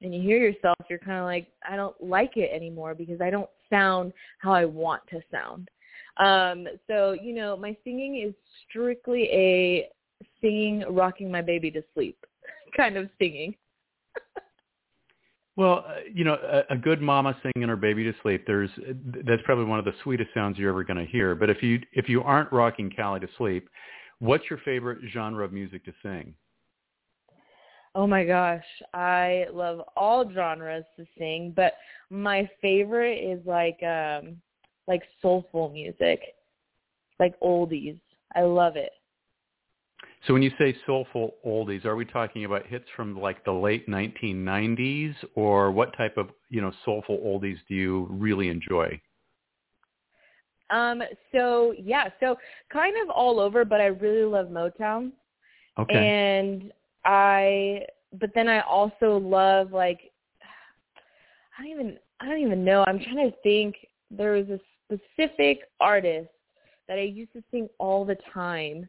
and 0.00 0.14
you 0.14 0.22
hear 0.22 0.38
yourself 0.38 0.76
you're 0.88 0.98
kind 0.98 1.18
of 1.18 1.24
like 1.24 1.48
I 1.68 1.76
don't 1.76 1.96
like 2.02 2.36
it 2.36 2.50
anymore 2.54 2.94
because 2.94 3.20
I 3.20 3.30
don't 3.30 3.50
sound 3.70 4.12
how 4.38 4.52
I 4.52 4.64
want 4.64 5.02
to 5.10 5.20
sound. 5.30 5.68
Um 6.16 6.66
so 6.86 7.12
you 7.12 7.34
know 7.34 7.56
my 7.56 7.76
singing 7.84 8.22
is 8.26 8.34
strictly 8.68 9.24
a 9.24 9.88
singing 10.40 10.84
rocking 10.88 11.30
my 11.30 11.42
baby 11.42 11.70
to 11.72 11.82
sleep 11.92 12.24
kind 12.76 12.96
of 12.96 13.10
singing 13.18 13.54
Well, 15.56 15.84
uh, 15.86 15.94
you 16.12 16.24
know, 16.24 16.34
a, 16.34 16.74
a 16.74 16.76
good 16.76 17.00
mama 17.00 17.36
singing 17.42 17.68
her 17.68 17.76
baby 17.76 18.04
to 18.04 18.12
sleep. 18.22 18.44
There's 18.46 18.70
that's 19.24 19.42
probably 19.44 19.66
one 19.66 19.78
of 19.78 19.84
the 19.84 19.94
sweetest 20.02 20.30
sounds 20.34 20.58
you're 20.58 20.70
ever 20.70 20.82
going 20.82 20.98
to 20.98 21.10
hear. 21.10 21.34
But 21.34 21.50
if 21.50 21.62
you 21.62 21.80
if 21.92 22.08
you 22.08 22.22
aren't 22.22 22.50
rocking 22.52 22.90
Callie 22.90 23.20
to 23.20 23.28
sleep, 23.38 23.68
what's 24.18 24.44
your 24.50 24.58
favorite 24.64 24.98
genre 25.12 25.44
of 25.44 25.52
music 25.52 25.84
to 25.84 25.92
sing? 26.02 26.34
Oh 27.94 28.08
my 28.08 28.24
gosh, 28.24 28.64
I 28.92 29.46
love 29.52 29.82
all 29.96 30.28
genres 30.32 30.84
to 30.96 31.06
sing, 31.16 31.52
but 31.54 31.74
my 32.10 32.50
favorite 32.60 33.18
is 33.18 33.44
like 33.46 33.80
um 33.84 34.36
like 34.88 35.02
soulful 35.22 35.70
music, 35.70 36.20
like 37.20 37.38
oldies. 37.40 38.00
I 38.34 38.42
love 38.42 38.74
it. 38.76 38.90
So 40.26 40.32
when 40.32 40.42
you 40.42 40.52
say 40.58 40.76
soulful 40.86 41.34
oldies, 41.46 41.84
are 41.84 41.96
we 41.96 42.04
talking 42.04 42.44
about 42.44 42.66
hits 42.66 42.86
from 42.96 43.18
like 43.20 43.44
the 43.44 43.52
late 43.52 43.88
1990s, 43.88 45.14
or 45.34 45.70
what 45.70 45.96
type 45.96 46.16
of 46.16 46.30
you 46.48 46.60
know 46.60 46.72
soulful 46.84 47.18
oldies 47.18 47.58
do 47.68 47.74
you 47.74 48.06
really 48.10 48.48
enjoy? 48.48 49.00
Um. 50.70 51.02
So 51.32 51.74
yeah. 51.78 52.08
So 52.20 52.36
kind 52.72 52.94
of 53.02 53.10
all 53.10 53.38
over, 53.38 53.64
but 53.64 53.80
I 53.80 53.86
really 53.86 54.24
love 54.24 54.46
Motown. 54.48 55.12
Okay. 55.78 55.94
And 55.96 56.72
I, 57.04 57.82
but 58.20 58.30
then 58.34 58.48
I 58.48 58.60
also 58.60 59.18
love 59.18 59.72
like, 59.72 60.00
I 61.58 61.62
don't 61.62 61.72
even, 61.72 61.98
I 62.20 62.26
don't 62.26 62.40
even 62.40 62.64
know. 62.64 62.84
I'm 62.86 62.98
trying 62.98 63.30
to 63.30 63.36
think. 63.42 63.76
There 64.10 64.32
was 64.32 64.46
a 64.48 64.60
specific 64.86 65.62
artist 65.80 66.28
that 66.86 66.98
I 66.98 67.02
used 67.02 67.32
to 67.32 67.42
sing 67.50 67.68
all 67.78 68.04
the 68.04 68.16
time, 68.32 68.88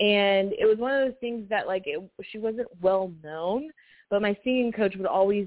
and 0.00 0.52
it 0.52 0.66
was 0.66 0.78
one 0.78 0.94
of 0.94 1.06
those 1.06 1.18
things 1.20 1.48
that 1.48 1.66
like 1.66 1.84
it, 1.86 2.02
she 2.30 2.38
wasn't 2.38 2.68
well 2.80 3.12
known, 3.22 3.70
but 4.10 4.22
my 4.22 4.36
singing 4.44 4.72
coach 4.72 4.94
would 4.96 5.06
always 5.06 5.46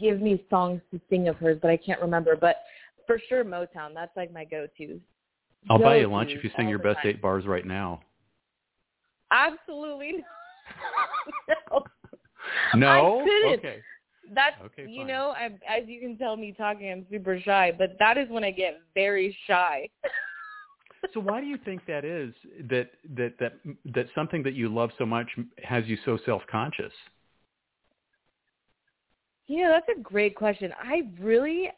give 0.00 0.20
me 0.20 0.44
songs 0.48 0.80
to 0.90 1.00
sing 1.10 1.28
of 1.28 1.36
hers, 1.36 1.58
but 1.60 1.70
I 1.70 1.76
can't 1.76 2.00
remember. 2.00 2.36
But 2.36 2.56
for 3.06 3.18
sure, 3.28 3.44
Motown. 3.44 3.94
That's 3.94 4.16
like 4.16 4.32
my 4.32 4.44
go-to. 4.44 5.00
I'll 5.68 5.78
buy 5.78 5.96
you 5.96 6.04
Go-to 6.04 6.14
lunch 6.14 6.30
if 6.30 6.44
you 6.44 6.50
sing 6.56 6.68
your 6.68 6.78
best 6.78 6.98
time. 6.98 7.08
eight 7.08 7.22
bars 7.22 7.46
right 7.46 7.66
now. 7.66 8.00
Absolutely 9.30 10.24
no. 11.48 11.84
No. 12.74 13.26
I. 13.26 13.54
Okay. 13.54 13.80
That's 14.34 14.56
Okay, 14.66 14.90
you 14.90 15.04
know, 15.04 15.34
I, 15.36 15.46
as 15.68 15.86
you 15.86 16.00
can 16.00 16.16
tell 16.16 16.36
me 16.36 16.54
talking, 16.56 16.90
I'm 16.90 17.06
super 17.10 17.38
shy, 17.40 17.72
but 17.76 17.96
that 17.98 18.16
is 18.16 18.28
when 18.30 18.42
I 18.42 18.50
get 18.50 18.80
very 18.94 19.36
shy. 19.46 19.88
So 21.12 21.20
why 21.20 21.40
do 21.40 21.46
you 21.46 21.58
think 21.64 21.86
that 21.86 22.04
is? 22.04 22.32
That 22.68 22.90
that 23.16 23.34
that 23.38 23.52
that 23.94 24.06
something 24.14 24.42
that 24.42 24.54
you 24.54 24.68
love 24.68 24.90
so 24.98 25.04
much 25.04 25.28
has 25.62 25.84
you 25.86 25.98
so 26.04 26.18
self-conscious? 26.24 26.92
You 29.46 29.64
know, 29.64 29.70
that's 29.72 29.98
a 29.98 30.00
great 30.00 30.34
question. 30.34 30.72
I 30.82 31.02
really, 31.20 31.70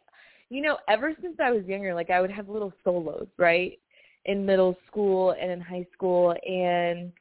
you 0.50 0.62
know, 0.62 0.78
ever 0.88 1.14
since 1.20 1.36
I 1.42 1.50
was 1.50 1.64
younger, 1.64 1.94
like 1.94 2.10
I 2.10 2.20
would 2.20 2.30
have 2.30 2.48
little 2.48 2.72
solos, 2.84 3.26
right? 3.38 3.78
In 4.26 4.46
middle 4.46 4.76
school 4.86 5.34
and 5.40 5.50
in 5.50 5.60
high 5.60 5.86
school 5.92 6.34
and 6.48 7.12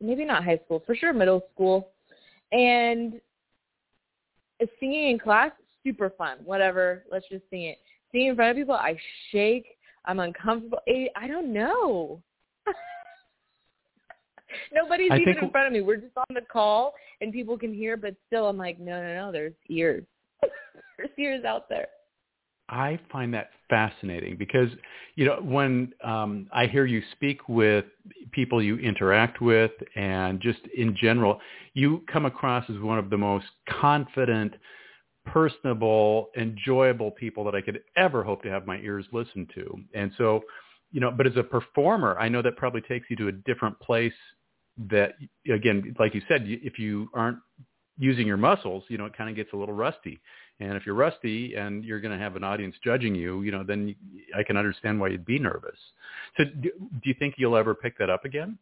maybe 0.00 0.24
not 0.24 0.44
high 0.44 0.60
school, 0.64 0.82
for 0.86 0.94
sure 0.94 1.12
middle 1.12 1.42
school. 1.52 1.90
And 2.52 3.20
singing 4.78 5.10
in 5.10 5.18
class, 5.18 5.52
super 5.84 6.10
fun. 6.10 6.38
Whatever, 6.44 7.04
let's 7.12 7.28
just 7.28 7.44
sing 7.50 7.64
it. 7.64 7.78
Singing 8.12 8.28
in 8.28 8.36
front 8.36 8.50
of 8.50 8.56
people, 8.56 8.74
I 8.74 8.96
shake. 9.30 9.76
I'm 10.04 10.20
uncomfortable. 10.20 10.78
I 10.88 11.08
I 11.16 11.26
don't 11.26 11.52
know. 11.52 12.22
Nobody's 14.72 15.10
I 15.10 15.18
even 15.18 15.38
in 15.38 15.50
front 15.50 15.66
of 15.66 15.72
me. 15.72 15.80
We're 15.80 15.96
just 15.96 16.16
on 16.16 16.34
the 16.34 16.42
call 16.52 16.94
and 17.20 17.32
people 17.32 17.58
can 17.58 17.72
hear, 17.72 17.96
but 17.96 18.14
still 18.26 18.46
I'm 18.46 18.56
like, 18.56 18.78
no, 18.78 19.00
no, 19.02 19.14
no, 19.14 19.32
there's 19.32 19.54
ears. 19.68 20.04
there's 20.96 21.10
ears 21.18 21.44
out 21.44 21.68
there. 21.68 21.88
I 22.70 23.00
find 23.10 23.34
that 23.34 23.50
fascinating 23.68 24.36
because, 24.36 24.68
you 25.16 25.24
know, 25.24 25.40
when 25.42 25.92
um, 26.04 26.46
I 26.52 26.66
hear 26.66 26.86
you 26.86 27.02
speak 27.12 27.48
with 27.48 27.84
people 28.30 28.62
you 28.62 28.76
interact 28.78 29.40
with 29.40 29.72
and 29.96 30.40
just 30.40 30.60
in 30.76 30.96
general, 30.96 31.40
you 31.74 32.04
come 32.10 32.26
across 32.26 32.64
as 32.70 32.78
one 32.78 32.98
of 32.98 33.10
the 33.10 33.18
most 33.18 33.46
confident, 33.68 34.54
personable, 35.32 36.30
enjoyable 36.36 37.10
people 37.10 37.44
that 37.44 37.54
I 37.54 37.60
could 37.60 37.80
ever 37.96 38.22
hope 38.22 38.42
to 38.42 38.50
have 38.50 38.66
my 38.66 38.78
ears 38.78 39.06
listen 39.12 39.46
to. 39.54 39.78
And 39.94 40.12
so, 40.18 40.42
you 40.92 41.00
know, 41.00 41.10
but 41.10 41.26
as 41.26 41.36
a 41.36 41.42
performer, 41.42 42.18
I 42.18 42.28
know 42.28 42.42
that 42.42 42.56
probably 42.56 42.80
takes 42.82 43.06
you 43.10 43.16
to 43.16 43.28
a 43.28 43.32
different 43.32 43.78
place 43.80 44.12
that, 44.88 45.14
again, 45.52 45.94
like 45.98 46.14
you 46.14 46.22
said, 46.28 46.44
if 46.46 46.78
you 46.78 47.08
aren't 47.14 47.38
using 47.98 48.26
your 48.26 48.38
muscles, 48.38 48.82
you 48.88 48.98
know, 48.98 49.04
it 49.04 49.16
kind 49.16 49.30
of 49.30 49.36
gets 49.36 49.52
a 49.52 49.56
little 49.56 49.74
rusty. 49.74 50.20
And 50.58 50.72
if 50.72 50.84
you're 50.84 50.94
rusty 50.94 51.54
and 51.54 51.84
you're 51.84 52.00
going 52.00 52.16
to 52.16 52.22
have 52.22 52.36
an 52.36 52.44
audience 52.44 52.74
judging 52.82 53.14
you, 53.14 53.42
you 53.42 53.52
know, 53.52 53.62
then 53.62 53.94
I 54.36 54.42
can 54.42 54.56
understand 54.56 55.00
why 55.00 55.08
you'd 55.08 55.24
be 55.24 55.38
nervous. 55.38 55.78
So 56.36 56.44
do, 56.44 56.70
do 56.70 57.08
you 57.08 57.14
think 57.18 57.34
you'll 57.36 57.56
ever 57.56 57.74
pick 57.74 57.98
that 57.98 58.10
up 58.10 58.24
again? 58.24 58.58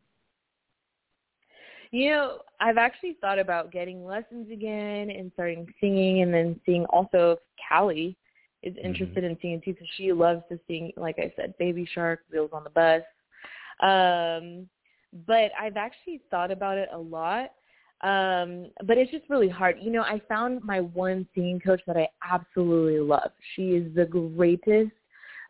You 1.90 2.11
know, 2.11 2.38
I've 2.61 2.77
actually 2.77 3.16
thought 3.20 3.38
about 3.38 3.72
getting 3.72 4.05
lessons 4.05 4.51
again 4.53 5.11
and 5.11 5.31
starting 5.35 5.66
singing 5.81 6.22
and 6.22 6.33
then 6.33 6.61
seeing 6.66 6.85
also 6.87 7.33
if 7.33 7.38
Callie 7.68 8.16
is 8.62 8.74
interested 8.83 9.24
in 9.24 9.38
singing 9.40 9.61
too 9.64 9.72
because 9.72 9.88
she 9.96 10.12
loves 10.12 10.42
to 10.51 10.59
sing, 10.66 10.92
like 10.96 11.18
I 11.18 11.33
said, 11.37 11.55
Baby 11.59 11.88
Shark, 11.94 12.20
Wheels 12.31 12.51
on 12.53 12.64
the 12.64 12.70
Bus. 12.70 13.03
Um, 13.81 14.68
but 15.27 15.51
I've 15.59 15.77
actually 15.77 16.20
thought 16.31 16.51
about 16.51 16.77
it 16.77 16.88
a 16.92 16.98
lot. 16.98 17.53
Um, 18.01 18.70
but 18.85 18.96
it's 18.98 19.11
just 19.11 19.24
really 19.29 19.48
hard. 19.48 19.77
You 19.81 19.90
know, 19.90 20.03
I 20.03 20.20
found 20.29 20.62
my 20.62 20.81
one 20.81 21.27
singing 21.35 21.61
coach 21.61 21.81
that 21.87 21.96
I 21.96 22.09
absolutely 22.29 23.01
love. 23.01 23.31
She 23.55 23.70
is 23.70 23.94
the 23.94 24.05
greatest 24.05 24.92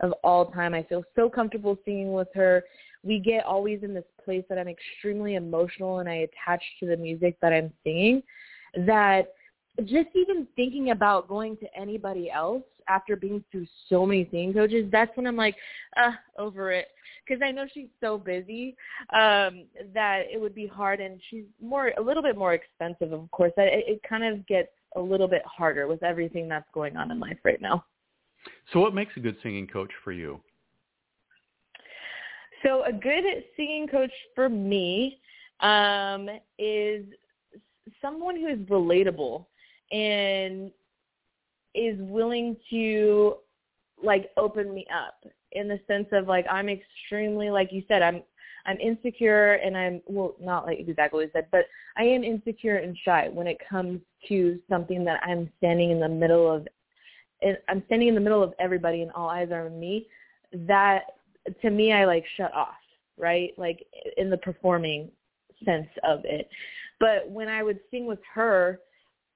of 0.00 0.12
all 0.24 0.46
time. 0.46 0.74
I 0.74 0.82
feel 0.84 1.04
so 1.16 1.28
comfortable 1.28 1.76
singing 1.84 2.12
with 2.12 2.28
her. 2.34 2.64
We 3.04 3.18
get 3.18 3.44
always 3.44 3.82
in 3.82 3.94
this 3.94 4.04
place 4.24 4.44
that 4.48 4.58
I'm 4.58 4.68
extremely 4.68 5.36
emotional 5.36 6.00
and 6.00 6.08
I 6.08 6.26
attach 6.28 6.62
to 6.80 6.86
the 6.86 6.96
music 6.96 7.36
that 7.40 7.52
I'm 7.52 7.72
singing 7.84 8.22
that 8.86 9.32
just 9.84 10.08
even 10.14 10.46
thinking 10.56 10.90
about 10.90 11.28
going 11.28 11.56
to 11.58 11.66
anybody 11.76 12.30
else 12.30 12.64
after 12.88 13.16
being 13.16 13.44
through 13.52 13.66
so 13.88 14.04
many 14.04 14.26
singing 14.30 14.52
coaches, 14.52 14.88
that's 14.90 15.14
when 15.16 15.26
I'm 15.26 15.36
like, 15.36 15.54
uh, 15.96 16.12
over 16.38 16.72
it. 16.72 16.88
Because 17.26 17.42
I 17.42 17.50
know 17.50 17.66
she's 17.72 17.88
so 18.00 18.18
busy 18.18 18.74
um, 19.12 19.64
that 19.94 20.22
it 20.32 20.40
would 20.40 20.54
be 20.54 20.66
hard, 20.66 21.00
and 21.00 21.20
she's 21.30 21.44
more 21.60 21.92
a 21.98 22.02
little 22.02 22.22
bit 22.22 22.36
more 22.36 22.54
expensive, 22.54 23.12
of 23.12 23.30
course. 23.30 23.52
It, 23.56 23.84
it 23.86 24.00
kind 24.08 24.24
of 24.24 24.46
gets 24.46 24.70
a 24.96 25.00
little 25.00 25.28
bit 25.28 25.42
harder 25.44 25.86
with 25.86 26.02
everything 26.02 26.48
that's 26.48 26.68
going 26.72 26.96
on 26.96 27.10
in 27.10 27.20
life 27.20 27.38
right 27.44 27.60
now. 27.60 27.84
So 28.72 28.80
what 28.80 28.94
makes 28.94 29.12
a 29.16 29.20
good 29.20 29.36
singing 29.42 29.66
coach 29.66 29.90
for 30.02 30.12
you? 30.12 30.40
So 32.62 32.84
a 32.84 32.92
good 32.92 33.24
singing 33.56 33.86
coach 33.88 34.12
for 34.34 34.48
me 34.48 35.20
um, 35.60 36.28
is 36.58 37.04
someone 38.00 38.36
who 38.36 38.48
is 38.48 38.58
relatable 38.68 39.46
and 39.92 40.70
is 41.74 41.96
willing 41.98 42.56
to 42.70 43.36
like 44.02 44.30
open 44.36 44.72
me 44.74 44.86
up 44.94 45.24
in 45.52 45.68
the 45.68 45.80
sense 45.86 46.06
of 46.12 46.28
like 46.28 46.46
I'm 46.50 46.68
extremely 46.68 47.50
like 47.50 47.72
you 47.72 47.82
said 47.88 48.02
I'm 48.02 48.22
I'm 48.66 48.78
insecure 48.78 49.54
and 49.54 49.76
I'm 49.76 50.02
well 50.06 50.36
not 50.40 50.66
like 50.66 50.78
exactly 50.78 51.18
what 51.18 51.26
you 51.26 51.30
said 51.32 51.46
but 51.50 51.66
I 51.96 52.02
am 52.02 52.22
insecure 52.22 52.76
and 52.76 52.96
shy 53.04 53.28
when 53.32 53.46
it 53.46 53.58
comes 53.68 54.00
to 54.28 54.58
something 54.68 55.04
that 55.04 55.20
I'm 55.24 55.50
standing 55.58 55.90
in 55.90 56.00
the 56.00 56.08
middle 56.08 56.52
of 56.52 56.66
and 57.42 57.56
I'm 57.68 57.82
standing 57.86 58.08
in 58.08 58.14
the 58.14 58.20
middle 58.20 58.42
of 58.42 58.54
everybody 58.58 59.02
and 59.02 59.12
all 59.12 59.28
eyes 59.28 59.50
are 59.50 59.66
on 59.66 59.78
me. 59.78 60.06
That 60.52 61.02
to 61.62 61.70
me 61.70 61.92
I 61.92 62.04
like 62.04 62.24
shut 62.36 62.52
off 62.54 62.74
right? 63.18 63.52
Like 63.58 63.84
in 64.16 64.30
the 64.30 64.38
performing 64.38 65.10
sense 65.64 65.88
of 66.04 66.20
it. 66.24 66.48
But 67.00 67.28
when 67.28 67.48
I 67.48 67.62
would 67.62 67.80
sing 67.90 68.06
with 68.06 68.20
her 68.34 68.80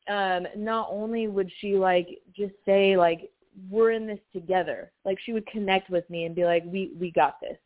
um 0.08 0.46
not 0.56 0.88
only 0.90 1.28
would 1.28 1.50
she 1.60 1.76
like 1.76 2.08
just 2.36 2.54
say 2.66 2.96
like 2.96 3.30
we're 3.70 3.92
in 3.92 4.06
this 4.06 4.18
together. 4.32 4.90
Like 5.04 5.18
she 5.24 5.32
would 5.32 5.46
connect 5.46 5.90
with 5.90 6.08
me 6.08 6.24
and 6.24 6.34
be 6.34 6.44
like 6.44 6.64
we 6.66 6.92
we 6.98 7.10
got 7.10 7.40
this. 7.40 7.58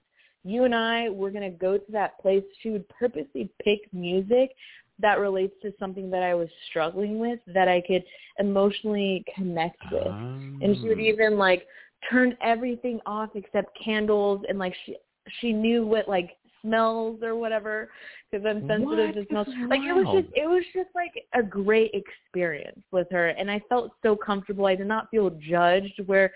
You 0.45 0.65
and 0.65 0.75
I 0.75 1.09
we're 1.09 1.31
going 1.31 1.51
to 1.51 1.57
go 1.57 1.79
to 1.79 1.93
that 1.93 2.21
place. 2.21 2.45
She 2.63 2.71
would 2.71 2.89
purposely 2.89 3.51
pick 3.63 3.81
music 3.93 4.51
that 4.99 5.19
relates 5.19 5.55
to 5.63 5.73
something 5.79 6.11
that 6.11 6.23
I 6.23 6.35
was 6.35 6.49
struggling 6.71 7.19
with 7.19 7.39
that 7.53 7.69
I 7.69 7.83
could 7.87 8.03
emotionally 8.39 9.25
connect 9.35 9.81
with. 9.93 10.07
And 10.07 10.77
she 10.81 10.89
would 10.89 10.99
Um, 10.99 11.05
even 11.05 11.39
like 11.39 11.67
turn 12.11 12.37
everything 12.43 13.01
off 13.07 13.31
except 13.35 13.77
candles 13.83 14.43
and 14.49 14.59
like 14.59 14.75
she 14.85 14.97
she 15.41 15.53
knew 15.53 15.85
what 15.85 16.09
like 16.09 16.37
smells 16.63 17.23
or 17.23 17.37
whatever 17.37 17.91
because 18.31 18.45
I'm 18.47 18.67
sensitive 18.67 19.15
What? 19.15 19.15
to 19.15 19.27
smells. 19.29 19.49
Like 19.69 19.81
it 19.81 19.93
was 19.93 20.23
just 20.23 20.35
it 20.35 20.47
was 20.47 20.65
just 20.75 20.89
like 20.95 21.13
a 21.35 21.43
great 21.43 21.93
experience 21.95 22.83
with 22.91 23.09
her 23.11 23.29
and 23.29 23.51
I 23.51 23.61
felt 23.69 23.93
so 24.03 24.17
comfortable. 24.17 24.67
I 24.67 24.75
did 24.75 24.87
not 24.87 25.11
feel 25.11 25.31
judged 25.31 26.01
where 26.07 26.33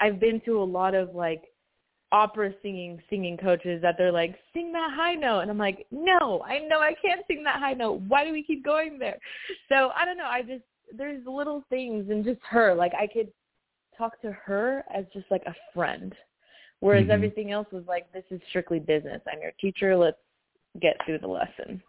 I've 0.00 0.20
been 0.20 0.40
to 0.46 0.60
a 0.60 0.64
lot 0.64 0.94
of 0.94 1.14
like 1.14 1.42
opera 2.10 2.52
singing 2.62 3.00
singing 3.10 3.36
coaches 3.36 3.82
that 3.82 3.96
they're 3.98 4.12
like 4.12 4.34
sing 4.54 4.72
that 4.72 4.90
high 4.94 5.14
note 5.14 5.40
and 5.40 5.50
I'm 5.50 5.58
like 5.58 5.86
no 5.90 6.42
I 6.46 6.60
know 6.60 6.80
I 6.80 6.94
can't 7.02 7.20
sing 7.28 7.44
that 7.44 7.58
high 7.58 7.74
note 7.74 8.00
why 8.08 8.24
do 8.24 8.32
we 8.32 8.42
keep 8.42 8.64
going 8.64 8.98
there 8.98 9.18
so 9.68 9.90
I 9.94 10.06
don't 10.06 10.16
know 10.16 10.24
I 10.24 10.40
just 10.40 10.62
there's 10.96 11.22
little 11.26 11.64
things 11.68 12.08
and 12.08 12.24
just 12.24 12.40
her 12.48 12.74
like 12.74 12.92
I 12.98 13.06
could 13.06 13.28
talk 13.98 14.20
to 14.22 14.32
her 14.32 14.84
as 14.94 15.04
just 15.12 15.26
like 15.30 15.42
a 15.46 15.54
friend 15.74 16.14
whereas 16.80 17.06
Mhm. 17.06 17.10
everything 17.10 17.50
else 17.50 17.66
was 17.72 17.84
like 17.86 18.10
this 18.12 18.24
is 18.30 18.40
strictly 18.48 18.78
business 18.78 19.20
I'm 19.30 19.42
your 19.42 19.52
teacher 19.60 19.96
let's 19.96 20.16
get 20.80 20.96
through 21.04 21.18
the 21.18 21.28
lesson 21.28 21.82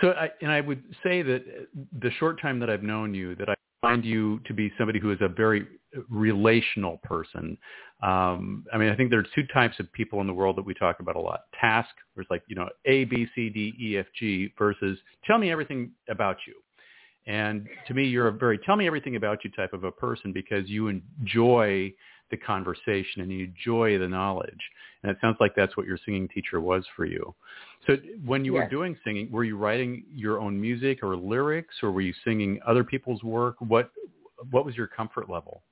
So, 0.00 0.10
I, 0.10 0.30
and 0.42 0.50
I 0.50 0.60
would 0.60 0.82
say 1.02 1.22
that 1.22 1.68
the 2.00 2.10
short 2.18 2.40
time 2.40 2.58
that 2.60 2.68
I've 2.68 2.82
known 2.82 3.14
you, 3.14 3.34
that 3.36 3.48
I 3.48 3.54
find 3.80 4.04
you 4.04 4.40
to 4.46 4.54
be 4.54 4.72
somebody 4.78 4.98
who 4.98 5.10
is 5.10 5.18
a 5.20 5.28
very 5.28 5.66
relational 6.08 6.98
person. 7.04 7.56
Um, 8.02 8.64
I 8.72 8.78
mean, 8.78 8.90
I 8.90 8.96
think 8.96 9.10
there 9.10 9.20
are 9.20 9.26
two 9.34 9.46
types 9.52 9.78
of 9.78 9.92
people 9.92 10.20
in 10.20 10.26
the 10.26 10.34
world 10.34 10.56
that 10.56 10.64
we 10.64 10.74
talk 10.74 11.00
about 11.00 11.16
a 11.16 11.20
lot. 11.20 11.42
Task, 11.60 11.90
where 12.14 12.22
it's 12.22 12.30
like, 12.30 12.42
you 12.48 12.56
know, 12.56 12.68
A, 12.86 13.04
B, 13.04 13.26
C, 13.34 13.48
D, 13.50 13.74
E, 13.80 13.98
F, 13.98 14.06
G, 14.18 14.52
versus 14.58 14.98
tell 15.24 15.38
me 15.38 15.50
everything 15.50 15.90
about 16.08 16.36
you. 16.46 16.54
And 17.26 17.66
to 17.88 17.94
me, 17.94 18.04
you're 18.04 18.28
a 18.28 18.32
very 18.32 18.58
tell 18.58 18.76
me 18.76 18.86
everything 18.86 19.16
about 19.16 19.44
you 19.44 19.50
type 19.50 19.72
of 19.72 19.84
a 19.84 19.90
person 19.90 20.32
because 20.32 20.68
you 20.68 20.88
enjoy 20.88 21.92
the 22.30 22.36
conversation 22.36 23.22
and 23.22 23.30
you 23.30 23.44
enjoy 23.46 23.98
the 23.98 24.08
knowledge. 24.08 24.60
And 25.02 25.10
it 25.10 25.18
sounds 25.20 25.36
like 25.40 25.54
that's 25.54 25.76
what 25.76 25.86
your 25.86 25.98
singing 26.04 26.28
teacher 26.28 26.60
was 26.60 26.84
for 26.96 27.04
you. 27.04 27.34
So 27.86 27.96
when 28.24 28.44
you 28.44 28.54
yes. 28.54 28.64
were 28.64 28.70
doing 28.70 28.96
singing, 29.04 29.30
were 29.30 29.44
you 29.44 29.56
writing 29.56 30.04
your 30.12 30.40
own 30.40 30.60
music 30.60 31.02
or 31.02 31.16
lyrics 31.16 31.74
or 31.82 31.92
were 31.92 32.00
you 32.00 32.14
singing 32.24 32.60
other 32.66 32.84
people's 32.84 33.22
work? 33.22 33.56
What 33.60 33.90
what 34.50 34.64
was 34.64 34.76
your 34.76 34.86
comfort 34.86 35.30
level? 35.30 35.62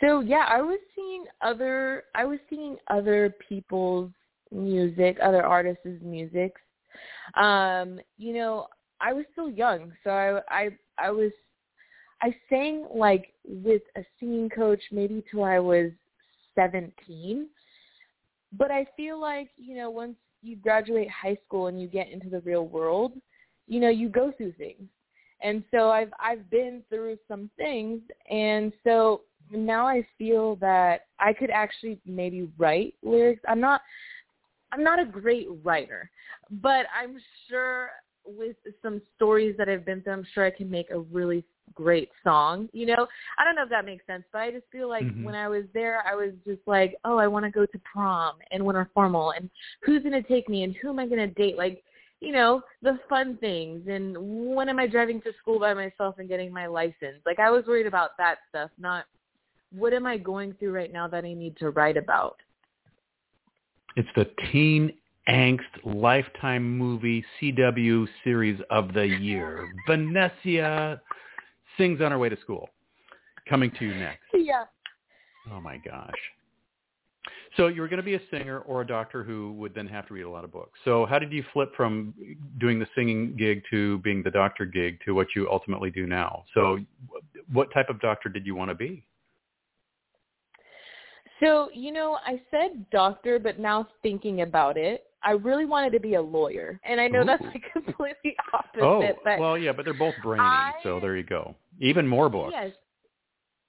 So 0.00 0.20
yeah, 0.20 0.46
I 0.48 0.60
was 0.60 0.78
seeing 0.94 1.24
other 1.42 2.04
I 2.14 2.24
was 2.24 2.38
seeing 2.48 2.76
other 2.88 3.34
people's 3.48 4.10
music, 4.50 5.18
other 5.22 5.44
artists' 5.44 6.02
music. 6.02 6.54
Um, 7.34 7.98
you 8.18 8.34
know, 8.34 8.66
I 9.02 9.12
was 9.12 9.24
still 9.32 9.50
young, 9.50 9.92
so 10.04 10.10
I 10.10 10.40
I 10.48 10.68
I 10.98 11.10
was 11.10 11.32
I 12.22 12.34
sang 12.48 12.86
like 12.94 13.34
with 13.44 13.82
a 13.96 14.04
singing 14.18 14.48
coach 14.48 14.80
maybe 14.92 15.24
till 15.30 15.42
I 15.42 15.58
was 15.58 15.90
17. 16.54 17.48
But 18.56 18.70
I 18.70 18.86
feel 18.96 19.20
like, 19.20 19.50
you 19.56 19.76
know, 19.76 19.90
once 19.90 20.14
you 20.42 20.56
graduate 20.56 21.08
high 21.10 21.36
school 21.44 21.66
and 21.66 21.80
you 21.80 21.88
get 21.88 22.10
into 22.10 22.28
the 22.28 22.40
real 22.40 22.66
world, 22.66 23.12
you 23.66 23.80
know, 23.80 23.88
you 23.88 24.08
go 24.08 24.32
through 24.36 24.52
things. 24.52 24.88
And 25.42 25.64
so 25.72 25.90
I've 25.90 26.12
I've 26.20 26.48
been 26.50 26.82
through 26.88 27.18
some 27.26 27.50
things 27.56 28.00
and 28.30 28.72
so 28.84 29.22
now 29.50 29.86
I 29.86 30.06
feel 30.16 30.56
that 30.56 31.06
I 31.18 31.32
could 31.32 31.50
actually 31.50 31.98
maybe 32.06 32.48
write 32.56 32.94
lyrics. 33.02 33.42
I'm 33.48 33.60
not 33.60 33.80
I'm 34.72 34.84
not 34.84 35.00
a 35.00 35.04
great 35.04 35.48
writer, 35.64 36.10
but 36.50 36.86
I'm 36.96 37.18
sure 37.48 37.90
with 38.24 38.56
some 38.82 39.00
stories 39.16 39.56
that 39.58 39.68
I've 39.68 39.84
been 39.84 40.02
through, 40.02 40.12
I'm 40.12 40.26
sure 40.34 40.44
I 40.44 40.50
can 40.50 40.70
make 40.70 40.90
a 40.90 41.00
really 41.00 41.44
great 41.74 42.10
song. 42.22 42.68
You 42.72 42.86
know, 42.86 43.06
I 43.38 43.44
don't 43.44 43.54
know 43.54 43.64
if 43.64 43.70
that 43.70 43.84
makes 43.84 44.06
sense, 44.06 44.24
but 44.32 44.40
I 44.40 44.50
just 44.50 44.66
feel 44.70 44.88
like 44.88 45.04
mm-hmm. 45.04 45.24
when 45.24 45.34
I 45.34 45.48
was 45.48 45.64
there, 45.74 46.02
I 46.06 46.14
was 46.14 46.32
just 46.46 46.60
like, 46.66 46.96
oh, 47.04 47.18
I 47.18 47.26
want 47.26 47.44
to 47.44 47.50
go 47.50 47.66
to 47.66 47.80
prom 47.80 48.36
and 48.50 48.64
winter 48.64 48.88
formal, 48.94 49.32
and 49.32 49.48
who's 49.82 50.02
going 50.02 50.20
to 50.20 50.28
take 50.28 50.48
me, 50.48 50.62
and 50.62 50.74
who 50.80 50.90
am 50.90 50.98
I 50.98 51.06
going 51.06 51.18
to 51.18 51.34
date? 51.34 51.56
Like, 51.56 51.82
you 52.20 52.32
know, 52.32 52.62
the 52.82 52.98
fun 53.08 53.36
things, 53.38 53.88
and 53.88 54.16
when 54.54 54.68
am 54.68 54.78
I 54.78 54.86
driving 54.86 55.20
to 55.22 55.32
school 55.40 55.58
by 55.58 55.74
myself 55.74 56.16
and 56.18 56.28
getting 56.28 56.52
my 56.52 56.66
license? 56.66 57.18
Like, 57.26 57.40
I 57.40 57.50
was 57.50 57.64
worried 57.66 57.86
about 57.86 58.10
that 58.18 58.36
stuff, 58.48 58.70
not 58.78 59.06
what 59.72 59.92
am 59.92 60.06
I 60.06 60.18
going 60.18 60.52
through 60.54 60.72
right 60.72 60.92
now 60.92 61.08
that 61.08 61.24
I 61.24 61.32
need 61.32 61.56
to 61.56 61.70
write 61.70 61.96
about. 61.96 62.36
It's 63.96 64.08
the 64.14 64.26
teen 64.50 64.92
angst 65.28 65.60
lifetime 65.84 66.76
movie 66.76 67.24
CW 67.40 68.06
series 68.24 68.60
of 68.70 68.92
the 68.92 69.06
year. 69.06 69.72
Venezia 69.88 71.00
sings 71.78 72.00
on 72.00 72.10
her 72.10 72.18
way 72.18 72.28
to 72.28 72.40
school. 72.40 72.68
Coming 73.48 73.70
to 73.78 73.84
you 73.84 73.94
next. 73.94 74.22
Yeah. 74.34 74.64
Oh 75.50 75.60
my 75.60 75.76
gosh. 75.78 76.14
So 77.56 77.66
you 77.66 77.82
were 77.82 77.88
going 77.88 77.98
to 77.98 78.04
be 78.04 78.14
a 78.14 78.20
singer 78.30 78.60
or 78.60 78.80
a 78.80 78.86
doctor 78.86 79.22
who 79.22 79.52
would 79.54 79.74
then 79.74 79.86
have 79.86 80.06
to 80.08 80.14
read 80.14 80.22
a 80.22 80.30
lot 80.30 80.42
of 80.42 80.52
books. 80.52 80.78
So 80.84 81.04
how 81.04 81.18
did 81.18 81.32
you 81.32 81.44
flip 81.52 81.72
from 81.76 82.14
doing 82.58 82.78
the 82.78 82.86
singing 82.94 83.36
gig 83.36 83.62
to 83.70 83.98
being 83.98 84.22
the 84.22 84.30
doctor 84.30 84.64
gig 84.64 84.98
to 85.04 85.14
what 85.14 85.28
you 85.36 85.50
ultimately 85.50 85.90
do 85.90 86.06
now? 86.06 86.44
So 86.54 86.78
what 87.52 87.72
type 87.72 87.90
of 87.90 88.00
doctor 88.00 88.28
did 88.28 88.46
you 88.46 88.54
want 88.54 88.70
to 88.70 88.74
be? 88.74 89.04
So, 91.40 91.68
you 91.74 91.92
know, 91.92 92.18
I 92.24 92.40
said 92.50 92.88
doctor, 92.90 93.38
but 93.38 93.58
now 93.58 93.88
thinking 94.02 94.42
about 94.42 94.76
it, 94.76 95.06
I 95.24 95.32
really 95.32 95.66
wanted 95.66 95.92
to 95.92 96.00
be 96.00 96.14
a 96.14 96.22
lawyer. 96.22 96.80
And 96.84 97.00
I 97.00 97.08
know 97.08 97.22
Ooh. 97.22 97.26
that's 97.26 97.42
like 97.42 97.62
completely 97.72 98.36
opposite. 98.52 98.82
Oh, 98.82 99.02
but 99.24 99.38
well, 99.38 99.56
yeah, 99.56 99.72
but 99.72 99.84
they're 99.84 99.94
both 99.94 100.14
brainy, 100.22 100.42
I, 100.42 100.72
so 100.82 101.00
there 101.00 101.16
you 101.16 101.22
go. 101.22 101.54
Even 101.80 102.06
more 102.06 102.28
books. 102.28 102.52
Yes. 102.52 102.72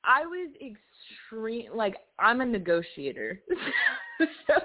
I 0.04 0.26
was 0.26 0.50
extreme, 0.56 1.72
like, 1.74 1.96
I'm 2.20 2.42
a 2.42 2.46
negotiator. 2.46 3.40
so 4.48 4.56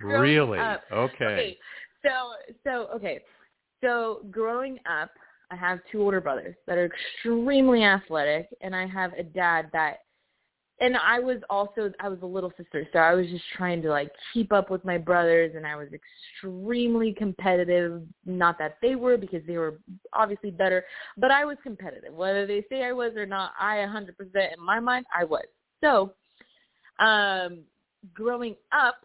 really? 0.00 0.58
Up, 0.58 0.82
okay. 0.92 1.24
okay. 1.24 1.58
So, 2.04 2.32
so, 2.64 2.88
okay. 2.96 3.20
So 3.80 4.22
growing 4.30 4.78
up, 4.90 5.10
I 5.50 5.56
have 5.56 5.78
two 5.90 6.02
older 6.02 6.20
brothers 6.20 6.56
that 6.66 6.76
are 6.78 6.86
extremely 6.86 7.84
athletic, 7.84 8.48
and 8.60 8.74
I 8.74 8.86
have 8.86 9.12
a 9.14 9.22
dad 9.22 9.70
that 9.72 9.98
and 10.80 10.96
I 10.96 11.18
was 11.18 11.38
also 11.50 11.92
I 12.00 12.08
was 12.08 12.20
a 12.22 12.26
little 12.26 12.52
sister, 12.56 12.86
so 12.92 13.00
I 13.00 13.14
was 13.14 13.26
just 13.26 13.44
trying 13.56 13.82
to 13.82 13.90
like 13.90 14.10
keep 14.32 14.52
up 14.52 14.70
with 14.70 14.84
my 14.84 14.96
brothers, 14.96 15.52
and 15.56 15.66
I 15.66 15.76
was 15.76 15.88
extremely 15.92 17.12
competitive. 17.12 18.02
Not 18.24 18.58
that 18.58 18.78
they 18.80 18.94
were, 18.94 19.16
because 19.16 19.42
they 19.46 19.58
were 19.58 19.78
obviously 20.12 20.50
better, 20.50 20.84
but 21.16 21.30
I 21.30 21.44
was 21.44 21.56
competitive. 21.62 22.14
Whether 22.14 22.46
they 22.46 22.64
say 22.70 22.84
I 22.84 22.92
was 22.92 23.12
or 23.16 23.26
not, 23.26 23.52
I 23.58 23.76
100% 23.76 24.08
in 24.34 24.64
my 24.64 24.78
mind 24.78 25.06
I 25.16 25.24
was. 25.24 25.44
So, 25.82 26.12
um, 26.98 27.60
growing 28.14 28.54
up, 28.72 28.96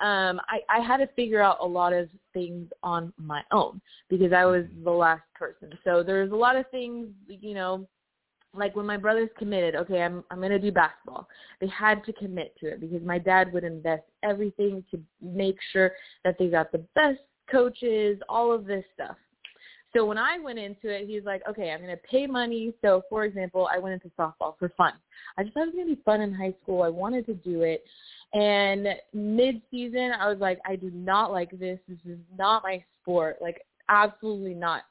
um, 0.00 0.40
I, 0.48 0.60
I 0.70 0.80
had 0.80 0.98
to 0.98 1.06
figure 1.08 1.42
out 1.42 1.58
a 1.60 1.66
lot 1.66 1.92
of 1.92 2.08
things 2.32 2.70
on 2.82 3.12
my 3.18 3.42
own 3.52 3.82
because 4.08 4.32
I 4.32 4.46
was 4.46 4.64
the 4.82 4.90
last 4.90 5.22
person. 5.34 5.70
So 5.84 6.02
there's 6.02 6.32
a 6.32 6.36
lot 6.36 6.56
of 6.56 6.64
things, 6.70 7.08
you 7.28 7.54
know, 7.54 7.86
like 8.54 8.74
when 8.74 8.86
my 8.86 8.96
brothers 8.96 9.28
committed, 9.38 9.76
okay, 9.76 10.02
I'm 10.02 10.24
I'm 10.30 10.40
gonna 10.40 10.58
do 10.58 10.72
basketball. 10.72 11.28
They 11.60 11.68
had 11.68 12.04
to 12.04 12.12
commit 12.12 12.54
to 12.60 12.66
it 12.66 12.80
because 12.80 13.02
my 13.02 13.18
dad 13.18 13.52
would 13.52 13.64
invest 13.64 14.04
everything 14.22 14.84
to 14.90 15.00
make 15.22 15.56
sure 15.72 15.92
that 16.24 16.36
they 16.38 16.48
got 16.48 16.72
the 16.72 16.84
best 16.94 17.20
coaches, 17.50 18.18
all 18.28 18.52
of 18.52 18.64
this 18.64 18.84
stuff. 18.94 19.16
So 19.94 20.04
when 20.04 20.18
I 20.18 20.38
went 20.38 20.58
into 20.58 20.88
it, 20.88 21.08
he's 21.08 21.24
like, 21.24 21.42
okay, 21.48 21.72
I'm 21.72 21.80
going 21.80 21.90
to 21.90 22.02
pay 22.08 22.26
money. 22.26 22.72
So 22.80 23.02
for 23.10 23.24
example, 23.24 23.68
I 23.72 23.78
went 23.78 23.94
into 23.94 24.14
softball 24.16 24.56
for 24.58 24.68
fun. 24.76 24.92
I 25.36 25.42
just 25.42 25.54
thought 25.54 25.64
it 25.64 25.66
was 25.66 25.74
going 25.74 25.88
to 25.88 25.96
be 25.96 26.02
fun 26.02 26.20
in 26.20 26.32
high 26.32 26.54
school. 26.62 26.82
I 26.82 26.88
wanted 26.88 27.26
to 27.26 27.34
do 27.34 27.62
it. 27.62 27.82
And 28.32 28.86
mid-season, 29.12 30.12
I 30.18 30.28
was 30.28 30.38
like, 30.38 30.60
I 30.64 30.76
do 30.76 30.92
not 30.94 31.32
like 31.32 31.50
this. 31.58 31.80
This 31.88 31.98
is 32.06 32.18
not 32.38 32.62
my 32.62 32.84
sport. 33.02 33.38
Like, 33.40 33.62
absolutely 33.88 34.54
not. 34.54 34.82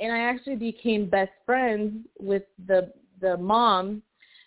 And 0.00 0.12
I 0.12 0.18
actually 0.18 0.56
became 0.56 1.08
best 1.08 1.32
friends 1.46 2.06
with 2.20 2.42
the 2.66 2.92
the 3.22 3.38
mom 3.38 4.02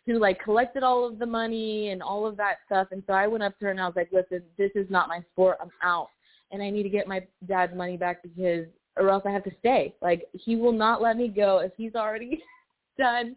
who 0.05 0.19
like 0.19 0.39
collected 0.43 0.83
all 0.83 1.05
of 1.05 1.17
the 1.17 1.25
money 1.25 1.89
and 1.89 2.03
all 2.03 2.27
of 2.27 2.37
that 2.37 2.57
stuff. 2.67 2.89
And 2.91 3.01
so 3.07 3.13
I 3.13 3.25
went 3.25 3.43
up 3.43 3.57
to 3.57 3.65
her 3.65 3.71
and 3.71 3.81
I 3.81 3.87
was 3.87 3.95
like, 3.95 4.09
listen, 4.11 4.43
this 4.57 4.71
is 4.75 4.85
not 4.89 5.07
my 5.07 5.23
sport. 5.31 5.57
I'm 5.59 5.71
out. 5.81 6.09
And 6.51 6.61
I 6.61 6.69
need 6.69 6.83
to 6.83 6.89
get 6.89 7.07
my 7.07 7.25
dad's 7.47 7.75
money 7.75 7.97
back 7.97 8.21
because 8.21 8.67
or 8.97 9.09
else 9.09 9.23
I 9.25 9.31
have 9.31 9.43
to 9.45 9.51
stay. 9.59 9.95
Like 10.01 10.27
he 10.33 10.55
will 10.55 10.71
not 10.71 11.01
let 11.01 11.17
me 11.17 11.27
go 11.27 11.59
if 11.59 11.71
he's 11.75 11.95
already 11.95 12.43
done. 12.97 13.35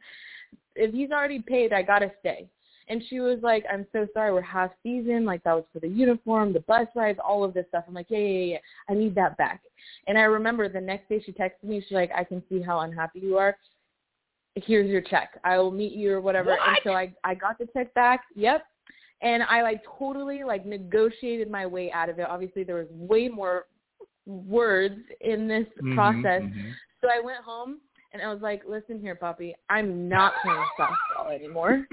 If 0.74 0.92
he's 0.92 1.10
already 1.10 1.40
paid, 1.40 1.72
I 1.72 1.82
got 1.82 2.00
to 2.00 2.12
stay. 2.20 2.48
And 2.90 3.02
she 3.08 3.20
was 3.20 3.38
like, 3.42 3.64
I'm 3.70 3.86
so 3.92 4.06
sorry, 4.14 4.32
we're 4.32 4.40
half 4.40 4.70
season. 4.82 5.24
Like 5.24 5.42
that 5.44 5.54
was 5.54 5.64
for 5.72 5.80
the 5.80 5.88
uniform, 5.88 6.52
the 6.52 6.60
bus 6.60 6.86
rides, 6.94 7.18
all 7.22 7.44
of 7.44 7.52
this 7.54 7.66
stuff. 7.68 7.84
I'm 7.86 7.94
like, 7.94 8.06
yeah, 8.08 8.18
yeah, 8.18 8.44
yeah, 8.44 8.58
I 8.88 8.94
need 8.94 9.14
that 9.14 9.36
back. 9.36 9.60
And 10.06 10.16
I 10.16 10.22
remember 10.22 10.68
the 10.68 10.80
next 10.80 11.08
day 11.08 11.22
she 11.24 11.32
texted 11.32 11.64
me. 11.64 11.80
She's 11.80 11.94
like, 11.94 12.10
I 12.14 12.24
can 12.24 12.42
see 12.48 12.62
how 12.62 12.80
unhappy 12.80 13.20
you 13.20 13.36
are 13.36 13.56
here's 14.64 14.88
your 14.88 15.00
check. 15.00 15.38
I 15.44 15.58
will 15.58 15.70
meet 15.70 15.92
you 15.92 16.12
or 16.12 16.20
whatever. 16.20 16.50
What? 16.50 16.60
And 16.66 16.78
so 16.84 16.92
I 16.92 17.12
I 17.24 17.34
got 17.34 17.58
the 17.58 17.66
check 17.72 17.92
back. 17.94 18.22
Yep. 18.34 18.64
And 19.20 19.42
I 19.42 19.62
like 19.62 19.82
totally 19.98 20.44
like 20.44 20.64
negotiated 20.64 21.50
my 21.50 21.66
way 21.66 21.90
out 21.92 22.08
of 22.08 22.18
it. 22.18 22.26
Obviously 22.28 22.64
there 22.64 22.76
was 22.76 22.86
way 22.90 23.28
more 23.28 23.66
words 24.26 25.00
in 25.20 25.48
this 25.48 25.66
mm-hmm, 25.82 25.94
process. 25.94 26.42
Mm-hmm. 26.42 26.70
So 27.00 27.08
I 27.08 27.20
went 27.24 27.38
home 27.44 27.78
and 28.12 28.22
I 28.22 28.32
was 28.32 28.40
like, 28.40 28.62
listen 28.68 29.00
here, 29.00 29.14
puppy, 29.14 29.54
I'm 29.68 30.08
not 30.08 30.34
playing 30.42 30.64
softball 30.78 31.34
anymore. 31.34 31.86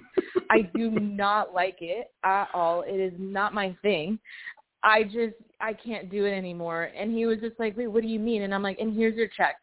I 0.49 0.69
do 0.75 0.91
not 0.91 1.53
like 1.53 1.77
it 1.81 2.11
at 2.23 2.47
all. 2.53 2.83
It 2.87 2.99
is 2.99 3.13
not 3.17 3.53
my 3.53 3.75
thing. 3.81 4.19
I 4.83 5.03
just 5.03 5.35
I 5.59 5.73
can't 5.73 6.11
do 6.11 6.25
it 6.25 6.31
anymore. 6.31 6.91
And 6.95 7.11
he 7.11 7.25
was 7.25 7.39
just 7.39 7.59
like, 7.59 7.75
wait, 7.75 7.87
what 7.87 8.03
do 8.03 8.07
you 8.07 8.19
mean? 8.19 8.43
And 8.43 8.53
I'm 8.53 8.61
like, 8.61 8.79
and 8.79 8.95
here's 8.95 9.15
your 9.15 9.27
check 9.35 9.55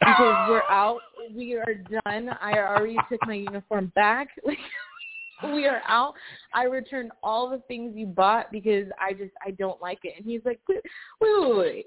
because 0.00 0.48
we're 0.48 0.62
out. 0.70 1.00
We 1.34 1.54
are 1.54 1.74
done. 1.74 2.30
I 2.40 2.58
already 2.58 2.98
took 3.10 3.20
my 3.26 3.34
uniform 3.34 3.92
back. 3.94 4.28
we 5.44 5.66
are 5.66 5.82
out. 5.86 6.14
I 6.52 6.64
returned 6.64 7.12
all 7.22 7.50
the 7.50 7.62
things 7.68 7.94
you 7.96 8.06
bought 8.06 8.50
because 8.52 8.86
I 9.00 9.12
just 9.12 9.32
I 9.44 9.52
don't 9.52 9.80
like 9.80 10.00
it. 10.04 10.14
And 10.16 10.24
he's 10.24 10.42
like, 10.44 10.60
wait, 10.68 10.80
wait, 11.20 11.56
wait. 11.56 11.86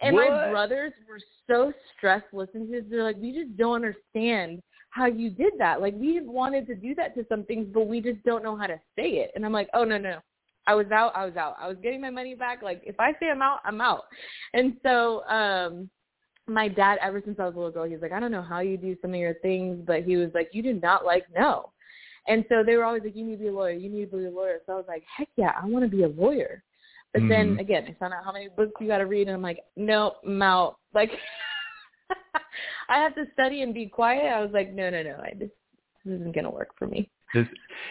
And 0.00 0.16
what? 0.16 0.30
my 0.30 0.50
brothers 0.50 0.92
were 1.08 1.20
so 1.48 1.72
stressed 1.96 2.26
listening 2.32 2.66
to 2.66 2.72
this. 2.72 2.84
They're 2.90 3.04
like, 3.04 3.16
we 3.16 3.32
just 3.32 3.56
don't 3.56 3.76
understand 3.76 4.62
how 4.90 5.06
you 5.06 5.30
did 5.30 5.54
that. 5.58 5.80
Like 5.80 5.94
we 5.96 6.20
wanted 6.20 6.66
to 6.66 6.74
do 6.74 6.94
that 6.96 7.14
to 7.14 7.24
some 7.28 7.44
things, 7.44 7.66
but 7.72 7.86
we 7.86 8.00
just 8.00 8.22
don't 8.24 8.42
know 8.42 8.56
how 8.56 8.66
to 8.66 8.80
say 8.96 9.08
it. 9.08 9.30
And 9.34 9.44
I'm 9.44 9.52
like, 9.52 9.68
oh 9.74 9.84
no 9.84 9.98
no, 9.98 10.18
I 10.66 10.74
was 10.74 10.90
out, 10.92 11.12
I 11.16 11.24
was 11.24 11.36
out. 11.36 11.56
I 11.58 11.68
was 11.68 11.76
getting 11.82 12.00
my 12.00 12.10
money 12.10 12.34
back. 12.34 12.62
Like 12.62 12.82
if 12.84 12.98
I 12.98 13.12
say 13.12 13.30
I'm 13.30 13.42
out, 13.42 13.60
I'm 13.64 13.80
out. 13.80 14.02
And 14.54 14.76
so 14.82 15.24
um 15.24 15.88
my 16.46 16.68
dad 16.68 16.98
ever 17.02 17.22
since 17.24 17.38
I 17.38 17.44
was 17.44 17.54
a 17.54 17.56
little 17.56 17.72
girl, 17.72 17.84
he's 17.84 18.02
like, 18.02 18.12
I 18.12 18.20
don't 18.20 18.32
know 18.32 18.42
how 18.42 18.60
you 18.60 18.76
do 18.76 18.96
some 19.00 19.14
of 19.14 19.20
your 19.20 19.34
things, 19.34 19.82
but 19.86 20.02
he 20.02 20.16
was 20.16 20.30
like, 20.34 20.50
You 20.52 20.62
do 20.62 20.74
not 20.74 21.04
like 21.04 21.24
no. 21.34 21.70
And 22.28 22.44
so 22.48 22.62
they 22.64 22.76
were 22.76 22.84
always 22.84 23.02
like, 23.04 23.16
You 23.16 23.24
need 23.24 23.36
to 23.36 23.42
be 23.42 23.48
a 23.48 23.52
lawyer, 23.52 23.72
you 23.72 23.88
need 23.88 24.10
to 24.10 24.16
be 24.16 24.24
a 24.24 24.30
lawyer. 24.30 24.58
So 24.66 24.72
I 24.72 24.76
was 24.76 24.84
like, 24.88 25.04
Heck 25.16 25.28
yeah, 25.36 25.52
I 25.60 25.66
wanna 25.66 25.88
be 25.88 26.02
a 26.02 26.08
lawyer. 26.08 26.62
But 27.12 27.22
mm-hmm. 27.22 27.28
then 27.28 27.58
again, 27.58 27.84
I 27.88 27.94
found 27.98 28.14
out 28.14 28.24
how 28.24 28.32
many 28.32 28.48
books 28.48 28.72
you 28.80 28.86
gotta 28.86 29.06
read 29.06 29.28
and 29.28 29.36
I'm 29.36 29.42
like, 29.42 29.60
No, 29.76 30.14
I'm 30.24 30.42
out. 30.42 30.78
Like 30.94 31.10
I 32.88 32.98
have 32.98 33.14
to 33.14 33.24
study 33.32 33.62
and 33.62 33.72
be 33.72 33.86
quiet. 33.86 34.24
I 34.24 34.40
was 34.40 34.50
like, 34.52 34.72
No, 34.72 34.90
no, 34.90 35.02
no, 35.02 35.20
I 35.22 35.30
just 35.30 35.52
this 36.04 36.14
isn't 36.14 36.34
gonna 36.34 36.50
work 36.50 36.70
for 36.78 36.86
me. 36.86 37.10
Does, 37.34 37.46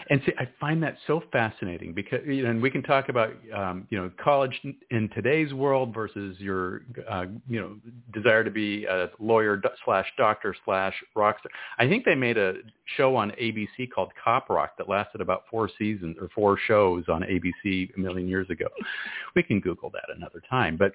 and 0.08 0.20
see, 0.24 0.32
I 0.38 0.48
find 0.60 0.80
that 0.84 0.96
so 1.06 1.22
fascinating 1.32 1.92
because, 1.94 2.20
you 2.24 2.44
know, 2.44 2.50
and 2.50 2.62
we 2.62 2.70
can 2.70 2.82
talk 2.82 3.08
about, 3.08 3.32
um, 3.54 3.88
you 3.90 3.98
know, 3.98 4.10
college 4.22 4.58
in 4.90 5.10
today's 5.14 5.52
world 5.52 5.92
versus 5.92 6.38
your, 6.38 6.82
uh, 7.10 7.24
you 7.48 7.60
know, 7.60 7.76
desire 8.12 8.44
to 8.44 8.50
be 8.50 8.84
a 8.84 9.10
lawyer 9.18 9.60
slash 9.84 10.06
doctor 10.16 10.54
slash 10.64 10.94
rock 11.16 11.40
star. 11.40 11.50
I 11.78 11.88
think 11.88 12.04
they 12.04 12.14
made 12.14 12.38
a 12.38 12.54
show 12.96 13.16
on 13.16 13.32
ABC 13.32 13.90
called 13.92 14.12
Cop 14.22 14.48
Rock 14.48 14.76
that 14.78 14.88
lasted 14.88 15.20
about 15.20 15.42
four 15.50 15.68
seasons 15.76 16.16
or 16.20 16.28
four 16.34 16.56
shows 16.68 17.04
on 17.08 17.22
ABC 17.22 17.94
a 17.96 18.00
million 18.00 18.28
years 18.28 18.48
ago. 18.48 18.66
We 19.34 19.42
can 19.42 19.58
Google 19.58 19.90
that 19.90 20.04
another 20.16 20.40
time. 20.48 20.78
But, 20.78 20.94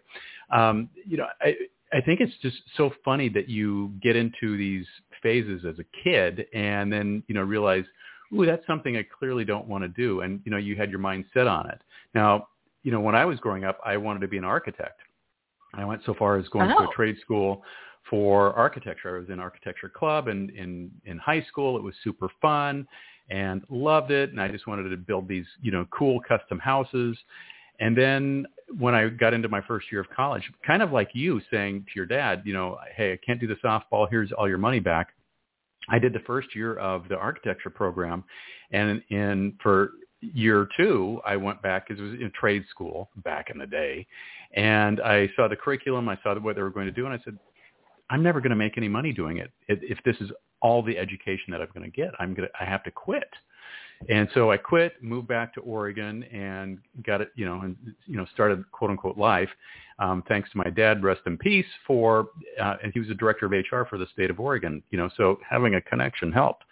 um, 0.58 0.90
you 1.06 1.18
know, 1.18 1.28
I, 1.42 1.54
I 1.92 2.02
think 2.02 2.22
it's 2.22 2.34
just 2.42 2.58
so 2.78 2.92
funny 3.04 3.28
that 3.30 3.50
you 3.50 3.92
get 4.02 4.16
into 4.16 4.58
these 4.58 4.86
phases 5.22 5.66
as 5.68 5.76
a 5.80 5.86
kid 6.04 6.46
and 6.54 6.92
then, 6.94 7.24
you 7.28 7.36
know, 7.36 7.42
realize– 7.42 7.84
ooh, 8.34 8.46
that's 8.46 8.66
something 8.68 8.98
I 8.98 9.04
clearly 9.04 9.46
don't 9.46 9.68
want 9.68 9.84
to 9.84 9.88
do. 9.88 10.22
And, 10.22 10.42
you 10.44 10.52
know, 10.52 10.58
you 10.58 10.76
had 10.76 10.90
your 10.90 11.00
mind 11.00 11.26
set 11.34 11.48
on 11.48 11.70
it. 11.70 11.82
Now, 12.14 12.48
you 12.84 12.92
know, 12.92 13.00
when 13.00 13.16
I 13.16 13.26
was 13.26 13.40
growing 13.40 13.64
up, 13.66 13.80
I 13.86 13.98
wanted 13.98 14.20
to 14.22 14.28
be 14.28 14.38
an 14.38 14.44
architect. 14.44 15.02
I 15.74 15.86
went 15.86 16.02
so 16.06 16.14
far 16.14 16.38
as 16.38 16.48
going 16.50 16.72
oh. 16.72 16.78
to 16.78 16.84
a 16.86 16.88
oh. 16.88 16.92
trade 16.96 17.18
school 17.22 17.64
for 18.10 18.54
architecture. 18.54 19.16
I 19.16 19.20
was 19.20 19.30
in 19.30 19.40
architecture 19.40 19.90
club 19.90 20.28
and 20.28 20.50
in, 20.52 20.92
in 21.06 21.18
high 21.18 21.44
school. 21.44 21.78
It 21.78 21.84
was 21.84 21.94
super 22.04 22.30
fun 22.42 22.88
and 23.30 23.62
loved 23.70 24.12
it. 24.12 24.32
And 24.32 24.42
I 24.42 24.48
just 24.48 24.68
wanted 24.68 24.90
to 24.90 24.98
build 24.98 25.28
these, 25.28 25.46
you 25.62 25.72
know, 25.72 25.86
cool 25.92 26.20
custom 26.22 26.60
houses. 26.60 27.18
And 27.80 27.96
then 27.96 28.46
when 28.80 28.96
I 28.96 29.10
got 29.10 29.34
into 29.34 29.50
my 29.50 29.62
first 29.62 29.92
year 29.92 30.02
of 30.02 30.10
college, 30.10 30.44
kind 30.66 30.82
of 30.82 30.92
like 30.92 31.10
you 31.14 31.42
saying 31.52 31.86
to 31.86 31.92
your 31.96 32.06
dad, 32.06 32.42
you 32.46 32.54
know, 32.54 32.78
hey, 32.96 33.14
I 33.14 33.20
can't 33.26 33.40
do 33.40 33.48
the 33.48 33.56
softball. 33.56 34.08
Here's 34.10 34.32
all 34.32 34.48
your 34.48 34.58
money 34.58 34.80
back. 34.80 35.10
I 35.90 36.00
did 36.00 36.14
the 36.14 36.20
first 36.20 36.56
year 36.56 36.78
of 36.78 37.08
the 37.10 37.16
architecture 37.16 37.70
program, 37.70 38.24
and 38.72 39.02
in 39.10 39.58
for 39.62 39.92
year 40.22 40.68
two, 40.76 41.22
I 41.26 41.38
went 41.38 41.62
back 41.62 41.88
because 41.88 42.02
it 42.02 42.04
was 42.04 42.14
in 42.14 42.32
trade 42.38 42.64
school 42.70 43.10
back 43.24 43.50
in 43.50 43.58
the 43.58 43.68
day, 43.68 44.06
and 44.56 45.00
I 45.02 45.30
saw 45.36 45.48
the 45.48 45.56
curriculum, 45.56 46.10
I 46.10 46.18
saw 46.24 46.38
what 46.40 46.56
they 46.56 46.62
were 46.62 46.70
going 46.70 46.88
to 46.88 46.92
do, 46.92 47.06
and 47.06 47.14
I 47.14 47.24
said, 47.24 47.38
I'm 48.10 48.24
never 48.24 48.40
going 48.40 48.52
to 48.52 48.56
make 48.56 48.78
any 48.78 48.88
money 48.88 49.14
doing 49.14 49.38
it. 49.38 49.52
If 49.68 49.98
this 50.06 50.16
is 50.22 50.32
all 50.62 50.82
the 50.82 50.98
education 50.98 51.52
that 51.52 51.62
I'm 51.62 51.70
going 51.74 51.90
to 51.90 51.96
get, 51.96 52.10
I'm 52.20 52.34
going 52.34 52.48
to, 52.48 52.54
I 52.60 52.66
have 52.66 52.84
to 52.84 52.92
quit. 52.92 53.30
And 54.10 54.30
so 54.34 54.52
I 54.52 54.58
quit, 54.58 55.02
moved 55.02 55.28
back 55.28 55.54
to 55.56 55.62
Oregon, 55.62 56.24
and 56.24 56.80
got 57.06 57.22
it, 57.22 57.32
you 57.36 57.46
know, 57.46 57.62
and 57.62 57.76
you 58.06 58.18
know, 58.18 58.26
started 58.34 58.70
quote 58.72 58.92
unquote 58.92 59.18
life. 59.18 59.50
Um, 60.00 60.24
thanks 60.28 60.52
to 60.52 60.58
my 60.58 60.70
dad, 60.70 61.04
rest 61.04 61.22
in 61.26 61.38
peace, 61.38 61.66
for 61.86 62.30
uh, 62.62 62.76
and 62.84 62.94
he 62.94 63.00
was 63.00 63.08
the 63.08 63.16
director 63.16 63.48
of 63.48 63.52
HR 63.52 63.88
for 63.90 63.98
the 63.98 64.08
state 64.14 64.30
of 64.30 64.40
Oregon. 64.40 64.84
You 64.92 64.98
know, 64.98 65.10
so 65.18 65.40
having 65.48 65.76
a 65.76 65.82
connection 65.82 66.32
helped, 66.32 66.64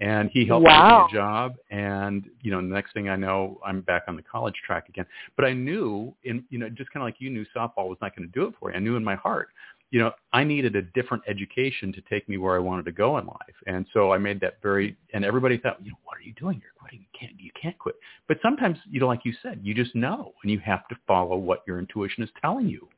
and 0.00 0.28
he 0.32 0.44
helped 0.44 0.66
wow. 0.66 1.06
me 1.06 1.12
get 1.12 1.16
a 1.16 1.22
job. 1.22 1.54
And 1.70 2.28
you 2.42 2.50
know, 2.50 2.58
the 2.58 2.74
next 2.74 2.92
thing 2.92 3.08
I 3.08 3.16
know, 3.16 3.58
I'm 3.64 3.80
back 3.80 4.02
on 4.06 4.16
the 4.16 4.22
college 4.22 4.54
track 4.66 4.88
again. 4.88 5.06
But 5.36 5.46
I 5.46 5.54
knew, 5.54 6.14
in 6.24 6.44
you 6.50 6.58
know, 6.58 6.68
just 6.68 6.90
kind 6.92 7.02
of 7.02 7.06
like 7.06 7.16
you 7.18 7.30
knew, 7.30 7.46
softball 7.56 7.88
was 7.88 7.98
not 8.02 8.14
going 8.14 8.28
to 8.28 8.32
do 8.32 8.46
it 8.46 8.54
for 8.60 8.70
you. 8.70 8.76
I 8.76 8.80
knew 8.80 8.96
in 8.96 9.04
my 9.04 9.14
heart 9.14 9.48
you 9.94 10.00
know, 10.00 10.10
I 10.32 10.42
needed 10.42 10.74
a 10.74 10.82
different 10.82 11.22
education 11.28 11.92
to 11.92 12.02
take 12.10 12.28
me 12.28 12.36
where 12.36 12.56
I 12.56 12.58
wanted 12.58 12.84
to 12.86 12.90
go 12.90 13.18
in 13.18 13.26
life. 13.26 13.54
And 13.68 13.86
so 13.92 14.10
I 14.10 14.18
made 14.18 14.40
that 14.40 14.54
very, 14.60 14.96
and 15.12 15.24
everybody 15.24 15.56
thought, 15.56 15.76
you 15.84 15.92
know, 15.92 15.98
what 16.02 16.18
are 16.18 16.22
you 16.22 16.32
doing? 16.32 16.60
You're 16.60 16.72
quitting. 16.76 16.98
You 16.98 17.06
can't, 17.16 17.32
you 17.38 17.52
can't 17.62 17.78
quit. 17.78 17.94
But 18.26 18.38
sometimes, 18.42 18.76
you 18.90 18.98
know, 18.98 19.06
like 19.06 19.20
you 19.24 19.32
said, 19.40 19.60
you 19.62 19.72
just 19.72 19.94
know 19.94 20.32
and 20.42 20.50
you 20.50 20.58
have 20.58 20.88
to 20.88 20.96
follow 21.06 21.36
what 21.36 21.62
your 21.64 21.78
intuition 21.78 22.24
is 22.24 22.30
telling 22.42 22.66
you. 22.68 22.88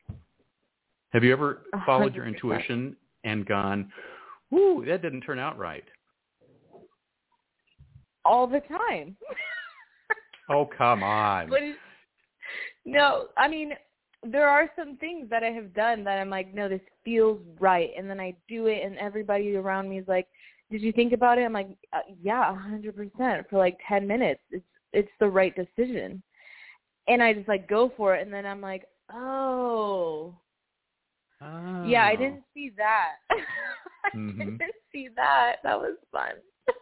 Have 1.12 1.22
you 1.22 1.34
ever 1.34 1.64
followed 1.84 2.14
100%. 2.14 2.16
your 2.16 2.26
intuition 2.28 2.96
and 3.24 3.44
gone, 3.44 3.92
"Ooh, 4.54 4.82
that 4.86 5.02
didn't 5.02 5.20
turn 5.20 5.38
out 5.38 5.58
right"? 5.58 5.84
All 8.24 8.46
the 8.46 8.60
time. 8.60 9.18
oh, 10.48 10.66
come 10.78 11.02
on. 11.02 11.50
no, 12.86 13.26
I 13.36 13.48
mean, 13.48 13.72
there 14.30 14.48
are 14.48 14.70
some 14.76 14.96
things 14.96 15.28
that 15.30 15.42
I 15.42 15.50
have 15.50 15.74
done 15.74 16.04
that 16.04 16.18
I'm 16.18 16.30
like, 16.30 16.54
no, 16.54 16.68
this 16.68 16.80
feels 17.04 17.40
right, 17.58 17.90
and 17.96 18.08
then 18.08 18.20
I 18.20 18.34
do 18.48 18.66
it, 18.66 18.84
and 18.84 18.96
everybody 18.98 19.56
around 19.56 19.88
me 19.88 19.98
is 19.98 20.08
like, 20.08 20.26
did 20.70 20.82
you 20.82 20.92
think 20.92 21.12
about 21.12 21.38
it? 21.38 21.42
I'm 21.42 21.52
like, 21.52 21.68
uh, 21.92 22.00
yeah, 22.22 22.50
a 22.50 22.54
hundred 22.54 22.96
percent 22.96 23.46
for 23.48 23.58
like 23.58 23.78
ten 23.88 24.06
minutes. 24.06 24.40
It's 24.50 24.64
it's 24.92 25.10
the 25.20 25.28
right 25.28 25.54
decision, 25.54 26.22
and 27.06 27.22
I 27.22 27.32
just 27.32 27.48
like 27.48 27.68
go 27.68 27.92
for 27.96 28.16
it, 28.16 28.22
and 28.22 28.32
then 28.32 28.46
I'm 28.46 28.60
like, 28.60 28.84
oh, 29.12 30.34
oh. 31.40 31.84
yeah, 31.86 32.04
I 32.04 32.16
didn't 32.16 32.42
see 32.52 32.72
that. 32.76 33.12
I 33.30 34.16
mm-hmm. 34.16 34.38
didn't 34.38 34.74
see 34.92 35.08
that. 35.16 35.56
That 35.62 35.78
was 35.78 35.96
fun. 36.10 36.32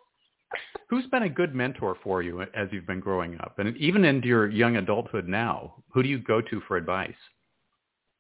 Who's 0.89 1.07
been 1.07 1.25
a 1.25 1.29
good 1.29 1.55
mentor 1.55 1.97
for 2.03 2.23
you 2.23 2.43
as 2.43 2.69
you've 2.71 2.87
been 2.87 3.01
growing 3.01 3.39
up, 3.41 3.59
and 3.59 3.77
even 3.77 4.05
into 4.05 4.29
your 4.29 4.49
young 4.49 4.77
adulthood 4.77 5.29
now? 5.29 5.75
Who 5.91 6.03
do 6.03 6.09
you 6.09 6.19
go 6.19 6.41
to 6.41 6.61
for 6.67 6.77
advice? 6.77 7.13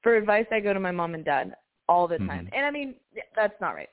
For 0.05 0.17
advice, 0.17 0.47
I 0.53 0.61
go 0.61 0.73
to 0.73 0.79
my 0.79 0.93
mom 0.93 1.15
and 1.15 1.25
dad 1.25 1.57
all 1.89 2.07
the 2.07 2.19
time, 2.19 2.47
mm-hmm. 2.47 2.55
and 2.55 2.65
I 2.65 2.71
mean 2.71 2.95
that's 3.35 3.61
not 3.61 3.75
right. 3.75 3.89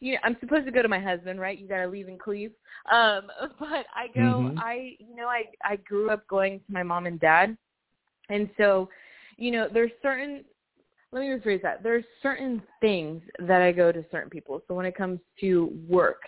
You 0.00 0.12
know, 0.12 0.18
I'm 0.22 0.36
supposed 0.40 0.66
to 0.66 0.72
go 0.72 0.82
to 0.82 0.88
my 0.88 1.00
husband, 1.00 1.40
right? 1.40 1.58
You 1.58 1.66
got 1.66 1.78
to 1.78 1.88
leave 1.88 2.08
and 2.08 2.20
cleave. 2.20 2.50
Um, 2.92 3.22
but 3.58 3.86
I 3.94 4.08
go. 4.14 4.20
Mm-hmm. 4.20 4.58
I 4.58 4.96
you 4.98 5.16
know 5.16 5.28
I 5.28 5.44
I 5.62 5.76
grew 5.76 6.10
up 6.10 6.28
going 6.28 6.58
to 6.58 6.72
my 6.72 6.82
mom 6.82 7.06
and 7.06 7.18
dad, 7.18 7.56
and 8.28 8.50
so 8.58 8.90
you 9.38 9.50
know 9.50 9.68
there's 9.72 9.92
certain 10.02 10.44
let 11.12 11.20
me 11.20 11.28
rephrase 11.28 11.62
that. 11.62 11.82
There's 11.82 12.04
certain 12.22 12.60
things 12.82 13.22
that 13.38 13.62
I 13.62 13.72
go 13.72 13.90
to 13.90 14.04
certain 14.10 14.28
people. 14.28 14.60
So 14.68 14.74
when 14.74 14.84
it 14.84 14.96
comes 14.96 15.20
to 15.40 15.72
work, 15.88 16.20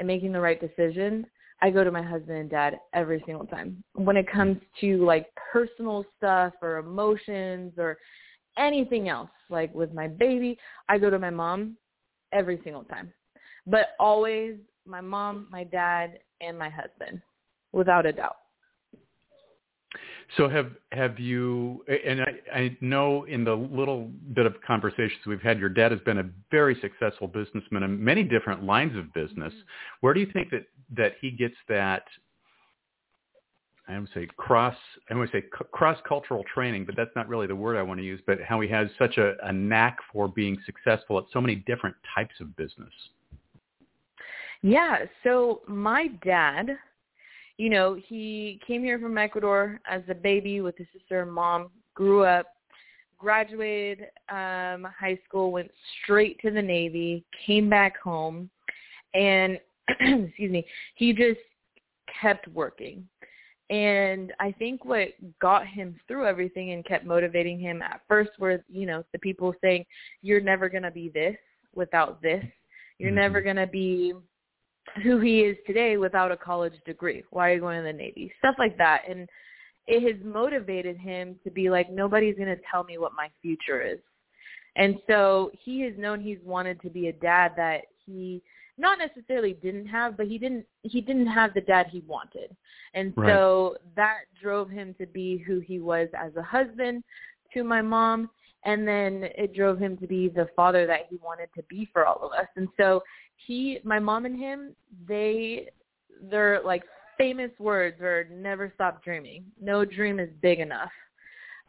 and 0.00 0.06
making 0.06 0.32
the 0.32 0.40
right 0.40 0.60
decision, 0.60 1.26
I 1.62 1.70
go 1.70 1.84
to 1.84 1.90
my 1.90 2.02
husband 2.02 2.38
and 2.38 2.50
dad 2.50 2.80
every 2.94 3.22
single 3.26 3.46
time. 3.46 3.84
When 3.94 4.16
it 4.16 4.30
comes 4.30 4.56
to 4.80 5.04
like 5.04 5.26
personal 5.52 6.04
stuff 6.16 6.54
or 6.62 6.78
emotions 6.78 7.74
or 7.76 7.98
anything 8.60 9.08
else, 9.08 9.30
like 9.48 9.74
with 9.74 9.92
my 9.92 10.06
baby, 10.06 10.58
I 10.88 10.98
go 10.98 11.10
to 11.10 11.18
my 11.18 11.30
mom 11.30 11.76
every 12.32 12.60
single 12.62 12.84
time. 12.84 13.12
But 13.66 13.88
always 13.98 14.56
my 14.86 15.00
mom, 15.00 15.48
my 15.50 15.64
dad, 15.64 16.18
and 16.40 16.58
my 16.58 16.68
husband, 16.68 17.20
without 17.72 18.06
a 18.06 18.12
doubt. 18.12 18.36
So 20.36 20.48
have 20.48 20.70
have 20.92 21.18
you? 21.18 21.84
And 21.88 22.22
I, 22.22 22.32
I 22.54 22.76
know 22.80 23.24
in 23.24 23.44
the 23.44 23.54
little 23.54 24.10
bit 24.32 24.46
of 24.46 24.54
conversations 24.64 25.18
we've 25.26 25.42
had, 25.42 25.58
your 25.58 25.68
dad 25.68 25.90
has 25.90 26.00
been 26.02 26.18
a 26.18 26.30
very 26.52 26.78
successful 26.80 27.26
businessman 27.26 27.82
in 27.82 28.02
many 28.02 28.22
different 28.22 28.62
lines 28.62 28.96
of 28.96 29.12
business. 29.12 29.52
Mm-hmm. 29.52 30.00
Where 30.02 30.14
do 30.14 30.20
you 30.20 30.30
think 30.32 30.50
that 30.50 30.66
that 30.96 31.14
he 31.20 31.32
gets 31.32 31.56
that? 31.68 32.04
I 33.90 33.98
would 33.98 34.08
say 34.14 34.28
cross. 34.36 34.76
I 35.10 35.14
would 35.14 35.30
say 35.30 35.42
c- 35.42 35.64
cross 35.72 35.98
cultural 36.06 36.44
training, 36.52 36.84
but 36.84 36.96
that's 36.96 37.14
not 37.16 37.28
really 37.28 37.46
the 37.46 37.56
word 37.56 37.76
I 37.76 37.82
want 37.82 37.98
to 37.98 38.04
use. 38.04 38.20
But 38.26 38.40
how 38.40 38.60
he 38.60 38.68
has 38.68 38.88
such 38.98 39.18
a, 39.18 39.34
a 39.46 39.52
knack 39.52 39.98
for 40.12 40.28
being 40.28 40.56
successful 40.64 41.18
at 41.18 41.24
so 41.32 41.40
many 41.40 41.56
different 41.56 41.96
types 42.14 42.34
of 42.40 42.56
business. 42.56 42.92
Yeah. 44.62 45.06
So 45.24 45.62
my 45.66 46.08
dad 46.24 46.78
you 47.60 47.68
know, 47.68 47.94
he 48.06 48.58
came 48.66 48.82
here 48.82 48.98
from 48.98 49.18
Ecuador 49.18 49.82
as 49.86 50.00
a 50.08 50.14
baby 50.14 50.62
with 50.62 50.78
his 50.78 50.86
sister 50.94 51.20
and 51.20 51.30
mom, 51.30 51.68
grew 51.92 52.24
up, 52.24 52.46
graduated 53.18 54.06
um, 54.30 54.88
high 54.98 55.18
school, 55.28 55.52
went 55.52 55.70
straight 56.02 56.40
to 56.40 56.50
the 56.50 56.62
Navy, 56.62 57.22
came 57.46 57.68
back 57.68 57.98
home, 57.98 58.48
and 59.12 59.60
excuse 59.88 60.50
me, 60.50 60.64
he 60.94 61.12
just 61.12 61.38
kept 62.18 62.48
working. 62.48 63.06
And 63.70 64.32
I 64.40 64.50
think 64.52 64.84
what 64.84 65.10
got 65.40 65.64
him 65.66 65.94
through 66.08 66.26
everything 66.26 66.72
and 66.72 66.84
kept 66.84 67.06
motivating 67.06 67.60
him 67.60 67.82
at 67.82 68.00
first 68.08 68.30
were, 68.40 68.64
you 68.68 68.84
know, 68.84 69.04
the 69.12 69.18
people 69.20 69.54
saying, 69.62 69.84
you're 70.22 70.40
never 70.40 70.68
going 70.68 70.82
to 70.82 70.90
be 70.90 71.08
this 71.08 71.36
without 71.74 72.20
this. 72.20 72.44
You're 72.98 73.10
mm-hmm. 73.10 73.20
never 73.20 73.40
going 73.40 73.56
to 73.56 73.68
be 73.68 74.12
who 75.04 75.20
he 75.20 75.42
is 75.42 75.56
today 75.68 75.96
without 75.98 76.32
a 76.32 76.36
college 76.36 76.74
degree. 76.84 77.22
Why 77.30 77.50
are 77.50 77.54
you 77.54 77.60
going 77.60 77.78
to 77.78 77.84
the 77.84 77.92
Navy? 77.92 78.32
Stuff 78.40 78.56
like 78.58 78.76
that. 78.78 79.02
And 79.08 79.28
it 79.86 80.02
has 80.02 80.24
motivated 80.24 80.98
him 80.98 81.36
to 81.44 81.50
be 81.50 81.70
like, 81.70 81.90
nobody's 81.90 82.36
going 82.36 82.48
to 82.48 82.60
tell 82.70 82.82
me 82.82 82.98
what 82.98 83.12
my 83.16 83.28
future 83.40 83.80
is. 83.82 84.00
And 84.74 84.96
so 85.08 85.52
he 85.64 85.80
has 85.82 85.92
known 85.96 86.20
he's 86.20 86.38
wanted 86.44 86.80
to 86.82 86.90
be 86.90 87.06
a 87.06 87.12
dad 87.12 87.52
that 87.56 87.82
he 88.04 88.42
not 88.80 88.98
necessarily 88.98 89.52
didn't 89.52 89.86
have, 89.86 90.16
but 90.16 90.26
he 90.26 90.38
didn't 90.38 90.64
he 90.82 91.00
didn't 91.00 91.26
have 91.26 91.52
the 91.54 91.60
dad 91.60 91.86
he 91.90 92.00
wanted. 92.06 92.56
And 92.94 93.12
Right. 93.16 93.28
so 93.28 93.76
that 93.94 94.20
drove 94.40 94.70
him 94.70 94.94
to 94.98 95.06
be 95.06 95.38
who 95.38 95.60
he 95.60 95.78
was 95.78 96.08
as 96.14 96.34
a 96.36 96.42
husband 96.42 97.04
to 97.54 97.62
my 97.62 97.82
mom 97.82 98.30
and 98.64 98.86
then 98.86 99.24
it 99.36 99.54
drove 99.54 99.78
him 99.78 99.96
to 99.98 100.06
be 100.06 100.28
the 100.28 100.48
father 100.56 100.86
that 100.86 101.06
he 101.08 101.16
wanted 101.22 101.48
to 101.56 101.62
be 101.64 101.88
for 101.92 102.06
all 102.06 102.22
of 102.22 102.32
us. 102.32 102.48
And 102.56 102.68
so 102.76 103.02
he 103.46 103.80
my 103.84 103.98
mom 103.98 104.24
and 104.26 104.38
him, 104.38 104.74
they 105.06 105.68
they're 106.30 106.60
like 106.62 106.82
famous 107.18 107.50
words 107.58 108.00
are 108.00 108.24
never 108.30 108.72
stop 108.74 109.04
dreaming. 109.04 109.44
No 109.60 109.84
dream 109.84 110.18
is 110.18 110.30
big 110.40 110.58
enough. 110.60 110.92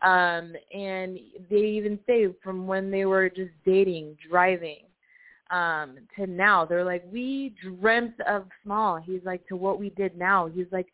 Um 0.02 0.56
and 0.74 1.20
they 1.50 1.58
even 1.58 2.00
say 2.08 2.28
from 2.44 2.68
when 2.68 2.90
they 2.90 3.06
were 3.06 3.30
just 3.30 3.52
dating, 3.66 4.18
driving, 4.30 4.84
um 5.52 5.98
to 6.16 6.26
now. 6.26 6.66
They're 6.66 6.86
like 6.86 7.04
we 7.12 7.54
dreamt 7.62 8.20
of 8.28 8.46
small. 8.64 8.98
He's 8.98 9.22
like 9.24 9.46
to 9.48 9.56
what 9.56 9.80
we 9.80 9.90
did 9.92 10.18
now. 10.18 10.48
He's 10.48 10.72
like 10.72 10.88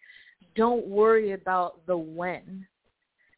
don't 0.55 0.88
worry 0.88 1.32
about 1.34 1.86
the 1.86 1.97
when. 1.97 2.66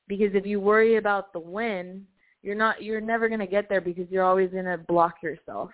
Because 0.07 0.33
if 0.33 0.45
you 0.45 0.59
worry 0.59 0.95
about 0.95 1.33
the 1.33 1.39
when 1.39 2.05
you're 2.41 2.55
not 2.55 2.81
you're 2.81 3.01
never 3.01 3.27
going 3.27 3.41
to 3.41 3.47
get 3.47 3.67
there 3.69 3.81
because 3.81 4.07
you're 4.09 4.23
always 4.23 4.49
going 4.51 4.65
to 4.65 4.77
block 4.77 5.15
yourself. 5.21 5.69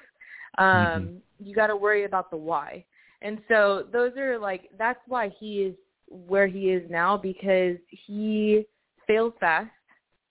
Um 0.58 0.66
Mhm. 0.66 1.22
you 1.40 1.56
got 1.56 1.68
to 1.68 1.76
worry 1.76 2.06
about 2.06 2.32
the 2.32 2.38
why. 2.38 2.86
And 3.22 3.40
so 3.48 3.86
those 3.92 4.16
are 4.18 4.38
like 4.38 4.70
that's 4.78 5.00
why 5.08 5.30
he 5.40 5.64
is 5.64 5.76
where 6.08 6.48
he 6.48 6.72
is 6.72 6.90
now 6.90 7.18
because 7.18 7.78
he 7.90 8.66
fails 9.08 9.34
fast 9.40 9.70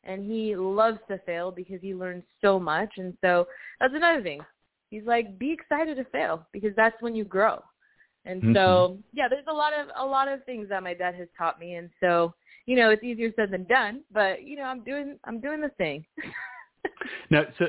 and 0.05 0.25
he 0.25 0.57
loves 0.57 0.99
to 1.09 1.19
fail 1.19 1.51
because 1.51 1.81
he 1.81 1.95
learns 1.95 2.25
so 2.41 2.59
much. 2.59 2.91
And 2.99 3.17
so 3.21 3.47
that's 3.81 3.95
another 3.95 4.23
thing 4.23 4.45
he's 4.95 5.07
like 5.07 5.39
be 5.39 5.51
excited 5.53 5.97
to 5.97 6.05
fail 6.05 6.47
because 6.53 6.71
that's 6.77 7.01
when 7.01 7.15
you 7.15 7.25
grow. 7.25 7.61
And 8.25 8.43
mm-hmm. 8.43 8.55
so 8.55 8.99
yeah 9.13 9.29
there's 9.29 9.47
a 9.49 9.53
lot 9.53 9.73
of 9.73 9.89
a 9.97 10.07
lot 10.07 10.29
of 10.29 10.45
things 10.45 10.69
that 10.69 10.83
my 10.83 10.95
dad 10.95 11.15
has 11.15 11.29
taught 11.37 11.59
me. 11.59 11.75
And 11.75 11.91
so 12.01 12.35
you 12.67 12.77
know 12.77 12.91
it's 12.91 13.03
easier 13.03 13.31
said 13.37 13.51
than 13.51 13.65
done 13.65 14.01
but 14.11 14.43
you 14.43 14.57
know 14.57 14.63
i'm 14.63 14.83
doing 14.85 15.19
i'm 15.25 15.41
doing 15.41 15.61
the 15.61 15.71
thing. 15.71 16.05
Now, 17.31 17.43
so 17.59 17.67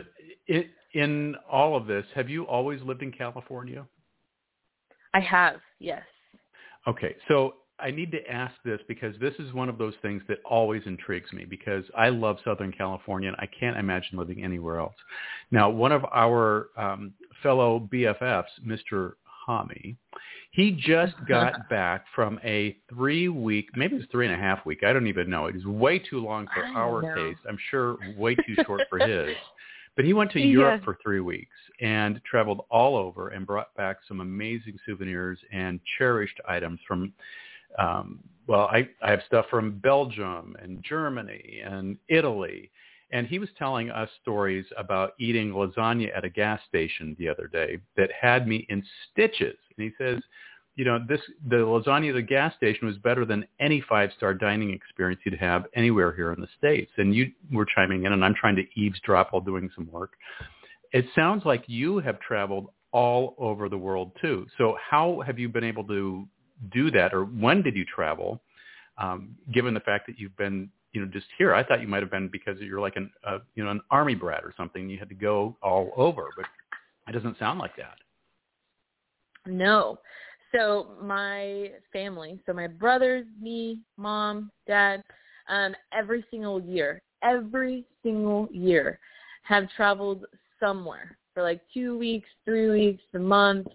in, 0.48 0.66
in 0.94 1.36
all 1.50 1.76
of 1.76 1.88
this, 1.88 2.06
have 2.16 2.30
you 2.30 2.44
always 2.44 2.82
lived 2.82 3.02
in 3.02 3.12
California? 3.12 3.86
i 5.14 5.20
have 5.20 5.62
yes. 5.80 6.04
Okay, 6.88 7.16
so 7.28 7.56
I 7.80 7.92
need 7.92 8.12
to 8.12 8.32
ask 8.32 8.54
this 8.64 8.80
because 8.88 9.16
this 9.20 9.34
is 9.38 9.54
one 9.54 9.68
of 9.68 9.78
those 9.78 9.96
things 10.02 10.22
that 10.28 10.40
always 10.46 10.82
intrigues 10.86 11.32
me 11.34 11.46
because 11.46 11.84
I 11.98 12.10
love 12.10 12.38
Southern 12.46 12.72
California 12.72 13.28
and 13.28 13.38
I 13.40 13.48
can't 13.48 13.78
imagine 13.78 14.18
living 14.18 14.44
anywhere 14.44 14.80
else. 14.80 14.96
Now, 15.52 15.70
one 15.70 15.92
of 15.92 16.06
our 16.06 16.70
um, 16.78 17.14
fellow 17.44 17.88
BFFs, 17.92 18.46
Mr. 18.66 19.14
Hami, 19.48 19.98
he 20.52 20.72
just 20.72 21.14
got 21.28 21.70
back 21.70 22.06
from 22.16 22.40
a 22.44 22.78
three-week, 22.90 23.70
maybe 23.76 23.98
it's 23.98 24.10
three 24.12 24.26
and 24.26 24.36
a 24.36 24.40
half 24.40 24.66
week. 24.66 24.84
I 24.84 24.94
don't 24.94 25.08
even 25.08 25.30
know. 25.30 25.48
It 25.48 25.56
is 25.56 25.66
way 25.66 26.00
too 26.00 26.20
long 26.20 26.48
for 26.54 26.64
our 26.64 27.02
know. 27.02 27.16
taste. 27.16 27.42
I'm 27.48 27.60
sure 27.70 27.98
way 28.18 28.36
too 28.36 28.56
short 28.66 28.82
for 28.90 29.00
his. 29.00 29.36
But 29.96 30.06
he 30.06 30.14
went 30.14 30.32
to 30.32 30.40
Europe 30.40 30.84
for 30.84 30.98
three 31.02 31.22
weeks 31.22 31.56
and 31.80 32.22
traveled 32.30 32.62
all 32.70 32.98
over 32.98 33.30
and 33.30 33.46
brought 33.46 33.74
back 33.76 33.98
some 34.08 34.20
amazing 34.20 34.78
souvenirs 34.86 35.40
and 35.54 35.80
cherished 35.98 36.40
items 36.48 36.80
from, 36.88 37.14
um, 37.80 38.20
well, 38.48 38.68
I, 38.72 38.88
I 39.02 39.12
have 39.12 39.22
stuff 39.26 39.46
from 39.50 39.80
Belgium 39.80 40.56
and 40.62 40.84
Germany 40.84 41.62
and 41.66 41.98
Italy. 42.10 42.72
And 43.12 43.28
he 43.28 43.40
was 43.40 43.50
telling 43.58 43.90
us 43.92 44.10
stories 44.22 44.66
about 44.78 45.14
eating 45.20 45.52
lasagna 45.52 46.16
at 46.16 46.26
a 46.26 46.30
gas 46.30 46.60
station 46.68 47.16
the 47.18 47.30
other 47.30 47.48
day 47.48 47.80
that 47.98 48.10
had 48.20 48.48
me 48.48 48.66
in 48.70 48.84
stitches. 49.12 49.58
And 49.78 49.86
he 49.86 49.92
says, 49.98 50.22
you 50.76 50.84
know, 50.84 51.00
this 51.08 51.22
the 51.48 51.58
lasagna 51.58 52.10
at 52.10 52.16
the 52.16 52.22
gas 52.22 52.54
station 52.56 52.88
was 52.88 52.98
better 52.98 53.24
than 53.24 53.48
any 53.60 53.82
five-star 53.88 54.34
dining 54.34 54.72
experience 54.72 55.22
you'd 55.24 55.40
have 55.40 55.66
anywhere 55.76 56.14
here 56.14 56.34
in 56.34 56.42
the 56.42 56.48
States. 56.58 56.92
And 56.98 57.16
you 57.16 57.32
were 57.52 57.66
chiming 57.66 58.06
in, 58.06 58.12
and 58.12 58.26
I'm 58.26 58.36
trying 58.36 58.58
to 58.58 58.66
eavesdrop 58.76 59.32
while 59.32 59.42
doing 59.42 59.70
some 59.76 59.90
work. 59.92 60.14
It 60.92 61.06
sounds 61.16 61.46
like 61.46 61.64
you 61.68 62.00
have 62.00 62.20
traveled 62.20 62.68
all 62.92 63.36
over 63.38 63.70
the 63.70 63.78
world 63.78 64.12
too. 64.20 64.48
So 64.58 64.78
how 64.90 65.22
have 65.26 65.38
you 65.38 65.48
been 65.48 65.64
able 65.64 65.84
to 65.86 66.28
do 66.72 66.92
that, 66.92 67.14
or 67.14 67.26
when 67.26 67.62
did 67.62 67.76
you 67.76 67.86
travel? 67.86 68.42
Um, 68.98 69.36
given 69.54 69.74
the 69.74 69.80
fact 69.82 70.08
that 70.08 70.18
you've 70.18 70.36
been, 70.38 70.70
you 70.94 71.02
know, 71.02 71.08
just 71.08 71.26
here, 71.38 71.54
I 71.54 71.64
thought 71.64 71.82
you 71.82 71.88
might 71.88 72.02
have 72.02 72.12
been 72.12 72.30
because 72.30 72.60
you're 72.60 72.80
like 72.80 72.96
an, 72.96 73.12
uh, 73.28 73.40
you 73.56 73.64
know, 73.64 73.72
an 73.72 73.82
army 73.92 74.16
brat 74.16 74.44
or 74.44 74.54
something. 74.56 74.90
You 74.90 74.98
had 74.98 75.10
to 75.10 75.16
go 75.16 75.58
all 75.62 75.92
over, 75.98 76.30
but 76.38 76.46
it 77.08 77.12
doesn't 77.12 77.38
sound 77.38 77.60
like 77.60 77.76
that. 77.76 77.98
No. 79.46 80.00
So 80.54 80.92
my 81.02 81.72
family, 81.92 82.40
so 82.46 82.54
my 82.54 82.68
brothers, 82.68 83.26
me, 83.42 83.80
mom, 83.98 84.52
dad, 84.68 85.04
um, 85.50 85.76
every 85.92 86.24
single 86.32 86.62
year, 86.62 87.02
every 87.24 87.84
single 88.04 88.48
year 88.52 89.00
have 89.44 89.70
traveled 89.76 90.26
somewhere 90.60 91.18
for 91.34 91.44
like 91.44 91.62
two 91.74 91.98
weeks, 91.98 92.28
three 92.46 92.70
weeks, 92.70 93.04
a 93.14 93.20
month. 93.20 93.68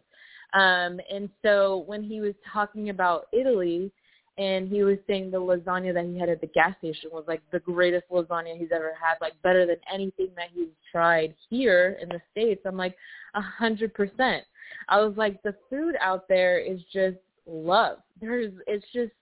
Um, 0.52 1.00
and 1.12 1.28
so 1.42 1.84
when 1.86 2.02
he 2.02 2.20
was 2.20 2.34
talking 2.52 2.90
about 2.90 3.26
Italy 3.32 3.92
and 4.38 4.68
he 4.68 4.82
was 4.82 4.96
saying 5.06 5.30
the 5.30 5.38
lasagna 5.38 5.92
that 5.92 6.04
he 6.06 6.18
had 6.18 6.28
at 6.28 6.40
the 6.40 6.46
gas 6.48 6.74
station 6.78 7.10
was 7.12 7.24
like 7.28 7.42
the 7.52 7.60
greatest 7.60 8.04
lasagna 8.10 8.58
he's 8.58 8.72
ever 8.74 8.92
had, 9.00 9.16
like 9.20 9.34
better 9.42 9.66
than 9.66 9.76
anything 9.92 10.30
that 10.36 10.48
he's 10.54 10.68
tried 10.90 11.34
here 11.48 11.98
in 12.00 12.08
the 12.08 12.20
States, 12.30 12.62
I'm 12.64 12.76
like, 12.76 12.96
a 13.34 13.40
hundred 13.40 13.94
percent. 13.94 14.44
I 14.88 15.00
was 15.00 15.14
like, 15.16 15.42
the 15.42 15.54
food 15.68 15.94
out 16.00 16.26
there 16.28 16.58
is 16.58 16.80
just 16.92 17.18
love. 17.46 17.98
There's, 18.20 18.52
it's 18.66 18.86
just 18.92 19.12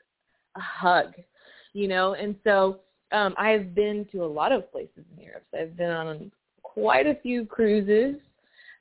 a 0.56 0.60
hug, 0.60 1.14
you 1.72 1.88
know. 1.88 2.14
And 2.14 2.36
so 2.44 2.80
um, 3.12 3.34
I 3.36 3.50
have 3.50 3.74
been 3.74 4.06
to 4.12 4.24
a 4.24 4.26
lot 4.26 4.52
of 4.52 4.70
places 4.70 5.04
in 5.16 5.22
Europe. 5.22 5.44
So 5.50 5.60
I've 5.60 5.76
been 5.76 5.90
on 5.90 6.32
quite 6.62 7.06
a 7.06 7.16
few 7.22 7.44
cruises. 7.44 8.20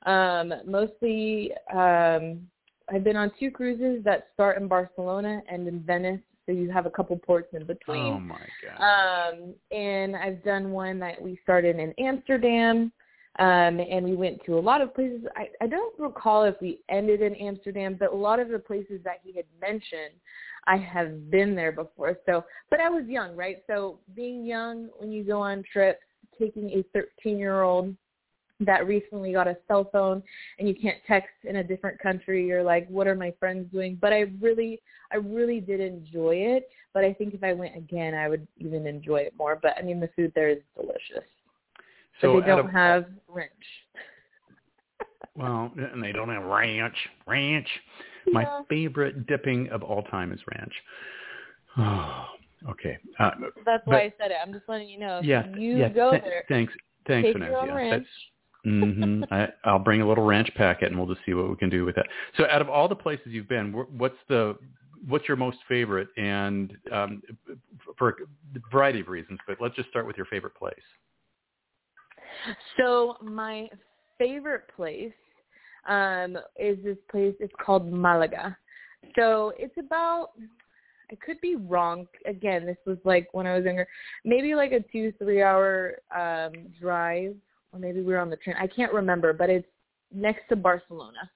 Um, 0.06 0.52
mostly, 0.66 1.52
um, 1.72 2.48
I've 2.92 3.04
been 3.04 3.16
on 3.16 3.30
two 3.38 3.50
cruises 3.50 4.02
that 4.04 4.28
start 4.34 4.60
in 4.60 4.68
Barcelona 4.68 5.42
and 5.50 5.66
in 5.68 5.80
Venice. 5.80 6.20
So 6.46 6.52
you 6.52 6.70
have 6.70 6.86
a 6.86 6.90
couple 6.90 7.16
ports 7.18 7.48
in 7.52 7.66
between. 7.66 8.14
Oh 8.14 8.20
my 8.20 8.40
god. 8.64 9.32
Um, 9.34 9.54
and 9.70 10.16
I've 10.16 10.42
done 10.42 10.70
one 10.70 10.98
that 11.00 11.20
we 11.20 11.38
started 11.42 11.78
in 11.78 11.92
Amsterdam, 11.98 12.90
um, 13.38 13.80
and 13.80 14.04
we 14.04 14.16
went 14.16 14.42
to 14.46 14.58
a 14.58 14.60
lot 14.60 14.80
of 14.80 14.94
places. 14.94 15.26
I, 15.36 15.48
I 15.62 15.66
don't 15.66 15.98
recall 15.98 16.44
if 16.44 16.54
we 16.62 16.80
ended 16.88 17.20
in 17.20 17.34
Amsterdam, 17.34 17.96
but 18.00 18.12
a 18.12 18.16
lot 18.16 18.40
of 18.40 18.48
the 18.48 18.58
places 18.58 19.00
that 19.04 19.20
he 19.22 19.34
had 19.36 19.44
mentioned, 19.60 20.14
I 20.66 20.78
have 20.78 21.30
been 21.30 21.54
there 21.54 21.72
before. 21.72 22.16
So, 22.24 22.44
but 22.70 22.80
I 22.80 22.88
was 22.88 23.04
young, 23.06 23.36
right? 23.36 23.58
So 23.66 23.98
being 24.14 24.46
young 24.46 24.88
when 24.98 25.12
you 25.12 25.24
go 25.24 25.42
on 25.42 25.62
trips, 25.70 26.00
taking 26.38 26.70
a 26.70 26.98
13-year-old 26.98 27.94
that 28.60 28.86
recently 28.86 29.32
got 29.32 29.46
a 29.46 29.56
cell 29.68 29.88
phone 29.92 30.22
and 30.58 30.66
you 30.68 30.74
can't 30.74 30.98
text 31.06 31.30
in 31.44 31.56
a 31.56 31.64
different 31.64 31.98
country 32.00 32.46
you're 32.46 32.62
like 32.62 32.88
what 32.88 33.06
are 33.06 33.14
my 33.14 33.32
friends 33.38 33.70
doing 33.72 33.96
but 34.00 34.12
i 34.12 34.20
really 34.40 34.80
i 35.12 35.16
really 35.16 35.60
did 35.60 35.80
enjoy 35.80 36.34
it 36.34 36.68
but 36.92 37.04
i 37.04 37.12
think 37.12 37.34
if 37.34 37.42
i 37.44 37.52
went 37.52 37.76
again 37.76 38.14
i 38.14 38.28
would 38.28 38.46
even 38.56 38.86
enjoy 38.86 39.18
it 39.18 39.32
more 39.38 39.58
but 39.62 39.74
i 39.78 39.82
mean 39.82 40.00
the 40.00 40.10
food 40.16 40.32
there 40.34 40.48
is 40.48 40.58
delicious 40.74 41.24
So 42.20 42.34
but 42.34 42.40
they 42.40 42.46
don't 42.46 42.66
of- 42.66 42.72
have 42.72 43.06
ranch 43.28 43.52
Well, 45.36 45.70
and 45.76 46.02
they 46.02 46.10
don't 46.10 46.30
have 46.30 46.42
ranch. 46.42 46.96
Ranch. 47.24 47.68
My 48.26 48.44
favorite 48.68 49.28
dipping 49.28 49.68
of 49.68 49.84
all 49.84 50.02
time 50.02 50.32
is 50.32 50.40
ranch. 50.50 50.72
Oh, 51.76 52.24
okay. 52.70 52.98
Uh, 53.20 53.30
that's 53.64 53.84
but- 53.84 53.86
why 53.86 54.00
i 54.00 54.12
said 54.20 54.32
it 54.32 54.36
i'm 54.44 54.52
just 54.52 54.68
letting 54.68 54.88
you 54.88 54.98
know 54.98 55.18
if 55.20 55.24
yeah. 55.24 55.46
you 55.56 55.76
yeah. 55.76 55.88
go 55.90 56.10
th- 56.10 56.24
there 56.24 56.42
Thanks. 56.48 56.72
Thanks, 57.06 57.26
take 57.28 57.34
Vanessa. 57.34 57.52
your 57.52 58.02
own 58.66 58.80
Yeah, 58.98 59.06
ranch. 59.06 59.28
hmm 59.28 59.34
I, 59.34 59.48
I'll 59.64 59.78
bring 59.78 60.00
a 60.02 60.08
little 60.08 60.24
ranch 60.24 60.50
packet, 60.56 60.90
and 60.90 60.98
we'll 60.98 61.12
just 61.12 61.24
see 61.26 61.34
what 61.34 61.48
we 61.50 61.56
can 61.56 61.70
do 61.70 61.84
with 61.84 61.96
that. 61.96 62.06
So, 62.36 62.46
out 62.50 62.60
of 62.60 62.68
all 62.68 62.88
the 62.88 62.96
places 62.96 63.26
you've 63.28 63.48
been, 63.48 63.72
wh- 63.72 63.92
what's 63.98 64.18
the 64.28 64.56
what's 65.06 65.28
your 65.28 65.36
most 65.36 65.58
favorite? 65.68 66.08
And 66.16 66.76
um, 66.92 67.22
for 67.96 68.10
a 68.10 68.14
variety 68.70 69.00
of 69.00 69.08
reasons, 69.08 69.38
but 69.46 69.58
let's 69.60 69.76
just 69.76 69.88
start 69.90 70.06
with 70.06 70.16
your 70.16 70.26
favorite 70.26 70.54
place. 70.54 70.74
So 72.76 73.16
my 73.22 73.68
favorite 74.18 74.64
place 74.74 75.12
um, 75.88 76.36
is 76.58 76.78
this 76.84 76.96
place. 77.10 77.34
It's 77.40 77.52
called 77.64 77.90
Malaga. 77.90 78.56
So 79.16 79.52
it's 79.58 79.76
about. 79.78 80.30
I 81.10 81.14
could 81.24 81.40
be 81.40 81.56
wrong. 81.56 82.06
Again, 82.26 82.66
this 82.66 82.76
was 82.84 82.98
like 83.04 83.28
when 83.32 83.46
I 83.46 83.56
was 83.56 83.64
younger. 83.64 83.88
Maybe 84.24 84.54
like 84.54 84.72
a 84.72 84.80
two, 84.92 85.12
three 85.18 85.42
hour 85.42 85.94
um, 86.14 86.52
drive, 86.78 87.34
or 87.72 87.78
maybe 87.78 88.00
we 88.00 88.12
were 88.12 88.18
on 88.18 88.30
the 88.30 88.36
train. 88.36 88.56
I 88.58 88.66
can't 88.66 88.92
remember, 88.92 89.32
but 89.32 89.50
it's 89.50 89.68
next 90.12 90.48
to 90.48 90.56
Barcelona. 90.56 91.30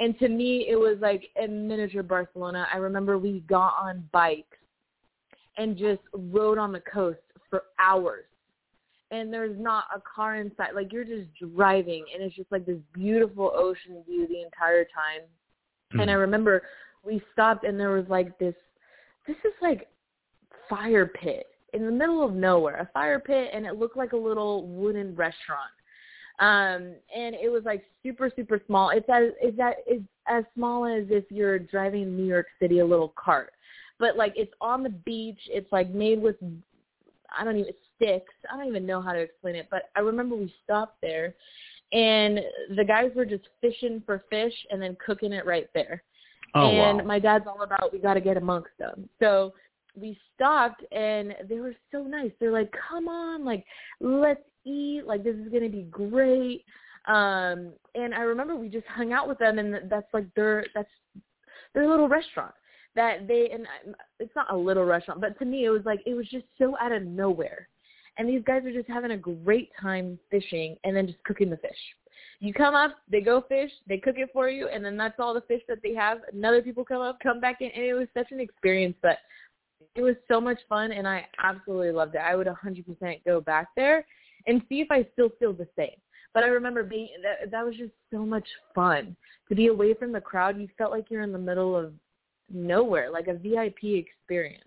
And 0.00 0.18
to 0.18 0.28
me, 0.28 0.66
it 0.68 0.76
was 0.76 0.98
like 1.00 1.28
a 1.42 1.46
miniature 1.48 2.02
Barcelona. 2.02 2.66
I 2.72 2.76
remember 2.78 3.18
we 3.18 3.40
got 3.48 3.74
on 3.80 4.08
bikes 4.12 4.56
and 5.56 5.76
just 5.76 6.00
rode 6.12 6.58
on 6.58 6.72
the 6.72 6.80
coast 6.80 7.18
for 7.50 7.64
hours 7.80 8.24
and 9.10 9.32
there's 9.32 9.58
not 9.58 9.84
a 9.94 10.00
car 10.00 10.36
inside. 10.36 10.70
Like 10.74 10.92
you're 10.92 11.04
just 11.04 11.28
driving, 11.54 12.04
and 12.12 12.22
it's 12.22 12.36
just 12.36 12.52
like 12.52 12.66
this 12.66 12.78
beautiful 12.92 13.52
ocean 13.54 14.02
view 14.06 14.26
the 14.28 14.42
entire 14.42 14.84
time. 14.84 15.22
Mm-hmm. 15.92 16.00
And 16.00 16.10
I 16.10 16.14
remember 16.14 16.62
we 17.04 17.22
stopped, 17.32 17.64
and 17.64 17.78
there 17.78 17.90
was 17.90 18.06
like 18.08 18.38
this. 18.38 18.54
This 19.26 19.36
is 19.44 19.52
like 19.62 19.88
fire 20.68 21.06
pit 21.06 21.46
in 21.72 21.84
the 21.84 21.92
middle 21.92 22.24
of 22.24 22.34
nowhere, 22.34 22.76
a 22.76 22.90
fire 22.92 23.20
pit, 23.20 23.50
and 23.52 23.66
it 23.66 23.78
looked 23.78 23.96
like 23.96 24.12
a 24.12 24.16
little 24.16 24.66
wooden 24.66 25.14
restaurant. 25.14 25.70
Um, 26.40 26.94
and 27.14 27.34
it 27.34 27.50
was 27.50 27.62
like 27.64 27.84
super, 28.02 28.30
super 28.34 28.60
small. 28.66 28.90
It's 28.90 29.08
as 29.08 29.30
is 29.42 29.56
that 29.56 29.78
is 29.90 30.02
as 30.28 30.44
small 30.54 30.86
as 30.86 31.04
if 31.10 31.24
you're 31.30 31.58
driving 31.58 32.16
New 32.16 32.24
York 32.24 32.46
City 32.60 32.78
a 32.78 32.86
little 32.86 33.12
cart. 33.16 33.52
But 33.98 34.16
like 34.16 34.34
it's 34.36 34.52
on 34.60 34.82
the 34.84 34.90
beach. 34.90 35.40
It's 35.46 35.70
like 35.72 35.90
made 35.90 36.22
with 36.22 36.36
I 37.36 37.44
don't 37.44 37.56
even 37.56 37.72
sticks. 37.96 38.32
I 38.52 38.56
don't 38.56 38.68
even 38.68 38.86
know 38.86 39.02
how 39.02 39.12
to 39.12 39.18
explain 39.18 39.56
it, 39.56 39.66
but 39.68 39.90
I 39.96 40.00
remember 40.00 40.36
we 40.36 40.54
stopped 40.64 41.00
there 41.02 41.34
and 41.92 42.40
the 42.76 42.84
guys 42.84 43.10
were 43.14 43.24
just 43.24 43.48
fishing 43.60 44.02
for 44.04 44.24
fish 44.30 44.52
and 44.70 44.80
then 44.80 44.96
cooking 45.04 45.32
it 45.32 45.46
right 45.46 45.68
there. 45.74 46.02
Oh, 46.54 46.70
and 46.70 46.98
wow. 46.98 47.04
my 47.04 47.18
dad's 47.18 47.46
all 47.46 47.62
about 47.62 47.92
we 47.92 47.98
got 47.98 48.14
to 48.14 48.20
get 48.20 48.36
amongst 48.36 48.70
them. 48.78 49.08
So 49.18 49.54
we 50.00 50.18
stopped 50.34 50.82
and 50.92 51.34
they 51.48 51.60
were 51.60 51.74
so 51.92 52.02
nice. 52.02 52.30
They're 52.38 52.52
like, 52.52 52.72
"Come 52.88 53.08
on, 53.08 53.44
like 53.44 53.64
let's 54.00 54.40
eat. 54.64 55.02
Like 55.06 55.24
this 55.24 55.36
is 55.36 55.48
going 55.48 55.64
to 55.64 55.68
be 55.68 55.82
great." 55.84 56.64
Um 57.06 57.72
and 57.94 58.14
I 58.14 58.20
remember 58.20 58.56
we 58.56 58.68
just 58.68 58.86
hung 58.86 59.12
out 59.12 59.28
with 59.28 59.38
them 59.38 59.58
and 59.58 59.90
that's 59.90 60.12
like 60.12 60.32
their 60.34 60.64
that's 60.74 60.88
their 61.74 61.88
little 61.88 62.08
restaurant 62.08 62.54
that 62.96 63.28
they 63.28 63.50
and 63.52 63.66
it's 64.18 64.34
not 64.34 64.52
a 64.52 64.56
little 64.56 64.84
restaurant, 64.84 65.20
but 65.20 65.38
to 65.38 65.44
me 65.44 65.64
it 65.64 65.70
was 65.70 65.82
like 65.84 66.00
it 66.06 66.14
was 66.14 66.28
just 66.28 66.44
so 66.58 66.76
out 66.80 66.92
of 66.92 67.02
nowhere. 67.04 67.68
And 68.18 68.28
these 68.28 68.42
guys 68.44 68.64
are 68.64 68.72
just 68.72 68.88
having 68.88 69.12
a 69.12 69.16
great 69.16 69.70
time 69.80 70.18
fishing 70.30 70.76
and 70.82 70.94
then 70.96 71.06
just 71.06 71.22
cooking 71.22 71.50
the 71.50 71.56
fish. 71.56 71.78
You 72.40 72.52
come 72.52 72.74
up, 72.74 72.96
they 73.10 73.20
go 73.20 73.44
fish, 73.48 73.70
they 73.88 73.98
cook 73.98 74.16
it 74.18 74.30
for 74.32 74.48
you, 74.48 74.68
and 74.68 74.84
then 74.84 74.96
that's 74.96 75.18
all 75.18 75.34
the 75.34 75.40
fish 75.42 75.62
that 75.68 75.78
they 75.82 75.94
have. 75.94 76.18
And 76.32 76.44
other 76.44 76.62
people 76.62 76.84
come 76.84 77.00
up, 77.00 77.18
come 77.20 77.40
back 77.40 77.60
in, 77.60 77.70
and 77.74 77.84
it 77.84 77.94
was 77.94 78.08
such 78.14 78.30
an 78.30 78.40
experience. 78.40 78.96
But 79.02 79.18
it 79.94 80.02
was 80.02 80.16
so 80.28 80.40
much 80.40 80.58
fun, 80.68 80.92
and 80.92 81.06
I 81.06 81.26
absolutely 81.42 81.90
loved 81.90 82.14
it. 82.14 82.18
I 82.18 82.36
would 82.36 82.46
100% 82.46 83.24
go 83.24 83.40
back 83.40 83.68
there 83.76 84.06
and 84.46 84.62
see 84.68 84.80
if 84.80 84.88
I 84.90 85.06
still 85.12 85.30
feel 85.38 85.52
the 85.52 85.68
same. 85.76 85.96
But 86.34 86.44
I 86.44 86.48
remember 86.48 86.82
being 86.82 87.08
that 87.22 87.50
that 87.50 87.64
was 87.64 87.74
just 87.76 87.92
so 88.12 88.24
much 88.24 88.46
fun 88.74 89.16
to 89.48 89.54
be 89.54 89.68
away 89.68 89.94
from 89.94 90.12
the 90.12 90.20
crowd. 90.20 90.60
You 90.60 90.68
felt 90.76 90.92
like 90.92 91.06
you're 91.10 91.22
in 91.22 91.32
the 91.32 91.38
middle 91.38 91.76
of 91.76 91.92
nowhere, 92.52 93.10
like 93.10 93.28
a 93.28 93.34
VIP 93.34 93.84
experience. 93.84 94.64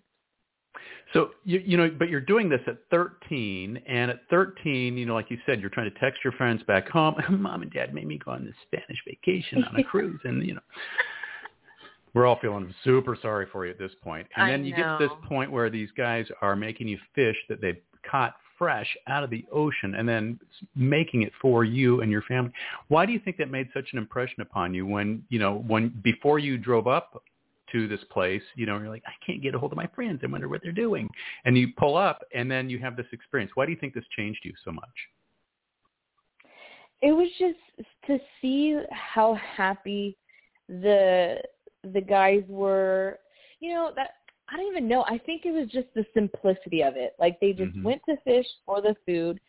So 1.14 1.32
you 1.43 1.59
you 1.59 1.78
know, 1.78 1.89
but 1.97 2.09
you're 2.09 2.22
doing 2.22 2.47
this 2.47 2.62
at 2.66 2.78
13, 2.89 3.82
and 3.86 4.12
at 4.12 4.22
13, 4.30 4.97
you 4.97 5.05
know, 5.05 5.14
like 5.14 5.30
you 5.30 5.38
said, 5.45 5.59
you're 5.59 5.70
trying 5.70 5.91
to 5.91 5.99
text 5.99 6.22
your 6.24 6.34
friends 6.34 6.64
back 6.64 6.88
home. 6.89 7.16
Mom 7.41 7.62
and 7.62 7.72
Dad 7.72 7.93
made 7.93 8.07
me 8.07 8.20
go 8.24 8.32
on 8.32 8.45
this 8.45 8.55
Spanish 8.64 8.97
vacation 9.05 9.64
on 9.64 9.76
a 9.80 9.84
cruise, 9.91 10.22
and 10.24 10.45
you 10.45 10.55
know, 10.55 10.62
we're 12.14 12.26
all 12.26 12.39
feeling 12.41 12.74
super 12.84 13.18
sorry 13.22 13.47
for 13.51 13.66
you 13.66 13.72
at 13.72 13.80
this 13.80 13.91
point. 14.03 14.28
And 14.36 14.45
I 14.45 14.51
then 14.51 14.66
you 14.66 14.76
get 14.76 14.84
to 14.84 14.97
this 14.99 15.12
point 15.28 15.51
where 15.51 15.70
these 15.70 15.89
guys 15.95 16.26
are 16.41 16.55
making 16.55 16.88
you 16.88 16.97
fish 17.16 17.38
that 17.49 17.62
they've 17.62 17.82
caught 18.09 18.36
fresh 18.57 18.95
out 19.07 19.24
of 19.24 19.32
the 19.32 19.43
ocean, 19.51 19.95
and 19.95 20.07
then 20.07 20.39
making 20.76 21.24
it 21.24 21.32
for 21.41 21.64
you 21.64 22.01
and 22.01 22.12
your 22.12 22.22
family. 22.24 22.51
Why 22.89 23.07
do 23.07 23.12
you 23.12 23.20
think 23.20 23.38
that 23.38 23.49
made 23.49 23.68
such 23.74 23.89
an 23.91 23.97
impression 23.97 24.41
upon 24.41 24.74
you 24.74 24.86
when 24.86 25.24
you 25.30 25.39
know 25.39 25.64
when 25.68 25.89
before 26.03 26.38
you 26.38 26.57
drove 26.57 26.88
up 26.88 27.24
to 27.72 27.88
this 27.88 28.01
place, 28.12 28.43
you 28.55 28.66
know, 28.66 28.78
you're 28.78 28.89
like, 28.89 29.03
I 29.07 29.14
can't 29.26 29.41
get 29.41 29.55
a 29.55 29.59
hold 29.59 29.72
of 29.72 29.78
my 29.78 29.88
friends. 29.95 30.20
I 30.24 30.28
wonder 30.28 30.49
what 30.49 30.62
they're 30.62 30.74
doing. 30.74 31.07
And 31.45 31.57
you 31.57 31.70
pull 31.78 31.95
up 31.95 32.22
and 32.36 32.51
then 32.51 32.70
you 32.70 32.78
have 32.80 32.97
this 32.97 33.05
experience. 33.14 33.53
Why 33.55 33.66
do 33.66 33.72
you 33.72 33.78
think 33.78 33.93
this 33.93 34.03
changed 34.14 34.41
you 34.43 34.51
so 34.66 34.74
much? 34.74 34.89
it 37.01 37.12
was 37.12 37.28
just 37.39 37.57
to 38.07 38.20
see 38.41 38.80
how 38.91 39.38
happy 39.55 40.18
the 40.68 41.38
the 41.84 42.01
guys 42.01 42.43
were 42.47 43.19
you 43.59 43.73
know 43.73 43.91
that 43.95 44.11
i 44.49 44.57
don't 44.57 44.67
even 44.67 44.88
know. 44.88 45.03
I 45.07 45.17
think 45.17 45.45
it 45.45 45.51
was 45.51 45.69
just 45.69 45.88
the 45.95 46.05
simplicity 46.13 46.84
of 46.84 46.95
it. 46.97 47.15
Like 47.19 47.39
they 47.39 47.53
just 47.53 47.71
Mhm. 47.73 47.84
went 47.84 48.01
to 48.05 48.17
fish 48.17 48.47
for 48.65 48.82
the 48.82 48.95
food. 49.05 49.39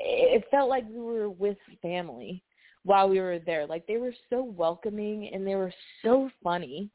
It 0.00 0.44
felt 0.50 0.68
like 0.68 0.84
we 0.88 1.00
were 1.00 1.30
with 1.30 1.58
family 1.80 2.42
while 2.84 3.08
we 3.08 3.20
were 3.20 3.38
there. 3.38 3.66
Like 3.66 3.86
they 3.86 3.98
were 3.98 4.14
so 4.30 4.42
welcoming 4.42 5.28
and 5.28 5.46
they 5.46 5.54
were 5.54 5.72
so 6.02 6.28
funny. 6.42 6.90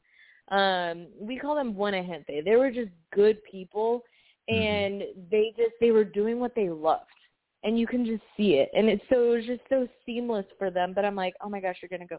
Um 0.48 1.06
we 1.18 1.38
call 1.38 1.54
them 1.54 1.72
buena 1.72 2.02
gente. 2.04 2.42
They 2.42 2.56
were 2.56 2.70
just 2.70 2.90
good 3.12 3.42
people 3.44 4.04
Mhm. 4.50 4.86
and 4.86 5.02
they 5.30 5.54
just 5.56 5.74
they 5.80 5.90
were 5.90 6.04
doing 6.04 6.38
what 6.40 6.54
they 6.54 6.68
loved. 6.68 7.18
And 7.62 7.78
you 7.78 7.86
can 7.86 8.04
just 8.04 8.22
see 8.36 8.56
it. 8.56 8.68
And 8.74 8.90
it's 8.90 9.08
so 9.08 9.32
it 9.32 9.36
was 9.36 9.46
just 9.46 9.66
so 9.70 9.88
seamless 10.04 10.46
for 10.58 10.70
them. 10.70 10.92
But 10.92 11.06
i'm 11.06 11.16
like 11.16 11.34
oh 11.40 11.48
my 11.48 11.60
gosh 11.60 11.78
you're 11.80 11.88
gonna 11.88 12.06
go 12.06 12.18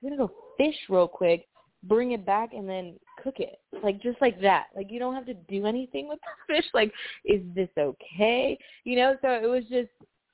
you're 0.00 0.10
gonna 0.10 0.26
go 0.26 0.34
fish 0.56 0.78
real 0.88 1.08
quick 1.08 1.46
bring 1.88 2.12
it 2.12 2.24
back 2.24 2.52
and 2.52 2.68
then 2.68 2.98
cook 3.22 3.36
it 3.38 3.60
like 3.82 4.00
just 4.02 4.20
like 4.20 4.40
that 4.40 4.66
like 4.74 4.90
you 4.90 4.98
don't 4.98 5.14
have 5.14 5.26
to 5.26 5.34
do 5.34 5.66
anything 5.66 6.08
with 6.08 6.18
the 6.48 6.54
fish 6.54 6.64
like 6.74 6.92
is 7.24 7.42
this 7.54 7.68
okay 7.78 8.58
you 8.84 8.96
know 8.96 9.16
so 9.22 9.28
it 9.28 9.48
was 9.48 9.64
just 9.64 9.90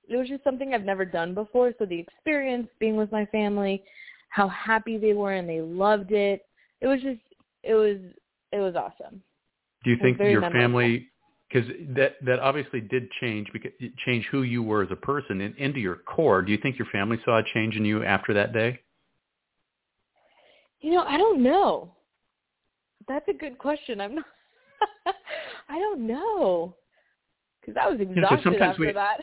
it 0.08 0.16
was 0.16 0.28
just 0.28 0.44
something 0.44 0.74
i've 0.74 0.84
never 0.84 1.04
done 1.04 1.34
before 1.34 1.72
so 1.78 1.86
the 1.86 1.98
experience 1.98 2.68
being 2.78 2.96
with 2.96 3.10
my 3.12 3.24
family 3.26 3.82
how 4.28 4.48
happy 4.48 4.98
they 4.98 5.12
were 5.12 5.32
and 5.32 5.48
they 5.48 5.60
loved 5.60 6.12
it 6.12 6.46
it 6.80 6.86
was 6.86 7.00
just 7.00 7.20
it 7.62 7.74
was 7.74 7.98
it 8.52 8.58
was 8.58 8.76
awesome 8.76 9.22
Do 9.84 9.90
you 9.90 9.96
think 10.00 10.18
your 10.18 10.40
memorable. 10.40 10.70
family, 10.70 11.08
because 11.48 11.68
that, 11.96 12.14
that 12.24 12.38
obviously 12.38 12.80
did 12.80 13.10
change, 13.20 13.48
because 13.52 13.72
it 13.80 13.92
changed 14.06 14.28
who 14.30 14.42
you 14.42 14.62
were 14.62 14.82
as 14.82 14.90
a 14.90 14.96
person 14.96 15.40
and 15.40 15.56
into 15.56 15.80
your 15.80 15.96
core. 15.96 16.42
Do 16.42 16.52
you 16.52 16.58
think 16.58 16.78
your 16.78 16.88
family 16.92 17.18
saw 17.24 17.38
a 17.38 17.42
change 17.54 17.76
in 17.76 17.84
you 17.84 18.04
after 18.04 18.32
that 18.34 18.52
day? 18.52 18.80
You 20.82 20.92
know, 20.92 21.04
I 21.04 21.16
don't 21.16 21.42
know. 21.42 21.94
That's 23.08 23.26
a 23.28 23.32
good 23.32 23.58
question. 23.58 24.00
I'm 24.00 24.16
not. 24.16 24.24
I 25.68 25.78
don't 25.78 26.06
know 26.06 26.76
because 27.60 27.80
I 27.80 27.88
was 27.88 27.98
know, 27.98 28.12
exhausted 28.12 28.42
sometimes 28.44 28.70
after 28.72 28.80
we- 28.86 28.92
that. 28.92 29.20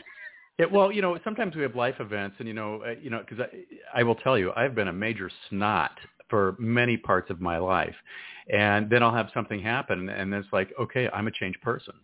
It, 0.58 0.70
well, 0.70 0.92
you 0.92 1.00
know, 1.00 1.18
sometimes 1.24 1.56
we 1.56 1.62
have 1.62 1.74
life 1.74 1.94
events, 2.00 2.36
and 2.38 2.46
you 2.46 2.52
know, 2.52 2.82
uh, 2.86 2.90
you 3.00 3.08
know, 3.08 3.20
because 3.20 3.40
I, 3.40 4.00
I 4.00 4.02
will 4.02 4.16
tell 4.16 4.36
you, 4.36 4.52
I've 4.54 4.74
been 4.74 4.88
a 4.88 4.92
major 4.92 5.30
snot 5.48 5.92
for 6.28 6.54
many 6.58 6.98
parts 6.98 7.30
of 7.30 7.40
my 7.40 7.56
life, 7.56 7.94
and 8.52 8.90
then 8.90 9.02
I'll 9.02 9.14
have 9.14 9.30
something 9.32 9.62
happen, 9.62 10.10
and 10.10 10.34
it's 10.34 10.48
like, 10.52 10.70
okay, 10.78 11.08
I'm 11.14 11.28
a 11.28 11.30
changed 11.30 11.62
person, 11.62 11.94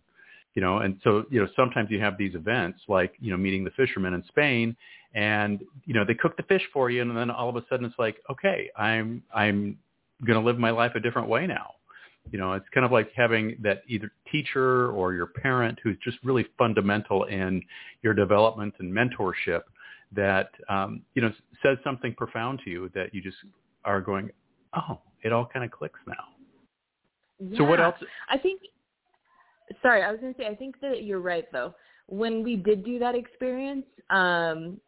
you 0.55 0.63
know, 0.63 0.79
and 0.79 0.99
so 1.03 1.25
you 1.29 1.39
know, 1.39 1.47
sometimes 1.55 1.91
you 1.91 1.99
have 1.99 2.17
these 2.17 2.33
events, 2.33 2.79
like 2.87 3.13
you 3.19 3.29
know, 3.29 3.37
meeting 3.37 3.63
the 3.63 3.69
fishermen 3.71 4.15
in 4.15 4.23
Spain, 4.27 4.75
and 5.13 5.63
you 5.85 5.93
know, 5.93 6.03
they 6.05 6.13
cook 6.13 6.37
the 6.37 6.43
fish 6.43 6.63
for 6.73 6.89
you, 6.89 7.01
and 7.01 7.15
then 7.15 7.29
all 7.29 7.49
of 7.49 7.55
a 7.55 7.63
sudden 7.69 7.85
it's 7.85 7.97
like, 7.97 8.17
okay, 8.29 8.69
I'm 8.75 9.23
I'm 9.33 9.77
going 10.25 10.39
to 10.39 10.45
live 10.45 10.57
my 10.57 10.71
life 10.71 10.93
a 10.95 10.99
different 10.99 11.27
way 11.27 11.47
now. 11.47 11.73
You 12.31 12.39
know, 12.39 12.53
it's 12.53 12.65
kind 12.73 12.85
of 12.85 12.91
like 12.91 13.11
having 13.15 13.57
that 13.63 13.83
either 13.87 14.11
teacher 14.31 14.91
or 14.91 15.13
your 15.13 15.27
parent 15.27 15.79
who's 15.81 15.97
just 16.03 16.17
really 16.23 16.45
fundamental 16.57 17.23
in 17.25 17.61
your 18.01 18.13
development 18.13 18.73
and 18.79 18.91
mentorship 18.93 19.61
that 20.13 20.49
um, 20.69 21.01
you 21.13 21.21
know 21.21 21.31
says 21.63 21.77
something 21.83 22.13
profound 22.15 22.59
to 22.65 22.69
you 22.69 22.89
that 22.95 23.13
you 23.13 23.21
just 23.21 23.37
are 23.85 24.01
going, 24.01 24.29
oh, 24.75 24.99
it 25.23 25.31
all 25.31 25.45
kind 25.51 25.63
of 25.63 25.71
clicks 25.71 25.99
now. 26.07 27.55
So 27.57 27.63
what 27.63 27.79
else? 27.79 27.95
I 28.29 28.37
think. 28.37 28.61
Sorry, 29.81 30.01
I 30.01 30.11
was 30.11 30.19
going 30.19 30.33
to 30.33 30.39
say. 30.39 30.47
I 30.47 30.55
think 30.55 30.79
that 30.81 31.03
you're 31.03 31.19
right 31.19 31.45
though. 31.51 31.73
When 32.07 32.41
we 32.41 32.55
did 32.55 32.85
do 32.85 32.99
that 32.99 33.15
experience, 33.15 33.85
um, 34.09 34.79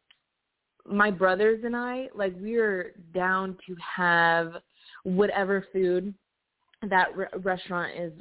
my 0.89 1.11
brothers 1.11 1.61
and 1.63 1.75
I, 1.75 2.09
like, 2.15 2.33
we 2.41 2.57
are 2.57 2.93
down 3.13 3.57
to 3.67 3.75
have 3.95 4.53
whatever 5.03 5.65
food 5.71 6.13
that 6.89 7.15
re- 7.15 7.27
restaurant 7.41 7.91
is 7.97 8.13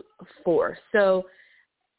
for. 0.45 0.79
So 0.93 1.27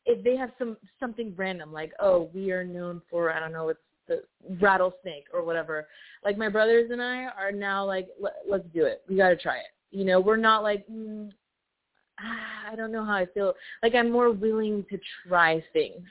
if 0.05 0.24
they 0.24 0.36
have 0.36 0.51
some 0.57 0.78
something 0.99 1.34
random, 1.38 1.72
like, 1.72 1.93
oh, 1.99 2.30
we 2.34 2.51
are 2.51 2.63
known 2.63 3.01
for, 3.09 3.32
I 3.32 3.39
don't 3.39 3.53
know, 3.53 3.70
it's 3.70 3.80
the 4.07 4.24
rattlesnake 4.59 5.26
or 5.34 5.43
whatever. 5.43 5.88
Like 6.24 6.38
my 6.38 6.49
brothers 6.49 6.89
and 6.91 7.01
I 7.01 7.26
are 7.38 7.51
now 7.51 7.86
like, 7.86 8.07
Let, 8.20 8.34
let's 8.49 8.65
do 8.74 8.86
it. 8.86 9.03
We 9.07 9.17
got 9.17 9.30
to 9.30 9.38
try 9.38 9.57
it. 9.57 9.72
You 9.91 10.05
know, 10.05 10.20
we're 10.20 10.38
not 10.38 10.63
like, 10.63 10.86
mm, 10.88 11.30
I 12.20 12.76
don't 12.76 12.91
know 12.91 13.05
how 13.05 13.15
I 13.15 13.26
feel. 13.28 13.53
Like 13.82 13.95
I'm 13.95 14.11
more 14.11 14.32
willing 14.32 14.86
to 14.89 14.99
try 15.28 15.63
things. 15.74 16.05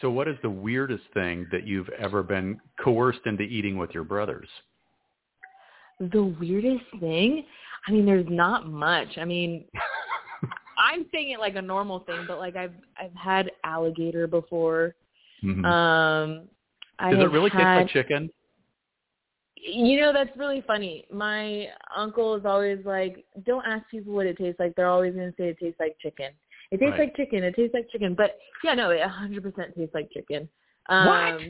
So 0.00 0.10
what 0.10 0.28
is 0.28 0.36
the 0.42 0.50
weirdest 0.50 1.04
thing 1.14 1.46
that 1.50 1.66
you've 1.66 1.88
ever 1.98 2.22
been 2.22 2.60
coerced 2.82 3.20
into 3.24 3.42
eating 3.42 3.78
with 3.78 3.90
your 3.92 4.04
brothers? 4.04 4.48
The 5.98 6.34
weirdest 6.38 6.84
thing, 7.00 7.44
I 7.86 7.90
mean, 7.92 8.04
there's 8.04 8.26
not 8.28 8.68
much. 8.68 9.08
I 9.16 9.24
mean, 9.24 9.64
I'm 10.78 11.06
saying 11.12 11.30
it 11.30 11.40
like 11.40 11.56
a 11.56 11.62
normal 11.62 12.00
thing, 12.00 12.24
but 12.28 12.38
like 12.38 12.56
I've 12.56 12.74
I've 13.00 13.14
had 13.14 13.50
alligator 13.64 14.26
before. 14.26 14.94
Mhm. 15.42 15.64
Um, 15.64 16.48
I 16.98 17.10
Does 17.10 17.20
it 17.20 17.30
really 17.30 17.50
taste 17.50 17.62
like 17.62 17.88
chicken? 17.88 18.30
You 19.56 20.00
know, 20.00 20.12
that's 20.12 20.36
really 20.36 20.62
funny. 20.66 21.06
My 21.10 21.68
uncle 21.96 22.34
is 22.36 22.44
always 22.44 22.78
like, 22.84 23.24
don't 23.44 23.64
ask 23.66 23.88
people 23.90 24.12
what 24.12 24.26
it 24.26 24.36
tastes 24.36 24.60
like. 24.60 24.76
They're 24.76 24.88
always 24.88 25.14
going 25.14 25.30
to 25.30 25.36
say 25.36 25.48
it 25.48 25.58
tastes 25.58 25.80
like 25.80 25.96
chicken. 25.98 26.30
It 26.70 26.78
tastes 26.78 26.92
Right. 26.92 27.08
like 27.08 27.16
chicken. 27.16 27.44
It 27.44 27.54
tastes 27.54 27.74
like 27.74 27.88
chicken. 27.90 28.14
But 28.14 28.38
yeah, 28.64 28.74
no, 28.74 28.90
it 28.90 29.00
100% 29.00 29.74
tastes 29.74 29.94
like 29.94 30.10
chicken. 30.10 30.48
Um, 30.88 31.06
What? 31.06 31.40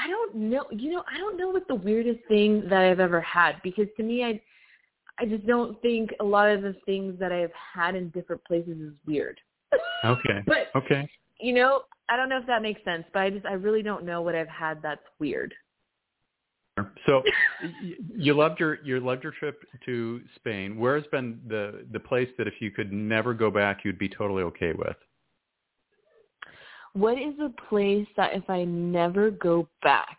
I 0.00 0.06
don't 0.06 0.34
know. 0.34 0.66
You 0.70 0.92
know, 0.92 1.04
I 1.12 1.18
don't 1.18 1.36
know 1.36 1.50
what 1.50 1.66
the 1.66 1.74
weirdest 1.74 2.20
thing 2.28 2.68
that 2.68 2.82
I've 2.82 3.00
ever 3.00 3.20
had 3.20 3.60
because 3.62 3.88
to 3.96 4.02
me, 4.02 4.24
I, 4.24 4.40
I 5.18 5.26
just 5.26 5.44
don't 5.46 5.80
think 5.82 6.10
a 6.20 6.24
lot 6.24 6.48
of 6.48 6.62
the 6.62 6.74
things 6.86 7.18
that 7.18 7.32
I've 7.32 7.52
had 7.52 7.96
in 7.96 8.10
different 8.10 8.44
places 8.44 8.78
is 8.78 8.92
weird. 9.06 9.40
Okay. 10.04 10.42
But 10.46 10.68
Okay. 10.76 11.08
you 11.40 11.52
know, 11.52 11.82
I 12.08 12.16
don't 12.16 12.28
know 12.28 12.38
if 12.38 12.46
that 12.46 12.62
makes 12.62 12.82
sense, 12.84 13.04
but 13.12 13.20
I 13.20 13.30
just 13.30 13.44
I 13.44 13.54
really 13.54 13.82
don't 13.82 14.04
know 14.04 14.22
what 14.22 14.34
I've 14.36 14.48
had 14.48 14.80
that's 14.80 15.02
weird. 15.18 15.52
So 17.06 17.22
you 18.14 18.34
loved 18.34 18.60
your 18.60 18.82
you 18.84 19.00
loved 19.00 19.22
your 19.22 19.32
trip 19.32 19.62
to 19.86 20.20
Spain. 20.36 20.78
Where 20.78 20.96
has 20.96 21.06
been 21.10 21.40
the 21.46 21.86
the 21.92 22.00
place 22.00 22.28
that 22.38 22.46
if 22.46 22.54
you 22.60 22.70
could 22.70 22.92
never 22.92 23.34
go 23.34 23.50
back, 23.50 23.84
you'd 23.84 23.98
be 23.98 24.08
totally 24.08 24.42
okay 24.44 24.72
with? 24.72 24.96
What 26.92 27.18
is 27.18 27.34
a 27.40 27.50
place 27.68 28.06
that 28.16 28.34
if 28.34 28.48
I 28.48 28.64
never 28.64 29.30
go 29.30 29.68
back? 29.82 30.18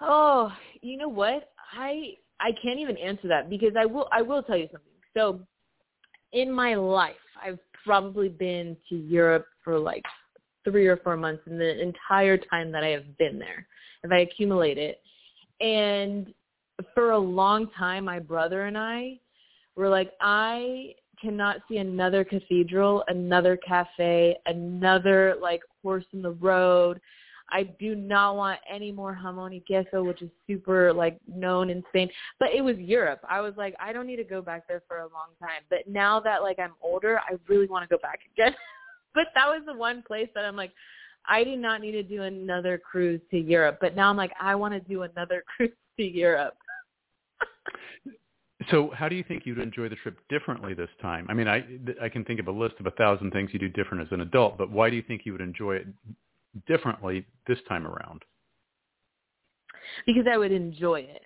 Oh, 0.00 0.52
you 0.80 0.96
know 0.96 1.08
what? 1.08 1.52
I 1.72 2.14
I 2.40 2.50
can't 2.62 2.80
even 2.80 2.96
answer 2.96 3.28
that 3.28 3.48
because 3.48 3.72
I 3.78 3.86
will 3.86 4.08
I 4.12 4.22
will 4.22 4.42
tell 4.42 4.56
you 4.56 4.68
something. 4.72 4.90
So 5.14 5.40
in 6.32 6.50
my 6.50 6.74
life, 6.74 7.14
I've 7.42 7.58
probably 7.84 8.28
been 8.28 8.76
to 8.88 8.96
Europe 8.96 9.46
for 9.62 9.78
like 9.78 10.04
three 10.64 10.86
or 10.86 10.96
four 10.98 11.16
months 11.16 11.42
in 11.46 11.58
the 11.58 11.80
entire 11.80 12.36
time 12.36 12.72
that 12.72 12.84
I 12.84 12.88
have 12.88 13.16
been 13.18 13.38
there, 13.38 13.66
if 14.02 14.12
I 14.12 14.18
accumulate 14.18 14.78
it. 14.78 15.00
And 15.60 16.32
for 16.94 17.12
a 17.12 17.18
long 17.18 17.68
time, 17.78 18.04
my 18.04 18.18
brother 18.18 18.66
and 18.66 18.76
I 18.76 19.20
were 19.76 19.88
like, 19.88 20.12
I 20.20 20.94
cannot 21.20 21.58
see 21.68 21.78
another 21.78 22.24
cathedral, 22.24 23.04
another 23.08 23.56
cafe, 23.56 24.36
another 24.46 25.36
like 25.40 25.62
horse 25.82 26.04
in 26.12 26.22
the 26.22 26.32
road. 26.32 27.00
I 27.50 27.64
do 27.78 27.94
not 27.94 28.36
want 28.36 28.60
any 28.68 28.90
more 28.90 29.18
jamon 29.22 29.62
y 29.68 30.00
which 30.00 30.22
is 30.22 30.30
super 30.46 30.92
like 30.92 31.18
known 31.28 31.70
in 31.70 31.84
Spain. 31.90 32.08
But 32.40 32.48
it 32.54 32.62
was 32.62 32.76
Europe. 32.78 33.20
I 33.28 33.40
was 33.40 33.54
like, 33.56 33.74
I 33.78 33.92
don't 33.92 34.06
need 34.06 34.16
to 34.16 34.24
go 34.24 34.40
back 34.40 34.66
there 34.66 34.82
for 34.88 34.98
a 34.98 35.02
long 35.02 35.30
time. 35.38 35.62
But 35.68 35.86
now 35.86 36.18
that 36.20 36.42
like 36.42 36.58
I'm 36.58 36.72
older, 36.82 37.20
I 37.20 37.34
really 37.48 37.66
want 37.66 37.88
to 37.88 37.94
go 37.94 38.00
back 38.00 38.20
again. 38.32 38.54
but 39.14 39.28
that 39.34 39.46
was 39.46 39.62
the 39.66 39.74
one 39.74 40.02
place 40.02 40.28
that 40.34 40.44
I'm 40.44 40.56
like, 40.56 40.72
I 41.26 41.44
do 41.44 41.56
not 41.56 41.80
need 41.80 41.92
to 41.92 42.02
do 42.02 42.22
another 42.22 42.78
cruise 42.78 43.20
to 43.30 43.38
Europe. 43.38 43.78
But 43.80 43.94
now 43.94 44.10
I'm 44.10 44.16
like, 44.16 44.32
I 44.40 44.54
want 44.54 44.74
to 44.74 44.80
do 44.80 45.02
another 45.02 45.44
cruise 45.56 45.70
to 45.98 46.04
Europe. 46.04 46.54
So 48.70 48.90
how 48.94 49.08
do 49.08 49.16
you 49.16 49.24
think 49.24 49.44
you'd 49.44 49.58
enjoy 49.58 49.88
the 49.88 49.96
trip 49.96 50.18
differently 50.28 50.72
this 50.72 50.88
time? 51.00 51.26
I 51.28 51.34
mean, 51.34 51.48
I 51.48 51.64
I 52.00 52.08
can 52.08 52.24
think 52.24 52.38
of 52.38 52.46
a 52.46 52.52
list 52.52 52.74
of 52.78 52.86
a 52.86 52.92
thousand 52.92 53.32
things 53.32 53.50
you 53.52 53.58
do 53.58 53.68
different 53.68 54.06
as 54.06 54.12
an 54.12 54.20
adult, 54.20 54.56
but 54.56 54.70
why 54.70 54.88
do 54.88 54.94
you 54.94 55.02
think 55.02 55.22
you 55.24 55.32
would 55.32 55.40
enjoy 55.40 55.76
it 55.76 55.86
differently 56.66 57.26
this 57.46 57.58
time 57.68 57.86
around? 57.86 58.22
because 60.06 60.26
I 60.30 60.36
would 60.36 60.52
enjoy 60.52 61.00
it. 61.00 61.22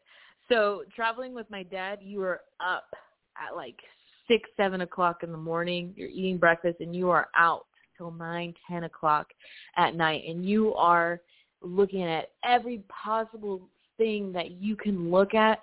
So 0.48 0.84
traveling 0.94 1.34
with 1.34 1.50
my 1.50 1.62
dad, 1.62 1.98
you 2.02 2.22
are 2.22 2.40
up 2.60 2.88
at 3.36 3.56
like 3.56 3.76
six, 4.28 4.48
seven 4.56 4.82
o'clock 4.82 5.22
in 5.22 5.32
the 5.32 5.38
morning. 5.38 5.92
You're 5.96 6.08
eating 6.08 6.38
breakfast, 6.38 6.76
and 6.80 6.94
you 6.94 7.10
are 7.10 7.28
out 7.36 7.66
till 7.96 8.10
nine, 8.10 8.54
ten 8.68 8.84
o'clock 8.84 9.28
at 9.76 9.94
night, 9.94 10.22
and 10.28 10.44
you 10.44 10.74
are 10.74 11.20
looking 11.62 12.04
at 12.04 12.30
every 12.44 12.82
possible 12.88 13.68
thing 13.96 14.32
that 14.32 14.52
you 14.52 14.76
can 14.76 15.10
look 15.10 15.34
at. 15.34 15.58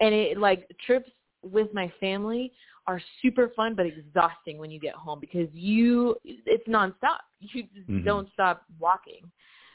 And 0.00 0.14
it 0.14 0.38
like 0.38 0.68
trips 0.84 1.10
with 1.42 1.72
my 1.72 1.92
family 2.00 2.52
are 2.86 3.00
super 3.22 3.50
fun 3.56 3.74
but 3.74 3.86
exhausting 3.86 4.58
when 4.58 4.70
you 4.70 4.78
get 4.78 4.94
home 4.94 5.18
because 5.20 5.48
you 5.52 6.16
it's 6.24 6.66
nonstop. 6.68 7.20
You 7.40 7.64
just 7.74 7.88
Mhm. 7.88 8.04
don't 8.04 8.32
stop 8.32 8.64
walking. 8.78 9.30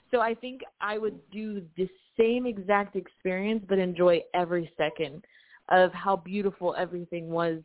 So 0.09 0.19
I 0.19 0.33
think 0.33 0.61
I 0.81 0.97
would 0.97 1.19
do 1.31 1.65
the 1.77 1.87
same 2.17 2.45
exact 2.45 2.95
experience, 2.95 3.63
but 3.69 3.79
enjoy 3.79 4.23
every 4.33 4.71
second 4.75 5.23
of 5.69 5.93
how 5.93 6.17
beautiful 6.17 6.75
everything 6.75 7.29
was. 7.29 7.61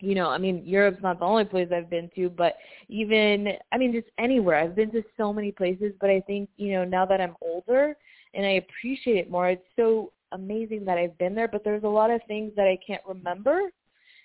You 0.00 0.14
know, 0.14 0.28
I 0.28 0.38
mean, 0.38 0.62
Europe's 0.64 1.02
not 1.02 1.18
the 1.18 1.24
only 1.24 1.44
place 1.44 1.68
I've 1.74 1.88
been 1.88 2.10
to, 2.16 2.28
but 2.28 2.56
even, 2.88 3.48
I 3.72 3.78
mean, 3.78 3.92
just 3.92 4.08
anywhere. 4.18 4.58
I've 4.58 4.76
been 4.76 4.90
to 4.92 5.02
so 5.16 5.32
many 5.32 5.52
places, 5.52 5.92
but 6.00 6.10
I 6.10 6.20
think, 6.20 6.50
you 6.56 6.72
know, 6.72 6.84
now 6.84 7.06
that 7.06 7.20
I'm 7.20 7.34
older 7.40 7.96
and 8.34 8.44
I 8.44 8.60
appreciate 8.62 9.16
it 9.16 9.30
more, 9.30 9.48
it's 9.48 9.64
so 9.74 10.12
amazing 10.32 10.84
that 10.84 10.98
I've 10.98 11.16
been 11.16 11.34
there, 11.34 11.48
but 11.48 11.64
there's 11.64 11.84
a 11.84 11.88
lot 11.88 12.10
of 12.10 12.20
things 12.28 12.52
that 12.56 12.66
I 12.66 12.78
can't 12.86 13.02
remember 13.08 13.70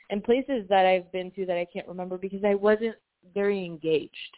and 0.09 0.23
places 0.23 0.65
that 0.67 0.85
I've 0.85 1.09
been 1.11 1.31
to 1.31 1.45
that 1.45 1.57
I 1.57 1.65
can't 1.71 1.87
remember 1.87 2.17
because 2.17 2.43
I 2.43 2.53
wasn't 2.53 2.95
very 3.33 3.63
engaged. 3.65 4.37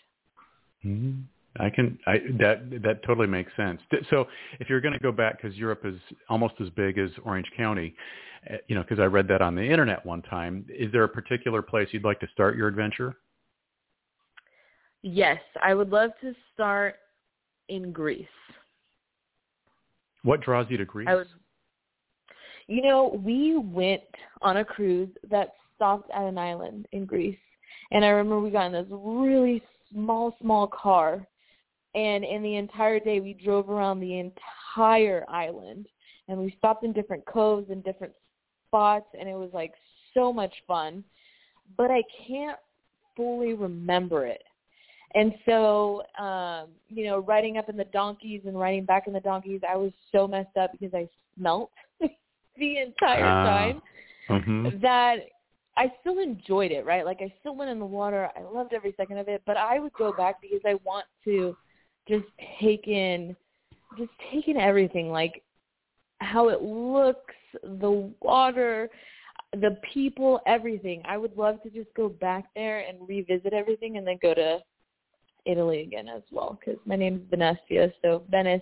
Mm-hmm. 0.86 1.22
I 1.60 1.70
can 1.70 1.99
I 2.08 2.20
that 2.39 2.82
that 2.84 3.04
totally 3.06 3.28
makes 3.28 3.51
sense. 3.56 3.80
So 4.10 4.26
if 4.60 4.70
you're 4.70 4.82
going 4.82 4.93
to 4.93 4.99
go 4.99 5.12
back 5.12 5.41
because 5.41 5.56
Europe 5.56 5.82
is 5.86 5.95
almost 6.30 6.56
as 6.60 6.70
big 6.72 6.97
as 6.97 7.10
Orange 7.24 7.49
County, 7.56 7.95
uh, 8.51 8.56
you 8.68 8.76
know, 8.76 8.82
because 8.82 8.99
I 8.99 9.06
read 9.06 9.28
that 9.28 9.41
on 9.41 9.56
the 9.56 9.62
internet 9.62 10.04
one 10.06 10.24
time. 10.24 10.66
Is 10.70 10.91
there 10.91 11.04
a 11.04 11.10
particular 11.10 11.62
place 11.62 11.89
you'd 11.91 12.04
like 12.04 12.20
to 12.22 12.28
start 12.34 12.58
your 12.58 12.68
adventure? 12.68 13.16
Yes, 15.04 15.39
I 15.62 15.74
would 15.74 15.89
love 15.89 16.12
to 16.22 16.34
start 16.54 16.95
in 17.70 17.91
Greece. 17.91 18.26
What 20.24 20.41
draws 20.41 20.66
you 20.70 20.78
to 20.78 20.86
Greece? 20.86 21.08
I 21.10 21.16
would 21.16 21.28
You 22.68 22.82
know, 22.82 23.22
we 23.24 23.58
went 23.58 24.01
on 24.41 24.58
a 24.58 24.66
cruise 24.66 25.10
that 25.30 25.54
stopped 25.76 26.10
at 26.12 26.24
an 26.24 26.38
island 26.38 26.88
in 26.93 27.06
Greece. 27.06 27.38
And 27.91 28.04
I 28.04 28.10
remember 28.10 28.39
we 28.39 28.49
got 28.49 28.68
in 28.68 28.72
this 28.72 28.88
really 28.89 29.62
small, 29.91 30.36
small 30.41 30.68
car. 30.68 31.28
And 31.96 32.24
in 32.24 32.41
the 32.41 32.56
entire 32.56 33.00
day, 33.00 33.20
we 33.20 33.34
drove 33.34 33.70
around 33.70 34.00
the 34.00 34.20
entire 34.20 35.26
island. 35.30 35.88
And 36.28 36.39
we 36.39 36.56
stopped 36.58 36.84
in 36.84 36.94
different 36.94 37.26
coves 37.26 37.70
and 37.70 37.84
different 37.84 38.14
spots. 38.68 39.06
And 39.20 39.30
it 39.30 39.36
was 39.36 39.52
like 39.54 39.74
so 40.14 40.34
much 40.34 40.54
fun. 40.68 41.04
But 41.78 41.91
I 41.91 42.02
can't 42.28 42.58
fully 43.16 43.54
remember 43.54 44.26
it. 44.26 44.44
And 45.16 45.34
so, 45.46 46.02
um, 46.18 46.70
you 46.89 47.06
know, 47.06 47.20
riding 47.20 47.58
up 47.58 47.70
in 47.70 47.78
the 47.78 47.84
donkeys 47.86 48.41
and 48.46 48.60
riding 48.60 48.84
back 48.84 49.06
in 49.06 49.14
the 49.14 49.20
donkeys, 49.20 49.62
I 49.68 49.76
was 49.76 49.91
so 50.12 50.28
messed 50.28 50.58
up 50.58 50.72
because 50.72 50.94
I 50.94 51.08
smelt 51.38 51.70
the 52.00 52.78
entire 52.78 53.24
Ah. 53.24 53.44
time 53.44 53.82
hmm 54.28 54.70
that 54.82 55.18
I 55.76 55.91
still 56.00 56.20
enjoyed 56.20 56.72
it, 56.72 56.86
right? 56.86 57.06
Like 57.06 57.20
I 57.22 57.34
still 57.39 57.56
went 57.56 57.70
in 57.70 57.80
the 57.80 57.86
water. 57.86 58.30
I 58.36 58.41
loved 58.41 58.74
every 58.74 58.94
second 58.96 59.18
of 59.18 59.28
it, 59.28 59.41
but 59.46 59.58
I 59.58 59.80
would 59.80 59.94
go 59.94 60.14
back 60.14 60.41
because 60.41 60.62
I 60.66 60.76
want 60.86 61.06
to 61.26 61.56
just 62.08 62.26
take 62.60 62.88
in 62.88 63.36
just 63.97 64.12
take 64.32 64.47
in 64.47 64.58
everything 64.58 65.10
like 65.10 65.43
how 66.20 66.49
it 66.49 66.62
looks, 66.62 67.34
the 67.64 68.12
water, 68.22 68.89
the 69.54 69.78
people, 69.93 70.39
everything. 70.47 71.01
I 71.06 71.18
would 71.18 71.38
love 71.38 71.62
to 71.64 71.70
just 71.70 71.93
go 71.95 72.10
back 72.10 72.45
there 72.56 72.80
and 72.88 73.08
revisit 73.08 73.54
everything 73.54 73.97
and 73.97 74.08
then 74.08 74.18
go 74.22 74.34
to 74.34 74.60
Italy 75.45 75.82
again 75.82 76.08
as 76.08 76.24
well 76.32 76.58
because 76.60 76.80
my 76.86 76.95
name 76.95 77.16
is 77.16 77.22
Venezia, 77.30 77.91
so 78.01 78.24
Venice, 78.30 78.62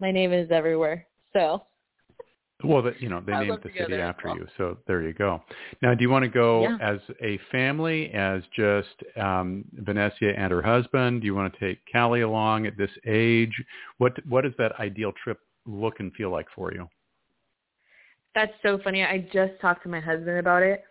my 0.00 0.10
name 0.10 0.32
is 0.32 0.50
everywhere. 0.50 1.06
So 1.32 1.62
Well, 2.64 2.80
that 2.82 3.02
you 3.02 3.10
know, 3.10 3.20
they 3.20 3.32
I'd 3.34 3.48
named 3.48 3.60
the 3.62 3.70
city 3.78 3.94
after 3.94 4.28
well. 4.28 4.36
you, 4.36 4.46
so 4.56 4.78
there 4.86 5.02
you 5.02 5.12
go. 5.12 5.42
Now, 5.82 5.94
do 5.94 6.02
you 6.02 6.08
want 6.08 6.22
to 6.22 6.28
go 6.30 6.62
Yeah. 6.62 6.78
as 6.80 7.00
a 7.22 7.38
family, 7.52 8.10
as 8.12 8.42
just 8.54 8.88
um, 9.16 9.64
Venezia 9.74 10.32
and 10.36 10.50
her 10.50 10.62
husband? 10.62 11.20
Do 11.20 11.26
you 11.26 11.34
want 11.34 11.52
to 11.52 11.60
take 11.60 11.78
Callie 11.92 12.22
along 12.22 12.66
at 12.66 12.76
this 12.78 12.90
age? 13.06 13.52
What 13.98 14.14
what 14.26 14.44
does 14.44 14.54
that 14.58 14.72
ideal 14.80 15.12
trip 15.22 15.38
look 15.66 16.00
and 16.00 16.12
feel 16.14 16.30
like 16.30 16.46
for 16.54 16.72
you? 16.72 16.88
That's 18.34 18.52
so 18.62 18.78
funny. 18.82 19.02
I 19.04 19.28
just 19.32 19.52
talked 19.60 19.82
to 19.82 19.88
my 19.88 20.00
husband 20.00 20.38
about 20.38 20.62
it. 20.62 20.84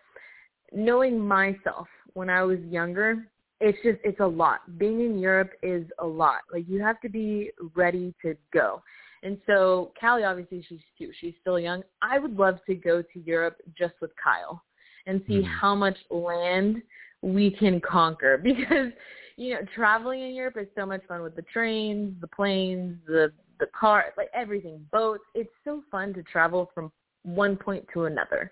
Knowing 0.72 1.20
myself 1.20 1.88
when 2.14 2.30
I 2.30 2.44
was 2.44 2.60
younger, 2.60 3.28
it's 3.60 3.78
just 3.84 4.00
it's 4.04 4.20
a 4.20 4.26
lot. 4.28 4.78
Being 4.78 5.02
in 5.02 5.18
Europe 5.18 5.52
is 5.64 5.86
a 6.00 6.06
lot. 6.06 6.42
Like 6.54 6.66
you 6.68 6.82
have 6.82 7.00
to 7.02 7.10
be 7.10 7.52
ready 7.76 8.14
to 8.22 8.36
go. 8.54 8.84
And 9.26 9.40
so 9.48 9.92
Callie 10.00 10.24
obviously 10.24 10.64
she's 10.70 10.80
cute. 10.98 11.16
She's 11.20 11.34
still 11.42 11.60
young. 11.60 11.84
I 12.02 12.20
would 12.20 12.38
love 12.38 12.60
to 12.68 12.76
go 12.76 13.02
to 13.02 13.20
Europe 13.20 13.58
just 13.78 13.96
with 14.00 14.12
Kyle 14.24 14.64
and 15.08 15.22
see 15.28 15.42
Mhm. 15.42 15.46
how 15.46 15.76
much 15.76 15.98
land 16.12 16.82
we 17.22 17.50
can 17.50 17.82
conquer 17.82 18.38
because 18.44 18.94
you 19.38 19.54
know, 19.54 19.62
traveling 19.76 20.22
in 20.22 20.34
Europe 20.34 20.56
is 20.58 20.68
so 20.76 20.86
much 20.86 21.04
fun 21.08 21.22
with 21.22 21.36
the 21.36 21.42
trains, 21.42 22.16
the 22.22 22.28
planes, 22.28 22.98
the 23.06 23.34
the 23.60 23.68
car, 23.68 24.14
like 24.18 24.30
everything, 24.34 24.86
boats. 24.92 25.24
It's 25.34 25.54
so 25.64 25.82
fun 25.90 26.14
to 26.14 26.24
travel 26.24 26.70
from 26.74 26.92
one 27.24 27.56
point 27.56 27.86
to 27.94 28.06
another. 28.06 28.52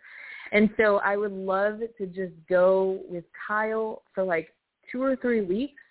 And 0.54 0.70
so 0.78 0.98
I 0.98 1.18
would 1.18 1.32
love 1.32 1.80
to 1.98 2.08
just 2.08 2.34
go 2.50 3.02
with 3.10 3.26
Kyle 3.48 4.04
for 4.14 4.24
like 4.24 4.56
two 4.90 5.02
or 5.04 5.16
three 5.18 5.42
weeks 5.42 5.82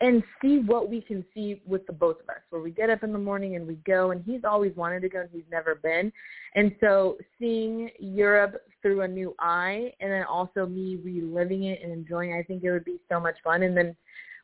and 0.00 0.22
see 0.40 0.60
what 0.60 0.88
we 0.88 1.00
can 1.00 1.24
see 1.34 1.60
with 1.66 1.86
the 1.86 1.92
both 1.92 2.20
of 2.20 2.28
us. 2.28 2.40
Where 2.48 2.62
we 2.62 2.70
get 2.70 2.90
up 2.90 3.02
in 3.02 3.12
the 3.12 3.18
morning 3.18 3.56
and 3.56 3.66
we 3.66 3.74
go 3.86 4.12
and 4.12 4.24
he's 4.24 4.42
always 4.44 4.74
wanted 4.74 5.00
to 5.02 5.08
go 5.08 5.20
and 5.20 5.28
he's 5.30 5.44
never 5.50 5.74
been. 5.74 6.12
And 6.54 6.74
so 6.80 7.18
seeing 7.38 7.90
europe 7.98 8.62
through 8.82 9.02
a 9.02 9.08
new 9.08 9.34
eye 9.38 9.92
and 10.00 10.10
then 10.10 10.24
also 10.24 10.66
me 10.66 10.98
reliving 11.04 11.64
it 11.64 11.80
and 11.82 11.92
enjoying 11.92 12.30
it, 12.30 12.38
i 12.38 12.42
think 12.42 12.64
it 12.64 12.72
would 12.72 12.84
be 12.84 12.98
so 13.10 13.20
much 13.20 13.36
fun. 13.44 13.62
And 13.62 13.76
then 13.76 13.94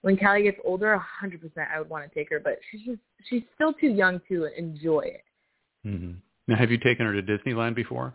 when 0.02 0.16
callie 0.16 0.42
gets 0.42 0.58
older 0.64 0.92
a 0.92 0.98
hundred 0.98 1.40
percent 1.40 1.68
i 1.74 1.78
would 1.78 1.88
want 1.88 2.08
to 2.08 2.14
take 2.14 2.28
her 2.30 2.38
but 2.38 2.58
she's 2.70 2.82
just 2.84 3.00
she's 3.28 3.42
still 3.54 3.72
too 3.72 3.88
young 3.88 4.20
to 4.28 4.46
enjoy 4.56 5.00
it. 5.00 5.24
Mm-hmm. 5.86 6.12
now 6.48 6.56
have 6.56 6.70
you 6.70 6.78
taken 6.78 7.06
her 7.06 7.20
to 7.20 7.22
disneyland 7.22 7.74
before? 7.74 8.14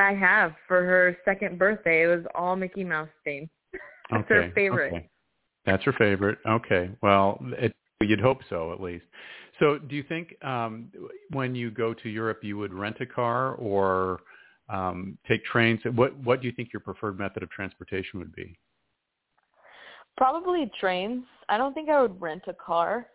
I 0.00 0.14
have. 0.14 0.52
For 0.68 0.84
her 0.84 1.16
second 1.24 1.58
birthday 1.58 2.04
it 2.04 2.06
was 2.06 2.24
all 2.34 2.54
mickey 2.54 2.84
mouse 2.84 3.08
themed 3.26 3.48
it's 3.72 3.82
okay. 4.12 4.34
her 4.34 4.52
favorite. 4.54 4.92
okay. 4.94 5.10
That's 5.68 5.84
her 5.84 5.92
favorite. 5.92 6.38
Okay. 6.48 6.90
Well, 7.02 7.38
it, 7.58 7.74
you'd 8.00 8.20
hope 8.20 8.38
so 8.48 8.72
at 8.72 8.80
least. 8.80 9.04
So 9.58 9.76
do 9.76 9.94
you 9.96 10.02
think 10.02 10.34
um, 10.42 10.88
when 11.32 11.54
you 11.54 11.70
go 11.70 11.92
to 11.92 12.08
Europe 12.08 12.38
you 12.42 12.56
would 12.56 12.72
rent 12.72 12.96
a 13.00 13.06
car 13.06 13.52
or 13.56 14.20
um, 14.70 15.18
take 15.28 15.44
trains? 15.44 15.80
What 15.94 16.16
What 16.24 16.40
do 16.40 16.46
you 16.46 16.54
think 16.54 16.72
your 16.72 16.80
preferred 16.80 17.18
method 17.18 17.42
of 17.42 17.50
transportation 17.50 18.18
would 18.18 18.34
be? 18.34 18.58
Probably 20.16 20.70
trains. 20.80 21.24
I 21.50 21.58
don't 21.58 21.74
think 21.74 21.90
I 21.90 22.00
would 22.00 22.18
rent 22.18 22.44
a 22.46 22.54
car. 22.54 23.06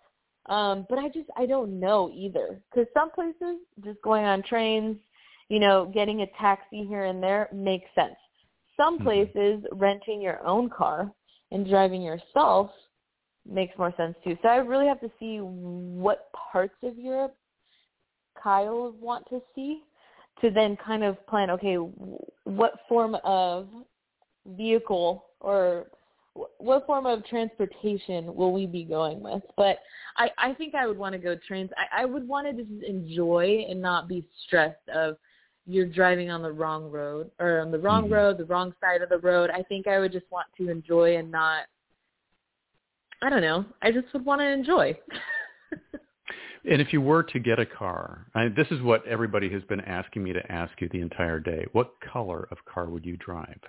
Um, 0.45 0.85
but 0.89 0.99
I 0.99 1.07
just 1.07 1.29
I 1.35 1.47
don't 1.47 1.79
know 1.79 2.11
either 2.13 2.61
because 2.69 2.85
some 2.93 3.09
places 3.09 3.61
just 3.83 3.99
going 4.03 4.25
on 4.25 4.43
trains, 4.43 4.97
you 5.49 5.59
know, 5.59 5.89
getting 5.91 6.21
a 6.21 6.27
taxi 6.39 6.85
here 6.85 7.05
and 7.05 7.23
there 7.23 7.49
makes 7.51 7.89
sense. 7.95 8.15
Some 8.77 8.99
Mm-hmm. 8.99 9.23
places 9.23 9.63
renting 9.71 10.21
your 10.21 10.45
own 10.45 10.69
car 10.69 11.11
and 11.53 11.67
driving 11.69 12.01
yourself 12.01 12.71
makes 13.49 13.77
more 13.77 13.93
sense 13.95 14.15
too. 14.23 14.37
So 14.41 14.49
I 14.49 14.57
really 14.57 14.87
have 14.87 14.99
to 15.01 15.11
see 15.19 15.37
what 15.37 16.29
parts 16.33 16.75
of 16.83 16.97
Europe 16.97 17.35
Kyle 18.41 18.83
would 18.83 18.99
want 18.99 19.27
to 19.29 19.41
see 19.55 19.83
to 20.41 20.49
then 20.49 20.75
kind 20.83 21.03
of 21.03 21.25
plan, 21.27 21.49
okay, 21.51 21.75
what 22.43 22.73
form 22.89 23.15
of 23.23 23.67
vehicle 24.45 25.25
or 25.39 25.85
what 26.57 26.85
form 26.87 27.05
of 27.05 27.23
transportation 27.27 28.33
will 28.33 28.51
we 28.51 28.65
be 28.65 28.83
going 28.83 29.21
with? 29.21 29.43
But 29.55 29.77
I, 30.17 30.31
I 30.39 30.53
think 30.53 30.73
I 30.73 30.87
would 30.87 30.97
want 30.97 31.13
to 31.13 31.19
go 31.19 31.37
trains. 31.47 31.69
I, 31.77 32.01
I 32.01 32.05
would 32.05 32.27
want 32.27 32.47
to 32.47 32.63
just 32.63 32.83
enjoy 32.83 33.65
and 33.69 33.79
not 33.79 34.07
be 34.07 34.27
stressed 34.45 34.89
of 34.93 35.17
you're 35.65 35.85
driving 35.87 36.29
on 36.29 36.41
the 36.41 36.51
wrong 36.51 36.89
road 36.91 37.31
or 37.39 37.59
on 37.61 37.71
the 37.71 37.79
wrong 37.79 38.03
Mm-hmm. 38.03 38.13
road, 38.13 38.37
the 38.37 38.45
wrong 38.45 38.73
side 38.81 39.01
of 39.01 39.09
the 39.09 39.19
road. 39.19 39.49
I 39.49 39.63
think 39.63 39.87
I 39.87 39.99
would 39.99 40.11
just 40.11 40.29
want 40.31 40.47
to 40.57 40.69
enjoy 40.69 41.17
and 41.17 41.31
not 41.31 41.63
I 43.21 43.29
don't 43.29 43.41
know. 43.41 43.65
I 43.81 43.91
just 43.91 44.11
would 44.13 44.25
want 44.25 44.41
to 44.41 44.47
enjoy. 44.47 44.97
And 46.65 46.81
if 46.81 46.93
you 46.93 47.01
were 47.01 47.23
to 47.23 47.39
get 47.39 47.59
a 47.59 47.65
car, 47.65 48.27
I, 48.35 48.47
this 48.47 48.67
is 48.71 48.81
what 48.81 49.05
everybody 49.05 49.49
has 49.49 49.63
been 49.63 49.81
asking 49.81 50.23
me 50.23 50.31
to 50.33 50.51
ask 50.51 50.71
you 50.79 50.87
the 50.91 51.01
entire 51.01 51.39
day. 51.39 51.65
What 51.73 51.93
color 52.11 52.47
of 52.51 52.57
car 52.65 52.89
would 52.89 53.05
you 53.05 53.17
drive? 53.17 53.59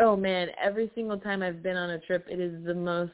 oh 0.00 0.16
man, 0.16 0.48
every 0.62 0.90
single 0.94 1.18
time 1.18 1.42
I've 1.42 1.62
been 1.62 1.76
on 1.76 1.90
a 1.90 1.98
trip, 2.00 2.26
it 2.28 2.40
is 2.40 2.64
the 2.64 2.74
most 2.74 3.12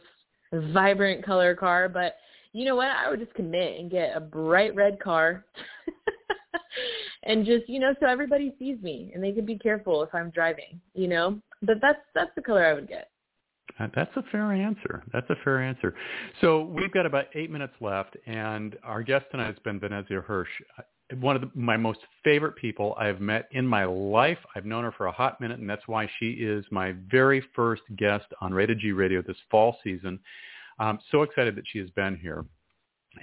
vibrant 0.52 1.24
color 1.24 1.54
car. 1.54 1.88
But 1.88 2.16
you 2.52 2.64
know 2.64 2.76
what? 2.76 2.88
I 2.88 3.08
would 3.10 3.20
just 3.20 3.34
commit 3.34 3.78
and 3.78 3.90
get 3.90 4.16
a 4.16 4.20
bright 4.20 4.74
red 4.74 4.98
car, 5.00 5.44
and 7.24 7.44
just 7.44 7.68
you 7.68 7.78
know, 7.78 7.94
so 8.00 8.06
everybody 8.06 8.54
sees 8.58 8.80
me 8.82 9.12
and 9.14 9.22
they 9.22 9.32
can 9.32 9.46
be 9.46 9.58
careful 9.58 10.02
if 10.02 10.14
I'm 10.14 10.30
driving. 10.30 10.80
You 10.94 11.08
know, 11.08 11.40
but 11.62 11.76
that's 11.80 12.00
that's 12.14 12.30
the 12.36 12.42
color 12.42 12.64
I 12.64 12.74
would 12.74 12.88
get. 12.88 13.10
Uh, 13.78 13.86
That's 13.94 14.10
a 14.16 14.22
fair 14.30 14.52
answer. 14.52 15.02
That's 15.12 15.28
a 15.30 15.36
fair 15.44 15.62
answer. 15.62 15.94
So 16.40 16.64
we've 16.64 16.92
got 16.92 17.06
about 17.06 17.26
eight 17.34 17.50
minutes 17.50 17.74
left, 17.80 18.16
and 18.26 18.76
our 18.82 19.02
guest 19.02 19.26
tonight 19.30 19.46
has 19.46 19.58
been 19.64 19.78
Venezia 19.78 20.20
Hirsch, 20.20 20.48
uh, 20.78 20.82
one 21.20 21.34
of 21.34 21.42
the, 21.42 21.50
my 21.54 21.76
most 21.76 22.00
favorite 22.22 22.56
people 22.56 22.94
I've 22.98 23.20
met 23.20 23.48
in 23.52 23.66
my 23.66 23.84
life. 23.84 24.38
I've 24.54 24.64
known 24.64 24.84
her 24.84 24.92
for 24.92 25.06
a 25.06 25.12
hot 25.12 25.40
minute, 25.40 25.58
and 25.58 25.68
that's 25.68 25.86
why 25.86 26.08
she 26.18 26.30
is 26.32 26.64
my 26.70 26.94
very 27.10 27.42
first 27.54 27.82
guest 27.96 28.26
on 28.40 28.52
Rated 28.52 28.78
G 28.78 28.92
Radio 28.92 29.22
this 29.22 29.36
fall 29.50 29.76
season. 29.82 30.20
I'm 30.78 30.98
so 31.10 31.22
excited 31.22 31.56
that 31.56 31.64
she 31.70 31.78
has 31.78 31.90
been 31.90 32.16
here. 32.16 32.44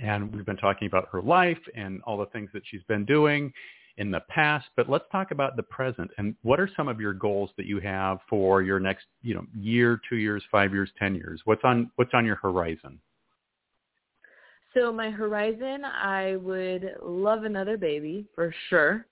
And 0.02 0.34
we've 0.34 0.46
been 0.46 0.58
talking 0.58 0.88
about 0.88 1.08
her 1.12 1.22
life 1.22 1.60
and 1.76 2.02
all 2.04 2.18
the 2.18 2.26
things 2.28 2.50
that 2.54 2.64
she's 2.70 2.84
been 2.84 3.06
doing 3.06 3.52
in 3.98 4.12
the 4.12 4.22
past, 4.30 4.68
but 4.76 4.90
let's 4.90 5.06
talk 5.12 5.32
about 5.32 5.56
the 5.56 5.64
present 5.64 6.12
and 6.18 6.36
what 6.44 6.60
are 6.60 6.70
some 6.78 6.88
of 6.88 7.02
your 7.02 7.14
goals 7.14 7.50
that 7.58 7.66
you 7.66 7.80
have 7.80 8.20
for 8.30 8.62
your 8.62 8.80
next, 8.80 9.06
you 9.24 9.34
know, 9.34 9.46
year, 9.60 10.00
two 10.08 10.18
years, 10.18 10.44
five 10.52 10.72
years, 10.72 10.90
ten 11.00 11.16
years? 11.16 11.42
What's 11.46 11.64
on 11.64 11.90
what's 11.96 12.12
on 12.14 12.26
your 12.26 12.36
horizon? 12.36 13.00
So 14.74 14.92
my 14.92 15.10
horizon, 15.10 15.84
I 15.84 16.36
would 16.36 16.92
love 17.02 17.44
another 17.44 17.78
baby 17.78 18.28
for 18.36 18.54
sure. 18.70 19.08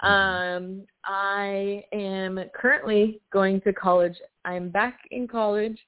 Um, 0.00 0.84
I 1.04 1.84
am 1.92 2.40
currently 2.54 3.20
going 3.32 3.60
to 3.60 3.72
college. 3.72 4.16
I'm 4.44 4.70
back 4.70 5.00
in 5.10 5.28
college. 5.28 5.78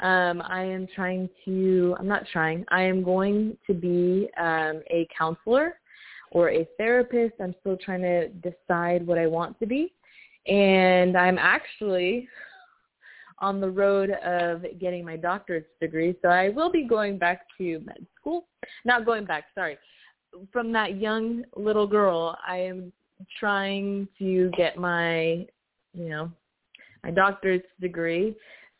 Um, 0.00 0.42
I 0.46 0.62
am 0.62 0.86
trying 0.94 1.28
to. 1.44 1.96
I'm 1.98 2.08
not 2.08 2.24
trying. 2.32 2.64
I 2.68 2.82
am 2.82 3.02
going 3.02 3.56
to 3.66 3.74
be 3.74 4.28
um, 4.38 4.82
a 4.90 5.06
counselor 5.16 5.78
or 6.30 6.50
a 6.50 6.66
therapist. 6.76 7.34
I'm 7.40 7.54
still 7.60 7.76
trying 7.76 8.02
to 8.02 8.28
decide 8.28 9.06
what 9.06 9.18
I 9.18 9.26
want 9.26 9.58
to 9.60 9.66
be, 9.66 9.92
and 10.46 11.16
I'm 11.16 11.38
actually 11.38 12.28
on 13.38 13.60
the 13.60 13.70
road 13.70 14.10
of 14.10 14.64
getting 14.80 15.04
my 15.04 15.16
doctorate's 15.16 15.66
degree. 15.80 16.14
So 16.22 16.28
I 16.28 16.48
will 16.48 16.70
be 16.70 16.84
going 16.84 17.18
back 17.18 17.42
to 17.58 17.80
med 17.80 18.06
school. 18.18 18.46
Not 18.84 19.04
going 19.04 19.24
back, 19.24 19.44
sorry. 19.54 19.78
From 20.52 20.72
that 20.72 20.96
young 20.96 21.44
little 21.54 21.86
girl, 21.86 22.36
I 22.46 22.56
am 22.56 22.92
trying 23.38 24.08
to 24.18 24.50
get 24.56 24.76
my, 24.76 25.46
you 25.92 26.08
know, 26.08 26.30
my 27.02 27.10
doctorate's 27.10 27.66
degree. 27.80 28.34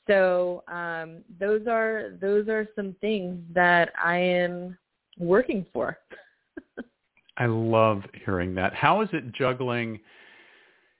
So 0.06 0.62
um, 0.68 1.22
those 1.40 1.66
are 1.66 2.12
those 2.20 2.48
are 2.48 2.66
some 2.76 2.94
things 3.00 3.38
that 3.54 3.92
I 4.02 4.16
am 4.16 4.76
working 5.18 5.64
for. 5.72 5.98
I 7.36 7.46
love 7.46 8.02
hearing 8.24 8.54
that. 8.56 8.74
How 8.74 9.00
is 9.02 9.08
it 9.12 9.32
juggling, 9.32 9.98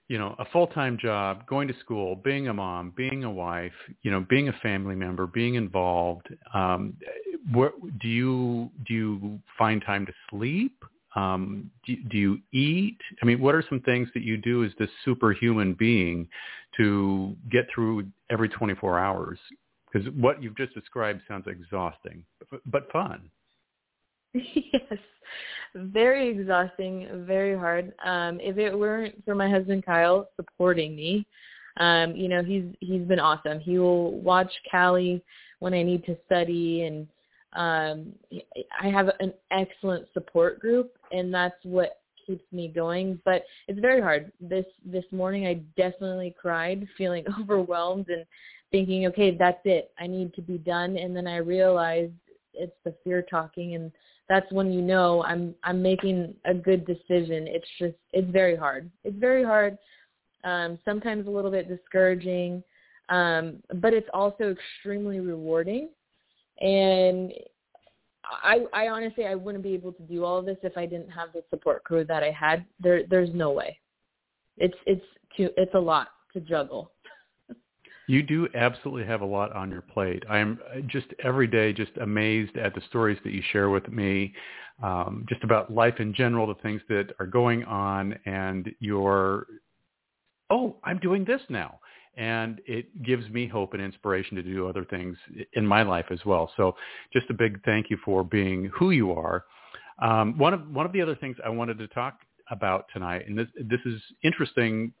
you 0.07 0.17
know, 0.17 0.35
a 0.39 0.45
full-time 0.45 0.97
job, 1.01 1.47
going 1.47 1.67
to 1.67 1.73
school, 1.79 2.15
being 2.15 2.47
a 2.49 2.53
mom, 2.53 2.91
being 2.95 3.23
a 3.23 3.31
wife, 3.31 3.71
you 4.01 4.11
know, 4.11 4.25
being 4.29 4.49
a 4.49 4.53
family 4.61 4.95
member, 4.95 5.27
being 5.27 5.55
involved? 5.55 6.27
Um, 6.53 6.95
what, 7.51 7.73
do 7.99 8.07
you 8.07 8.69
do 8.87 8.93
you 8.93 9.39
find 9.57 9.83
time 9.85 10.05
to 10.07 10.13
sleep? 10.29 10.83
Um, 11.15 11.71
do, 11.85 11.95
do 12.09 12.17
you 12.17 12.39
eat? 12.51 12.97
I 13.21 13.25
mean, 13.25 13.39
what 13.39 13.55
are 13.55 13.63
some 13.69 13.79
things 13.81 14.09
that 14.13 14.23
you 14.23 14.37
do 14.37 14.65
as 14.65 14.71
this 14.77 14.89
superhuman 15.05 15.73
being 15.73 16.27
to 16.77 17.35
get 17.49 17.67
through 17.73 18.05
every 18.29 18.49
24 18.49 18.99
hours? 18.99 19.39
Because 19.91 20.09
what 20.13 20.43
you've 20.43 20.57
just 20.57 20.73
described 20.73 21.21
sounds 21.27 21.45
exhausting, 21.47 22.23
but, 22.51 22.59
but 22.65 22.91
fun. 22.91 23.29
yes, 24.33 24.99
very 25.73 26.29
exhausting, 26.29 27.07
very 27.25 27.57
hard. 27.57 27.93
Um, 28.03 28.39
if 28.41 28.57
it 28.57 28.77
weren't 28.77 29.23
for 29.23 29.35
my 29.35 29.49
husband 29.49 29.85
Kyle 29.85 30.27
supporting 30.35 30.95
me, 30.95 31.25
um, 31.77 32.15
you 32.15 32.27
know, 32.27 32.43
he's 32.43 32.65
he's 32.79 33.01
been 33.01 33.19
awesome. 33.19 33.59
He 33.59 33.77
will 33.77 34.19
watch 34.19 34.51
Callie 34.71 35.21
when 35.59 35.73
I 35.73 35.83
need 35.83 36.05
to 36.05 36.17
study, 36.25 36.83
and 36.83 37.07
um, 37.55 38.13
I 38.81 38.87
have 38.87 39.09
an 39.19 39.33
excellent 39.51 40.07
support 40.13 40.59
group, 40.59 40.97
and 41.11 41.33
that's 41.33 41.55
what 41.63 41.99
keeps 42.25 42.43
me 42.51 42.67
going. 42.67 43.19
But 43.25 43.43
it's 43.67 43.79
very 43.79 44.01
hard. 44.01 44.31
This 44.39 44.65
this 44.85 45.05
morning, 45.11 45.47
I 45.47 45.55
definitely 45.77 46.35
cried, 46.39 46.87
feeling 46.97 47.25
overwhelmed 47.39 48.09
and 48.09 48.25
thinking, 48.71 49.07
okay, 49.07 49.35
that's 49.35 49.61
it. 49.65 49.91
I 49.99 50.07
need 50.07 50.33
to 50.35 50.41
be 50.41 50.57
done. 50.57 50.97
And 50.97 51.15
then 51.15 51.27
I 51.27 51.37
realized 51.37 52.13
it's 52.53 52.75
the 52.83 52.95
fear 53.03 53.21
talking 53.21 53.75
and 53.75 53.91
that's 54.27 54.51
when 54.51 54.71
you 54.71 54.81
know 54.81 55.23
I'm 55.23 55.53
I'm 55.63 55.81
making 55.81 56.33
a 56.45 56.53
good 56.53 56.85
decision. 56.85 57.47
It's 57.47 57.67
just 57.79 57.95
it's 58.11 58.29
very 58.31 58.55
hard. 58.55 58.89
It's 59.03 59.17
very 59.17 59.43
hard. 59.43 59.77
Um, 60.43 60.79
sometimes 60.85 61.27
a 61.27 61.29
little 61.29 61.51
bit 61.51 61.67
discouraging, 61.67 62.63
um, 63.09 63.57
but 63.81 63.93
it's 63.93 64.09
also 64.13 64.51
extremely 64.51 65.19
rewarding. 65.19 65.89
And 66.61 67.33
I 68.25 68.65
I 68.73 68.87
honestly 68.87 69.25
I 69.25 69.35
wouldn't 69.35 69.63
be 69.63 69.73
able 69.73 69.93
to 69.93 70.03
do 70.03 70.23
all 70.23 70.37
of 70.37 70.45
this 70.45 70.57
if 70.63 70.77
I 70.77 70.85
didn't 70.85 71.09
have 71.09 71.33
the 71.33 71.43
support 71.49 71.83
crew 71.83 72.05
that 72.05 72.23
I 72.23 72.31
had. 72.31 72.65
There 72.79 73.03
there's 73.09 73.33
no 73.33 73.51
way. 73.51 73.79
It's 74.57 74.77
it's 74.85 75.05
too 75.35 75.49
it's 75.57 75.73
a 75.73 75.79
lot 75.79 76.09
to 76.33 76.39
juggle. 76.39 76.91
You 78.07 78.21
do 78.21 78.47
absolutely 78.53 79.05
have 79.05 79.21
a 79.21 79.25
lot 79.25 79.51
on 79.53 79.71
your 79.71 79.81
plate. 79.81 80.23
I'm 80.29 80.59
just 80.87 81.07
every 81.23 81.47
day 81.47 81.73
just 81.73 81.91
amazed 82.01 82.55
at 82.55 82.75
the 82.75 82.81
stories 82.87 83.17
that 83.23 83.33
you 83.33 83.41
share 83.51 83.71
with 83.71 83.89
me, 83.89 84.33
um, 84.83 85.25
just 85.27 85.43
about 85.43 85.73
life 85.73 85.95
in 85.99 86.13
general, 86.13 86.45
the 86.45 86.53
things 86.61 86.81
that 86.87 87.07
are 87.19 87.25
going 87.25 87.63
on, 87.63 88.13
and 88.27 88.69
your, 88.79 89.47
oh, 90.51 90.75
I'm 90.83 90.99
doing 90.99 91.25
this 91.25 91.41
now. 91.49 91.79
And 92.17 92.61
it 92.65 93.03
gives 93.03 93.29
me 93.29 93.47
hope 93.47 93.73
and 93.73 93.81
inspiration 93.81 94.35
to 94.35 94.43
do 94.43 94.67
other 94.67 94.85
things 94.85 95.17
in 95.53 95.65
my 95.65 95.83
life 95.83 96.05
as 96.11 96.19
well. 96.25 96.51
So 96.55 96.75
just 97.11 97.29
a 97.29 97.33
big 97.33 97.63
thank 97.63 97.89
you 97.89 97.97
for 98.03 98.23
being 98.23 98.71
who 98.73 98.91
you 98.91 99.11
are. 99.11 99.45
Um, 99.99 100.37
one 100.37 100.53
of 100.53 100.67
one 100.69 100.85
of 100.85 100.91
the 100.91 101.01
other 101.01 101.15
things 101.15 101.37
I 101.45 101.49
wanted 101.49 101.77
to 101.79 101.87
talk 101.87 102.19
about 102.51 102.85
tonight, 102.93 103.23
and 103.27 103.37
this 103.37 103.47
this 103.69 103.79
is 103.85 104.01
interesting 104.23 104.93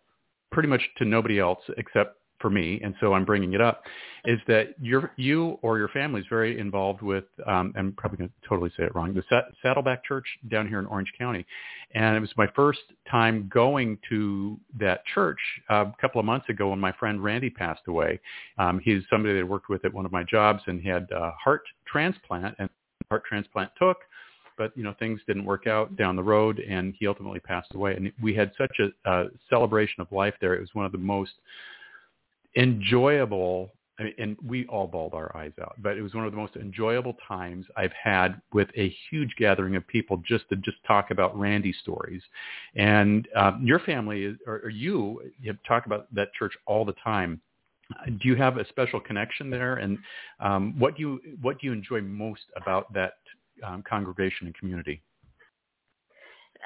pretty 0.51 0.69
much 0.69 0.81
to 0.97 1.05
nobody 1.05 1.39
else 1.39 1.59
except 1.77 2.17
for 2.45 2.51
me, 2.51 2.79
and 2.83 2.93
so 2.99 3.15
I'm 3.15 3.25
bringing 3.25 3.53
it 3.53 3.61
up, 3.61 3.81
is 4.25 4.39
that 4.47 4.75
you 4.79 5.09
you 5.15 5.57
or 5.63 5.79
your 5.79 5.87
family 5.87 6.21
is 6.21 6.27
very 6.29 6.59
involved 6.59 7.01
with, 7.01 7.23
um, 7.47 7.73
I'm 7.75 7.91
probably 7.93 8.19
going 8.19 8.29
to 8.29 8.47
totally 8.47 8.69
say 8.77 8.83
it 8.83 8.93
wrong, 8.93 9.15
the 9.15 9.23
Saddleback 9.63 10.05
Church 10.05 10.27
down 10.51 10.67
here 10.67 10.77
in 10.77 10.85
Orange 10.85 11.11
County. 11.17 11.43
And 11.95 12.15
it 12.15 12.19
was 12.19 12.29
my 12.37 12.45
first 12.55 12.81
time 13.09 13.49
going 13.51 13.97
to 14.09 14.59
that 14.79 15.03
church 15.11 15.39
uh, 15.71 15.85
a 15.85 15.95
couple 15.99 16.19
of 16.19 16.25
months 16.27 16.47
ago 16.47 16.69
when 16.69 16.79
my 16.79 16.91
friend 16.91 17.23
Randy 17.23 17.49
passed 17.49 17.81
away. 17.87 18.19
Um, 18.59 18.79
he's 18.83 19.01
somebody 19.09 19.33
that 19.33 19.39
I 19.39 19.43
worked 19.43 19.69
with 19.69 19.83
at 19.83 19.91
one 19.91 20.05
of 20.05 20.11
my 20.11 20.21
jobs 20.21 20.61
and 20.67 20.79
he 20.79 20.87
had 20.87 21.07
a 21.11 21.31
heart 21.43 21.63
transplant, 21.87 22.53
and 22.59 22.69
heart 23.09 23.23
transplant 23.27 23.71
took 23.79 23.97
but 24.57 24.71
you 24.77 24.83
know 24.83 24.93
things 24.99 25.19
didn't 25.27 25.45
work 25.45 25.65
out 25.67 25.97
down 25.97 26.15
the 26.15 26.23
road 26.23 26.59
and 26.59 26.93
he 26.97 27.07
ultimately 27.07 27.41
passed 27.41 27.73
away 27.73 27.93
and 27.95 28.11
we 28.21 28.33
had 28.33 28.51
such 28.57 28.71
a, 28.79 29.11
a 29.11 29.25
celebration 29.49 29.99
of 29.99 30.09
life 30.13 30.33
there 30.39 30.53
it 30.53 30.61
was 30.61 30.69
one 30.73 30.85
of 30.85 30.93
the 30.93 30.97
most 30.97 31.31
enjoyable 32.55 33.71
and 33.97 34.35
we 34.45 34.65
all 34.67 34.87
bawled 34.87 35.13
our 35.13 35.35
eyes 35.35 35.53
out, 35.61 35.75
but 35.77 35.97
it 35.97 36.01
was 36.01 36.13
one 36.13 36.25
of 36.25 36.31
the 36.31 36.37
most 36.37 36.55
enjoyable 36.57 37.15
times 37.27 37.65
I've 37.77 37.93
had 37.93 38.41
with 38.53 38.67
a 38.75 38.93
huge 39.09 39.33
gathering 39.37 39.75
of 39.77 39.87
people 39.87 40.21
just 40.27 40.49
to 40.49 40.57
just 40.57 40.77
talk 40.85 41.11
about 41.11 41.37
Randy 41.37 41.73
stories. 41.81 42.21
And 42.75 43.27
um, 43.35 43.61
your 43.63 43.79
family 43.79 44.25
is, 44.25 44.37
or, 44.45 44.55
or 44.55 44.69
you, 44.69 45.21
talked 45.65 45.85
about 45.85 46.13
that 46.13 46.33
church 46.33 46.53
all 46.65 46.83
the 46.83 46.95
time. 47.03 47.39
Do 48.05 48.27
you 48.27 48.35
have 48.35 48.57
a 48.57 48.67
special 48.67 48.99
connection 48.99 49.49
there? 49.49 49.75
And 49.75 49.97
um, 50.39 50.77
what 50.77 50.97
do 50.97 51.01
you 51.01 51.21
what 51.41 51.59
do 51.59 51.67
you 51.67 51.73
enjoy 51.73 52.01
most 52.01 52.41
about 52.57 52.91
that 52.93 53.13
um, 53.63 53.83
congregation 53.87 54.47
and 54.47 54.55
community? 54.55 55.01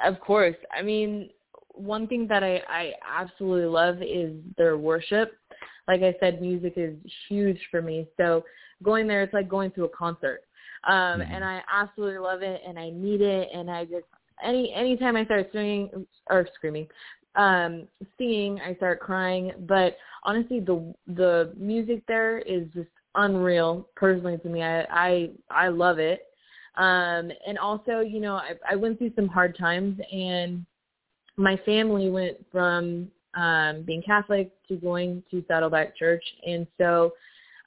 Of 0.04 0.20
course, 0.22 0.56
I 0.76 0.82
mean, 0.82 1.30
one 1.74 2.08
thing 2.08 2.26
that 2.28 2.42
I, 2.44 2.62
I 2.70 2.94
absolutely 3.06 3.68
love 3.68 4.02
is 4.02 4.34
their 4.58 4.78
worship 4.78 5.39
like 5.88 6.02
I 6.02 6.16
said, 6.20 6.42
music 6.42 6.74
is 6.76 6.96
huge 7.28 7.60
for 7.72 7.82
me. 7.82 8.08
So 8.18 8.44
going 8.84 9.08
there, 9.08 9.24
it's 9.24 9.34
like 9.34 9.50
going 9.50 9.72
to 9.72 9.86
a 9.86 9.90
concert. 9.90 10.44
Um, 10.86 11.20
mm-hmm. 11.20 11.34
and 11.34 11.44
I 11.44 11.62
absolutely 11.72 12.20
love 12.20 12.42
it 12.42 12.62
and 12.66 12.80
I 12.80 12.90
need 12.90 13.22
it. 13.22 13.50
And 13.54 13.70
I 13.70 13.86
just, 13.86 14.06
any, 14.44 14.74
anytime 14.74 15.16
I 15.16 15.26
start 15.26 15.50
singing 15.52 16.06
or 16.30 16.48
screaming, 16.56 16.88
um, 17.36 17.88
singing, 18.18 18.60
I 18.66 18.76
start 18.76 19.00
crying. 19.00 19.52
But 19.68 19.98
honestly, 20.24 20.60
the, 20.60 20.94
the 21.08 21.54
music 21.58 22.04
there 22.08 22.40
is 22.40 22.68
just 22.74 22.88
unreal 23.16 23.90
personally 23.96 24.38
to 24.38 24.50
me. 24.50 24.64
I, 24.64 24.82
I, 24.84 25.30
I 25.50 25.68
love 25.68 26.00
it. 26.00 26.22
Um, 26.76 27.30
and 27.46 27.58
also, 27.62 28.00
you 28.00 28.22
know, 28.22 28.36
I, 28.36 28.52
I 28.70 28.76
went 28.76 29.00
through 29.00 29.12
some 29.16 29.28
hard 29.28 29.58
times 29.58 30.00
and 30.14 30.66
my 31.36 31.58
family 31.66 32.10
went 32.10 32.38
from 32.52 33.10
um, 33.36 33.84
being 33.84 34.02
Catholic 34.02 34.52
to 34.68 34.76
going 34.76 35.24
to 35.32 35.44
Saddleback 35.48 35.98
Church, 35.98 36.24
and 36.46 36.66
so 36.78 37.14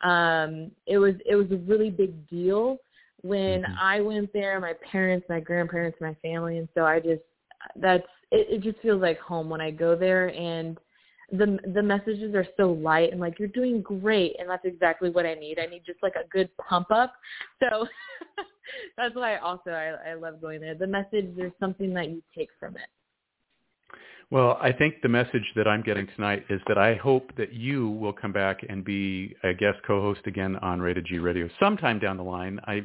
um, 0.02 0.70
it 0.86 0.98
was 0.98 1.14
it 1.26 1.36
was 1.36 1.50
a 1.50 1.56
really 1.56 1.90
big 1.90 2.28
deal 2.28 2.78
when 3.22 3.62
mm-hmm. 3.62 3.74
I 3.80 4.00
went 4.00 4.32
there. 4.32 4.58
My 4.60 4.74
parents, 4.90 5.26
my 5.28 5.40
grandparents, 5.40 5.98
my 6.00 6.14
family, 6.22 6.58
and 6.58 6.68
so 6.74 6.84
I 6.84 6.98
just 7.00 7.22
that's 7.76 8.06
it, 8.30 8.46
it 8.50 8.62
just 8.62 8.80
feels 8.80 9.00
like 9.00 9.18
home 9.20 9.48
when 9.48 9.60
I 9.60 9.70
go 9.70 9.96
there 9.96 10.28
and 10.28 10.78
the 11.30 11.58
the 11.74 11.82
messages 11.82 12.34
are 12.34 12.46
so 12.56 12.72
light 12.72 13.10
and 13.10 13.20
like 13.20 13.38
you're 13.38 13.48
doing 13.48 13.80
great 13.80 14.36
and 14.38 14.48
that's 14.48 14.64
exactly 14.64 15.10
what 15.10 15.24
I 15.24 15.34
need. 15.34 15.58
I 15.58 15.66
need 15.66 15.82
just 15.86 16.02
like 16.02 16.14
a 16.16 16.28
good 16.28 16.54
pump 16.58 16.90
up. 16.90 17.14
So 17.60 17.86
that's 18.96 19.14
why 19.14 19.36
I 19.36 19.38
also 19.38 19.70
I 19.70 20.10
I 20.10 20.14
love 20.14 20.40
going 20.40 20.60
there. 20.60 20.74
The 20.74 20.86
message 20.86 21.30
there's 21.36 21.52
something 21.58 21.94
that 21.94 22.10
you 22.10 22.22
take 22.36 22.50
from 22.58 22.76
it. 22.76 22.88
Well, 24.32 24.56
I 24.62 24.72
think 24.72 25.02
the 25.02 25.10
message 25.10 25.44
that 25.56 25.68
I'm 25.68 25.82
getting 25.82 26.06
tonight 26.16 26.46
is 26.48 26.58
that 26.66 26.78
I 26.78 26.94
hope 26.94 27.36
that 27.36 27.52
you 27.52 27.90
will 27.90 28.14
come 28.14 28.32
back 28.32 28.60
and 28.66 28.82
be 28.82 29.36
a 29.44 29.52
guest 29.52 29.76
co-host 29.86 30.22
again 30.24 30.56
on 30.62 30.80
Rated 30.80 31.04
G 31.04 31.18
Radio 31.18 31.50
sometime 31.60 31.98
down 31.98 32.16
the 32.16 32.22
line. 32.22 32.58
I, 32.66 32.80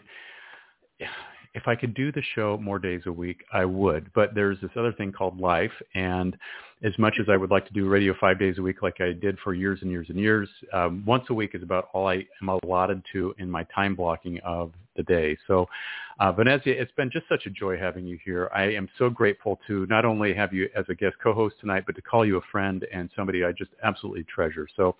if 1.58 1.68
I 1.68 1.76
could 1.76 1.96
do 1.96 2.12
the 2.12 2.22
show 2.36 2.56
more 2.58 2.78
days 2.78 3.02
a 3.08 3.12
week, 3.12 3.44
I 3.52 3.66
would. 3.66 4.14
But 4.14 4.36
there's 4.36 4.62
this 4.62 4.70
other 4.78 4.94
thing 4.94 5.12
called 5.12 5.40
life, 5.40 5.72
and 5.96 6.38
as 6.84 6.94
much 7.00 7.16
as 7.20 7.26
I 7.30 7.36
would 7.36 7.50
like 7.50 7.66
to 7.66 7.74
do 7.74 7.90
radio 7.90 8.14
five 8.22 8.38
days 8.38 8.60
a 8.60 8.62
week 8.62 8.84
like 8.84 9.02
I 9.02 9.12
did 9.12 9.40
for 9.44 9.56
years 9.56 9.80
and 9.82 9.90
years 9.90 10.06
and 10.10 10.20
years, 10.20 10.48
um, 10.72 11.04
once 11.06 11.24
a 11.32 11.34
week 11.34 11.56
is 11.56 11.64
about 11.64 11.90
all 11.94 12.08
I 12.08 12.26
am 12.44 12.50
allotted 12.50 13.02
to 13.14 13.34
in 13.40 13.50
my 13.50 13.64
time 13.76 13.96
blocking 13.96 14.40
of 14.42 14.72
the 14.96 15.02
day. 15.02 15.36
So, 15.48 15.68
uh, 16.20 16.32
Venezia, 16.32 16.80
it's 16.80 16.92
been 16.92 17.10
just 17.12 17.28
such 17.28 17.48
a 17.48 17.50
joy 17.50 17.76
having 17.76 18.06
you 18.06 18.20
here. 18.24 18.52
I 18.54 18.66
am 18.66 18.88
so 19.00 19.10
grateful 19.10 19.60
to 19.66 19.88
not 19.88 20.06
only 20.06 20.36
have 20.36 20.54
you 20.54 20.70
as 20.76 20.86
a 20.90 20.96
guest 20.96 21.16
co-host 21.24 21.56
tonight, 21.60 21.84
but 21.88 21.96
to 21.96 22.04
call 22.04 22.24
you 22.24 22.38
a 22.38 22.42
friend 22.52 22.86
and 22.94 23.10
somebody 23.16 23.44
I 23.44 23.52
just 23.52 23.72
absolutely 23.84 24.26
treasure. 24.26 24.68
So 24.76 24.96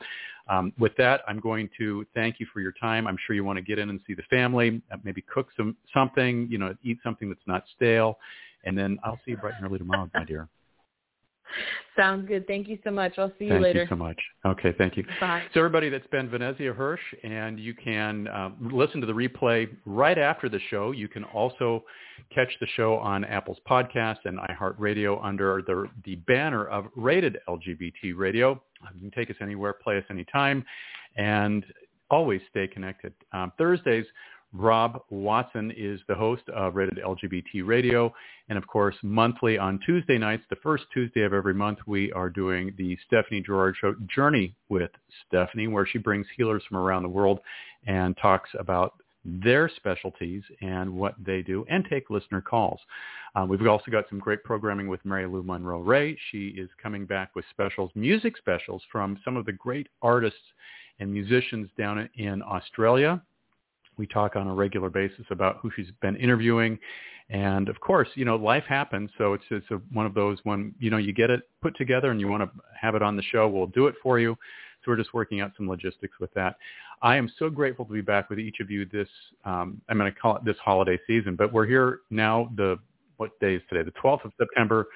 um, 0.50 0.74
with 0.78 0.96
that, 0.98 1.22
I'm 1.28 1.40
going 1.40 1.70
to 1.78 2.06
thank 2.14 2.40
you 2.40 2.48
for 2.54 2.60
your 2.62 2.74
time. 2.74 3.08
I'm 3.08 3.18
sure 3.26 3.36
you 3.36 3.44
want 3.44 3.58
to 3.58 3.64
get 3.64 3.80
in 3.80 3.90
and 3.90 4.00
see 4.08 4.14
the 4.14 4.24
family, 4.24 4.82
uh, 4.92 4.98
maybe 5.04 5.22
cook 5.22 5.50
some 5.58 5.76
something, 5.94 6.48
you 6.50 6.58
know, 6.58 6.76
eat 6.84 7.00
something 7.04 7.30
that's 7.30 7.48
not 7.48 7.64
stale. 7.76 8.18
And 8.64 8.78
then 8.78 8.98
I'll 9.04 9.20
see 9.26 9.32
you 9.32 9.38
bright 9.38 9.54
and 9.58 9.66
early 9.66 9.78
tomorrow, 9.78 10.10
my 10.14 10.24
dear. 10.24 10.48
Sounds 11.98 12.28
good. 12.28 12.46
Thank 12.48 12.68
you 12.68 12.78
so 12.84 12.92
much. 12.92 13.14
I'll 13.18 13.32
see 13.40 13.46
you 13.46 13.52
thank 13.52 13.64
later. 13.64 13.80
Thank 13.80 13.90
you 13.92 13.96
so 13.96 14.04
much. 14.04 14.20
Okay, 14.46 14.74
thank 14.78 14.98
you. 14.98 15.04
Bye. 15.20 15.44
So 15.54 15.60
everybody, 15.60 15.90
that's 15.90 16.08
been 16.08 16.30
Venezia 16.30 16.74
Hirsch, 16.74 17.02
and 17.24 17.60
you 17.60 17.74
can 17.74 18.28
uh, 18.28 18.52
listen 18.62 19.02
to 19.02 19.08
the 19.08 19.14
replay 19.14 19.68
right 19.86 20.18
after 20.18 20.50
the 20.50 20.60
show. 20.70 20.92
You 20.92 21.08
can 21.08 21.24
also 21.24 21.84
catch 22.34 22.50
the 22.60 22.68
show 22.76 22.96
on 22.96 23.24
Apple's 23.26 23.60
podcast 23.70 24.20
and 24.26 24.40
iHeartRadio 24.40 25.24
under 25.24 25.64
the, 25.66 25.88
the 26.06 26.16
banner 26.16 26.66
of 26.68 26.86
Rated 26.96 27.38
LGBT 27.48 28.16
Radio. 28.16 28.62
You 28.94 29.10
can 29.10 29.12
take 29.12 29.30
us 29.30 29.38
anywhere, 29.42 29.74
play 29.74 29.98
us 29.98 30.04
anytime, 30.10 30.64
and 31.16 31.66
always 32.10 32.42
stay 32.50 32.68
connected. 32.68 33.14
Um, 33.34 33.52
Thursdays, 33.58 34.06
Rob 34.54 35.02
Watson 35.10 35.72
is 35.76 36.00
the 36.08 36.16
host 36.16 36.44
of 36.50 36.76
Rated 36.76 36.98
LGBT 36.98 37.66
Radio. 37.66 38.14
And 38.50 38.58
of 38.58 38.66
course, 38.66 38.96
monthly 39.04 39.58
on 39.58 39.80
Tuesday 39.86 40.18
nights, 40.18 40.44
the 40.50 40.56
first 40.58 40.86
Tuesday 40.94 41.24
of 41.24 41.34
every 41.34 41.54
month, 41.54 41.80
we 41.86 42.12
are 42.14 42.30
doing 42.30 42.74
the 42.78 42.98
Stephanie 43.06 43.42
Gerard 43.46 43.76
Show 43.80 43.96
Journey 44.14 44.56
with 44.70 44.92
Stephanie, 45.28 45.68
where 45.68 45.86
she 45.86 45.98
brings 45.98 46.26
healers 46.36 46.64
from 46.68 46.78
around 46.78 47.04
the 47.04 47.10
world 47.10 47.40
and 47.86 48.16
talks 48.18 48.50
about 48.58 48.94
their 49.26 49.70
specialties 49.76 50.44
and 50.62 50.90
what 50.90 51.16
they 51.24 51.42
do 51.42 51.66
and 51.70 51.86
take 51.90 52.10
listener 52.10 52.40
calls. 52.40 52.80
Uh, 53.36 53.46
we've 53.46 53.66
also 53.68 53.92
got 53.92 54.06
some 54.10 54.20
great 54.20 54.44
programming 54.44 54.88
with 54.88 55.04
Mary 55.04 55.28
Lou 55.28 55.44
Monroe 55.44 55.82
Ray. 55.82 56.18
She 56.32 56.48
is 56.48 56.70
coming 56.82 57.06
back 57.06 57.36
with 57.36 57.44
specials, 57.50 57.92
music 57.94 58.38
specials 58.38 58.82
from 58.90 59.20
some 59.26 59.36
of 59.36 59.46
the 59.46 59.52
great 59.52 59.88
artists 60.02 60.40
and 61.00 61.12
musicians 61.12 61.70
down 61.78 62.10
in 62.16 62.42
Australia 62.42 63.22
we 63.98 64.08
talk 64.08 64.36
on 64.36 64.48
a 64.48 64.54
regular 64.54 64.90
basis 64.90 65.26
about 65.30 65.58
who 65.62 65.72
she's 65.76 65.92
been 66.02 66.16
interviewing. 66.16 66.80
And 67.30 67.68
of 67.68 67.80
course, 67.80 68.08
you 68.16 68.26
know, 68.26 68.36
life 68.38 68.64
happens. 68.68 69.10
So 69.18 69.34
it's, 69.34 69.44
it's 69.50 69.70
a, 69.72 69.76
one 69.92 70.06
of 70.06 70.14
those 70.14 70.38
when, 70.44 70.74
you 70.80 70.90
know, 70.90 70.98
you 70.98 71.14
get 71.14 71.30
it 71.30 71.42
put 71.62 71.76
together 71.78 72.12
and 72.12 72.20
you 72.20 72.28
want 72.28 72.44
to 72.44 72.50
have 72.80 72.96
it 72.96 73.02
on 73.02 73.18
the 73.18 73.24
show, 73.24 73.48
we'll 73.48 73.68
do 73.68 73.88
it 73.88 73.96
for 74.02 74.20
you. 74.20 74.38
So 74.84 74.92
we're 74.92 74.98
just 74.98 75.14
working 75.14 75.42
out 75.42 75.52
some 75.58 75.68
logistics 75.68 76.20
with 76.20 76.34
that. 76.36 76.56
I 77.02 77.18
am 77.18 77.32
so 77.38 77.50
grateful 77.50 77.86
to 77.86 77.94
be 77.94 78.02
back 78.02 78.30
with 78.30 78.40
each 78.40 78.60
of 78.62 78.72
you 78.72 78.86
this, 78.86 79.10
um, 79.46 79.82
I'm 79.90 79.98
going 79.98 80.12
to 80.12 80.18
call 80.20 80.38
it 80.38 80.46
this 80.46 80.56
holiday 80.64 80.98
season, 81.06 81.36
but 81.36 81.52
we're 81.52 81.66
here 81.66 82.00
now 82.10 82.50
the, 82.56 82.80
what 83.18 83.38
day 83.40 83.56
is 83.56 83.62
today? 83.70 83.84
The 83.84 84.00
12th 84.02 84.26
of 84.26 84.32
September 84.38 84.88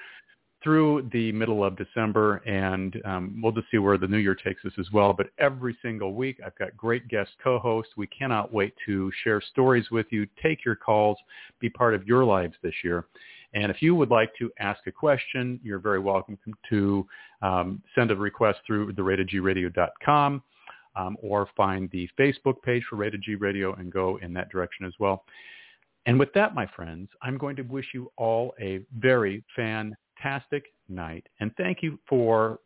through 0.62 1.08
the 1.12 1.32
middle 1.32 1.64
of 1.64 1.76
December, 1.76 2.36
and 2.46 3.00
um, 3.04 3.40
we'll 3.42 3.52
just 3.52 3.70
see 3.70 3.78
where 3.78 3.98
the 3.98 4.06
new 4.06 4.18
year 4.18 4.34
takes 4.34 4.64
us 4.64 4.72
as 4.78 4.86
well. 4.92 5.12
But 5.12 5.28
every 5.38 5.76
single 5.82 6.14
week, 6.14 6.40
I've 6.44 6.56
got 6.58 6.76
great 6.76 7.08
guest 7.08 7.30
co-hosts. 7.42 7.92
We 7.96 8.06
cannot 8.06 8.52
wait 8.52 8.74
to 8.86 9.10
share 9.24 9.40
stories 9.40 9.90
with 9.90 10.06
you, 10.10 10.26
take 10.42 10.64
your 10.64 10.76
calls, 10.76 11.18
be 11.60 11.68
part 11.68 11.94
of 11.94 12.06
your 12.06 12.24
lives 12.24 12.54
this 12.62 12.74
year. 12.84 13.06
And 13.54 13.70
if 13.70 13.82
you 13.82 13.94
would 13.94 14.10
like 14.10 14.30
to 14.38 14.50
ask 14.58 14.80
a 14.86 14.92
question, 14.92 15.60
you're 15.62 15.78
very 15.78 15.98
welcome 15.98 16.38
to 16.70 17.06
um, 17.42 17.82
send 17.94 18.10
a 18.10 18.16
request 18.16 18.60
through 18.66 18.92
theratedgradio.com 18.92 20.42
um, 20.96 21.16
or 21.22 21.48
find 21.56 21.90
the 21.90 22.08
Facebook 22.18 22.62
page 22.62 22.82
for 22.88 22.96
Rated 22.96 23.22
G 23.22 23.34
Radio 23.34 23.74
and 23.74 23.92
go 23.92 24.18
in 24.22 24.32
that 24.34 24.50
direction 24.50 24.86
as 24.86 24.92
well. 24.98 25.24
And 26.06 26.18
with 26.18 26.32
that, 26.34 26.54
my 26.54 26.66
friends, 26.74 27.08
I'm 27.22 27.38
going 27.38 27.56
to 27.56 27.62
wish 27.62 27.86
you 27.94 28.10
all 28.16 28.54
a 28.60 28.80
very 28.98 29.44
fan 29.54 29.96
fantastic 30.22 30.64
night. 30.88 31.26
And 31.40 31.50
thank 31.56 31.78
you 31.82 31.98
for 32.08 32.58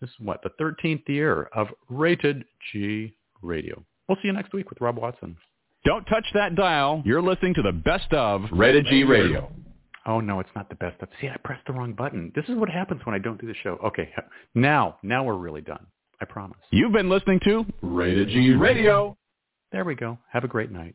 this 0.00 0.10
is 0.10 0.16
what, 0.18 0.42
the 0.42 0.50
13th 0.60 1.08
year 1.08 1.48
of 1.54 1.68
Rated 1.88 2.44
G 2.72 3.14
Radio. 3.40 3.84
We'll 4.08 4.16
see 4.16 4.28
you 4.28 4.32
next 4.32 4.52
week 4.52 4.68
with 4.68 4.80
Rob 4.80 4.98
Watson. 4.98 5.36
Don't 5.84 6.04
touch 6.04 6.24
that 6.34 6.54
dial. 6.54 7.02
You're 7.04 7.22
listening 7.22 7.54
to 7.54 7.62
the 7.62 7.72
best 7.72 8.12
of 8.12 8.42
Rated 8.52 8.86
G 8.86 9.04
Radio. 9.04 9.50
Oh 10.04 10.20
no, 10.20 10.40
it's 10.40 10.50
not 10.56 10.68
the 10.68 10.74
best 10.74 11.00
of. 11.00 11.08
See, 11.20 11.28
I 11.28 11.36
pressed 11.44 11.64
the 11.66 11.72
wrong 11.72 11.92
button. 11.92 12.32
This 12.34 12.44
is 12.48 12.56
what 12.56 12.68
happens 12.68 13.00
when 13.04 13.14
I 13.14 13.18
don't 13.18 13.40
do 13.40 13.46
the 13.46 13.54
show. 13.62 13.78
Okay, 13.84 14.12
now, 14.54 14.96
now 15.04 15.22
we're 15.22 15.36
really 15.36 15.60
done. 15.60 15.86
I 16.20 16.24
promise. 16.24 16.58
You've 16.70 16.92
been 16.92 17.08
listening 17.08 17.40
to 17.44 17.64
Rated 17.82 18.28
G 18.28 18.52
Radio. 18.54 19.16
There 19.70 19.84
we 19.84 19.94
go. 19.94 20.18
Have 20.32 20.44
a 20.44 20.48
great 20.48 20.70
night. 20.70 20.94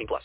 18 0.00 0.06
plus. 0.06 0.22